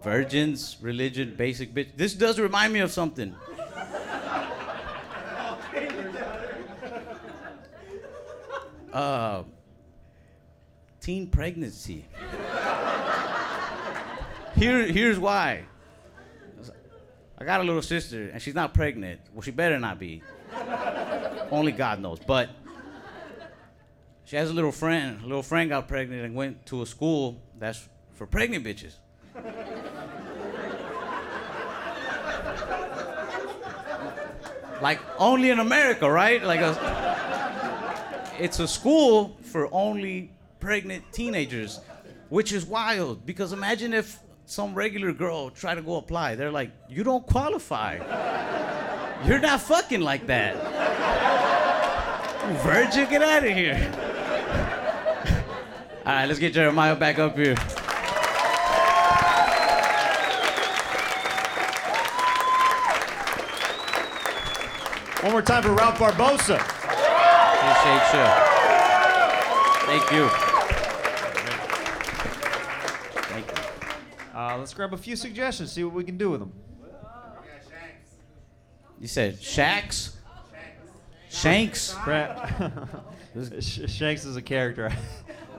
[0.00, 1.88] Virgins, religion, basic bitch.
[1.96, 3.34] This does remind me of something.
[8.92, 9.42] Uh,
[11.10, 12.04] teen pregnancy.
[14.54, 15.64] Here, here's why.
[17.36, 19.20] I got a little sister, and she's not pregnant.
[19.32, 20.22] Well, she better not be.
[21.50, 22.20] Only God knows.
[22.24, 22.50] But
[24.24, 25.18] she has a little friend.
[25.24, 28.94] A little friend got pregnant and went to a school that's for pregnant bitches.
[34.80, 36.40] like only in America, right?
[36.40, 40.30] Like a, it's a school for only
[40.60, 41.80] pregnant teenagers,
[42.28, 43.26] which is wild.
[43.26, 46.34] Because imagine if some regular girl tried to go apply.
[46.34, 47.98] They're like, you don't qualify.
[49.26, 50.56] You're not fucking like that.
[52.62, 53.92] Virgin, get out of here.
[56.06, 57.54] All right, let's get Jeremiah back up here.
[65.22, 66.58] One more time for Ralph Barbosa.
[67.60, 68.26] Appreciate you.
[69.86, 70.49] Thank you.
[74.60, 76.52] Let's grab a few suggestions, see what we can do with them.
[79.00, 80.16] You said Shacks?
[81.30, 81.96] Shanks?
[83.60, 84.92] Sh- Shanks is a character.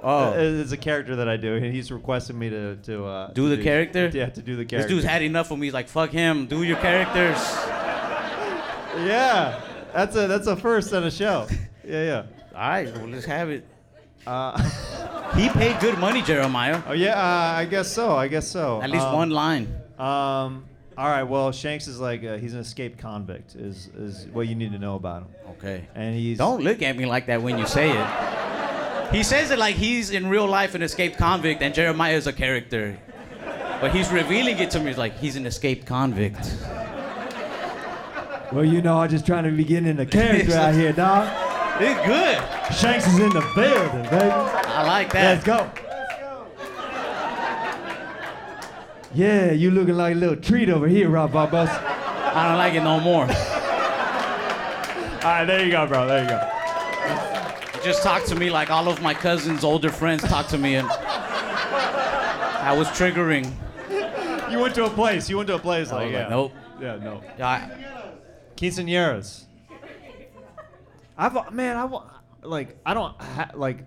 [0.04, 0.34] Oh.
[0.36, 3.56] it's a character that I do, and he's requesting me to to uh, Do to
[3.56, 4.10] the character?
[4.12, 4.78] Yeah, to do the character.
[4.78, 4.96] This character.
[4.96, 5.68] dude's had enough of me.
[5.68, 6.48] He's like, fuck him.
[6.48, 7.38] Do your characters.
[9.06, 9.62] Yeah.
[9.94, 11.48] That's a that's a first on a show.
[11.86, 12.24] Yeah, yeah.
[12.56, 13.66] All right, well, let's have it.
[14.26, 14.58] Uh,
[15.36, 16.82] He paid good money, Jeremiah.
[16.88, 18.16] oh yeah, uh, I guess so.
[18.16, 18.82] I guess so.
[18.82, 19.68] At least Um, one line.
[19.98, 20.66] Um.
[20.98, 21.24] All right.
[21.24, 23.56] Well, Shanks is like uh, he's an escaped convict.
[23.56, 25.28] Is is what you need to know about him.
[25.52, 25.88] Okay.
[25.96, 28.08] And he's Don't look at me like that when you say it.
[29.16, 32.34] He says it like he's in real life an escaped convict and Jeremiah is a
[32.34, 32.98] character.
[33.82, 34.88] But he's revealing it to me.
[34.88, 36.56] He's like, he's an escaped convict.
[38.52, 41.28] Well, you know, I'm just trying to be getting in the character out here, dog.
[41.80, 42.76] It's good.
[42.76, 44.32] Shanks is in the building, baby.
[44.32, 45.44] I like that.
[45.44, 45.70] Let's go.
[49.14, 51.68] Yeah, you looking like a little treat over here, Rob Barbus.
[51.70, 53.24] I don't like it no more.
[53.24, 53.28] All
[55.28, 55.46] right.
[55.46, 56.08] There you go, bro.
[56.08, 57.84] There you go.
[57.84, 60.88] Just talk to me like all of my cousins' older friends talk to me, and
[60.88, 63.52] I was triggering.
[64.50, 65.30] You went to a place.
[65.30, 66.20] You went to a place I like yeah.
[66.22, 66.54] like, nope.
[66.80, 66.96] Yeah.
[66.98, 67.22] No.
[67.38, 67.70] Yeah, I-
[68.56, 69.46] Quinceañeras.
[71.18, 72.10] I've man, I want
[72.44, 73.86] like I don't ha- like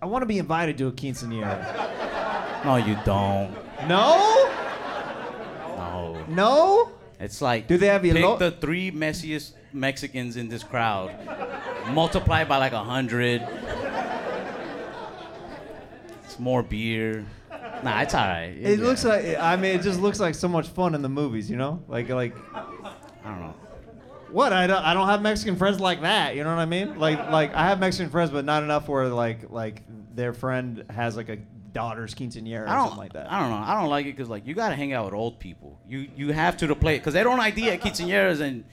[0.00, 2.64] I want to be invited to a quinceañera.
[2.64, 3.52] no, you don't.
[3.88, 4.48] No,
[5.76, 6.24] No.
[6.28, 6.92] no.
[7.20, 11.10] It's like Do they have pick elo- the three messiest Mexicans in this crowd,
[11.92, 13.42] multiply by like a hundred.
[16.24, 17.24] It's more beer.
[17.82, 18.56] Nah, it's alright.
[18.56, 21.50] It looks like I mean, it just looks like so much fun in the movies,
[21.50, 21.82] you know?
[21.88, 22.67] Like like I don't know.
[24.30, 24.52] What?
[24.52, 26.36] I don't I don't have Mexican friends like that.
[26.36, 26.98] You know what I mean?
[26.98, 29.82] Like like I have Mexican friends, but not enough where like like
[30.14, 31.36] their friend has like a
[31.72, 33.30] daughter's quinceañera or I don't something like that.
[33.30, 33.56] I don't know.
[33.56, 35.78] I don't like it because like you gotta hang out with old people.
[35.86, 38.64] You you have to to play because they don't ID at quinceañeras and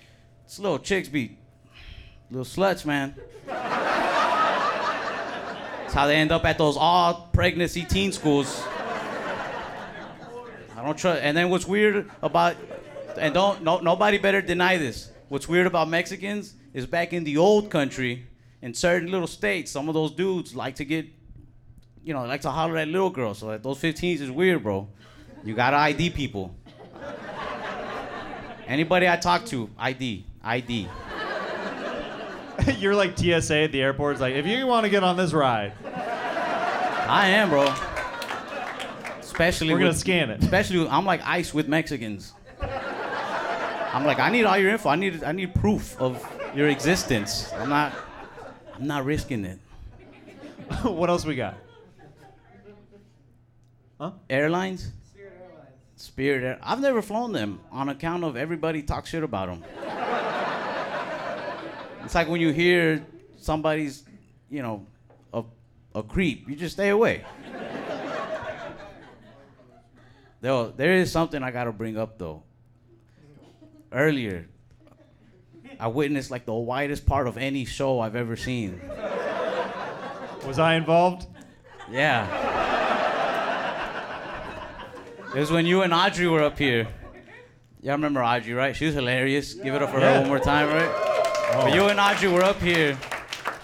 [0.44, 1.38] it's little chicks be
[2.32, 3.15] little sluts, man.
[5.86, 8.64] That's how they end up at those all pregnancy teen schools.
[10.76, 11.22] I don't trust.
[11.23, 12.56] And then what's weird about
[13.18, 15.11] and don't no nobody better deny this.
[15.27, 18.27] What's weird about Mexicans is back in the old country,
[18.61, 21.07] in certain little states, some of those dudes like to get
[22.06, 23.39] you know, like to holler at little girls.
[23.39, 24.88] So like those 15s is weird, bro.
[25.43, 26.56] You gotta ID people.
[28.68, 30.88] Anybody I talk to, ID, ID.
[32.77, 34.14] You're like TSA at the airport.
[34.14, 37.73] It's like if you want to get on this ride, I am, bro.
[39.19, 40.43] Especially we're gonna scan it.
[40.43, 42.34] Especially, I'm like ice with Mexicans.
[43.95, 44.89] I'm like, I need all your info.
[44.89, 46.22] I need, I need proof of
[46.53, 47.49] your existence.
[47.53, 47.93] I'm not,
[48.76, 49.57] I'm not risking it.
[50.84, 51.55] what else we got?
[53.97, 54.11] Huh?
[54.30, 54.91] Airlines.
[55.09, 55.69] Spirit Airlines.
[55.95, 56.59] Spirit Air.
[56.61, 59.63] I've never flown them on account of everybody talk shit about them.
[62.03, 63.01] it's like when you hear
[63.38, 64.03] somebody's,
[64.49, 64.85] you know,
[65.34, 65.45] a,
[65.95, 67.23] a creep, you just stay away.
[70.41, 72.43] Though there is something I gotta bring up though.
[73.95, 74.49] Earlier,
[75.80, 78.81] I witnessed like the widest part of any show I've ever seen.
[80.45, 81.27] Was I involved?
[81.89, 82.27] Yeah.
[85.34, 86.89] It was when you and Audrey were up here.
[87.81, 88.76] Y'all remember Audrey, right?
[88.76, 89.53] She was hilarious.
[89.53, 90.91] Give it up for her one more time, right?
[91.53, 91.61] Oh.
[91.63, 92.97] But you and Audrey were up here,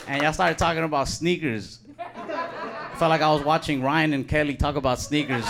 [0.07, 1.79] and y'all started talking about sneakers.
[1.99, 5.43] I felt like I was watching Ryan and Kelly talk about sneakers.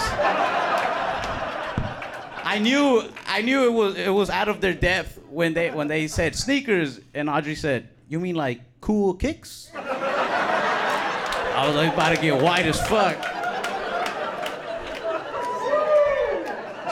[2.52, 5.88] I knew, I knew it was, it was out of their depth when they, when
[5.88, 12.14] they said sneakers, and Audrey said, "You mean like cool kicks?" I was like about
[12.14, 13.16] to get white as fuck.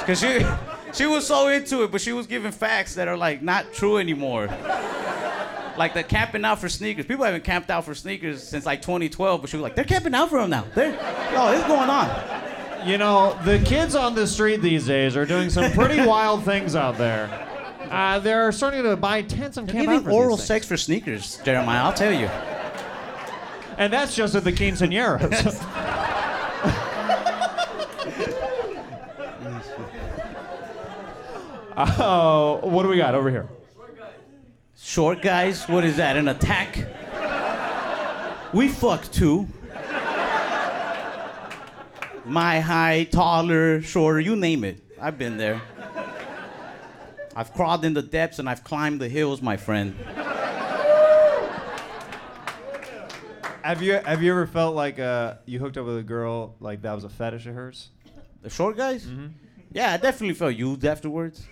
[0.06, 0.46] Cause she
[0.94, 3.98] she was so into it, but she was giving facts that are like not true
[3.98, 4.48] anymore.
[5.78, 7.06] Like the camping out for sneakers.
[7.06, 10.16] People haven't camped out for sneakers since like 2012, but she was like, they're camping
[10.16, 10.66] out for them now.
[10.74, 10.98] They're,
[11.36, 12.08] oh, it's going on.
[12.86, 16.76] You know, the kids on the street these days are doing some pretty wild things
[16.76, 17.30] out there.
[17.90, 20.66] Uh, they're starting to buy tents and They're camp out giving for oral these sex
[20.66, 21.84] for sneakers, Jeremiah.
[21.84, 22.28] I'll tell you.
[23.78, 25.66] and that's just at the quinceañeras.
[32.00, 33.48] oh, what do we got over here?
[34.78, 36.18] Short guys, what is that?
[36.18, 36.78] An attack?
[38.54, 39.48] We fuck too.
[42.30, 44.80] My height, taller, shorter, you name it.
[45.02, 45.60] I've been there.
[47.36, 49.96] I've crawled in the depths and I've climbed the hills, my friend.
[53.64, 56.84] Have you have you ever felt like uh, you hooked up with a girl like
[56.84, 57.90] that was a fetish of hers?
[58.44, 59.06] The short guys?
[59.06, 59.28] Mm-hmm.
[59.72, 61.48] Yeah, I definitely felt used afterwards.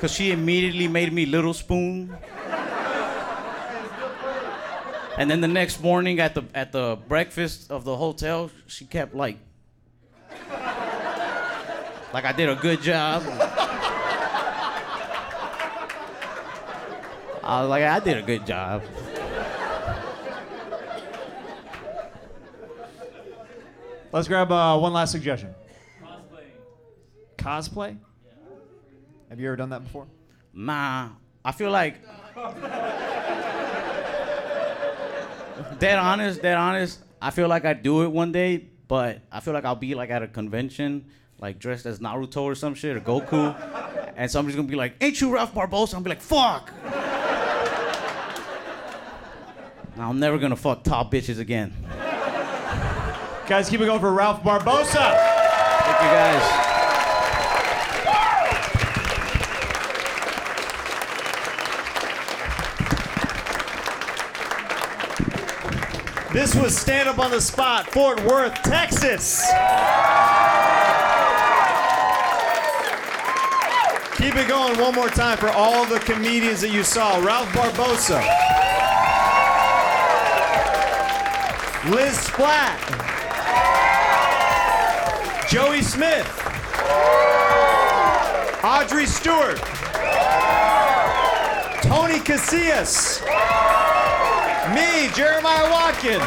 [0.00, 2.16] Cause she immediately made me little spoon.
[5.20, 9.14] And then the next morning at the at the breakfast of the hotel, she kept
[9.14, 9.36] like
[12.14, 13.22] like I did a good job.
[17.44, 18.82] I was like, I did a good job.
[24.12, 25.54] Let's grab uh, one last suggestion.
[26.02, 26.46] Cosplay.
[27.36, 27.98] Cosplay.
[29.28, 30.06] Have you ever done that before?
[30.54, 31.10] Nah,
[31.44, 31.96] I feel like.
[35.78, 37.00] Dead honest, dead honest.
[37.20, 40.10] I feel like I do it one day, but I feel like I'll be like
[40.10, 41.06] at a convention,
[41.38, 43.54] like dressed as Naruto or some shit or Goku,
[44.16, 46.72] and somebody's gonna be like, "Ain't you Ralph Barbosa?" I'll be like, "Fuck."
[49.96, 51.74] Now I'm never gonna fuck top bitches again.
[53.46, 54.92] Guys, keep it going for Ralph Barbosa.
[54.92, 56.69] Thank you guys.
[66.32, 69.44] This was Stand Up on the Spot, Fort Worth, Texas.
[74.16, 77.18] Keep it going one more time for all the comedians that you saw.
[77.18, 78.20] Ralph Barbosa.
[81.90, 82.78] Liz Splat.
[85.50, 86.28] Joey Smith.
[88.62, 89.58] Audrey Stewart.
[91.82, 93.20] Tony Casillas.
[94.74, 96.22] Me, Jeremiah Watkins.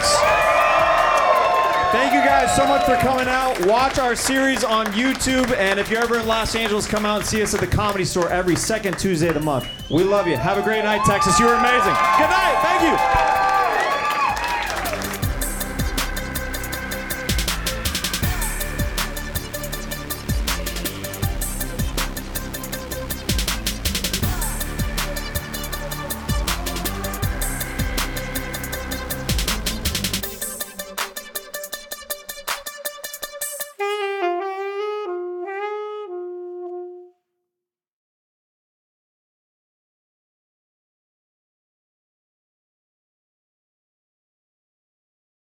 [1.94, 3.66] Thank you guys so much for coming out.
[3.66, 7.26] Watch our series on YouTube, and if you're ever in Los Angeles, come out and
[7.26, 9.68] see us at the Comedy Store every second Tuesday of the month.
[9.90, 10.36] We love you.
[10.36, 11.40] Have a great night, Texas.
[11.40, 11.94] You were amazing.
[12.18, 12.60] Good night.
[12.64, 12.82] Thank
[13.38, 13.43] you.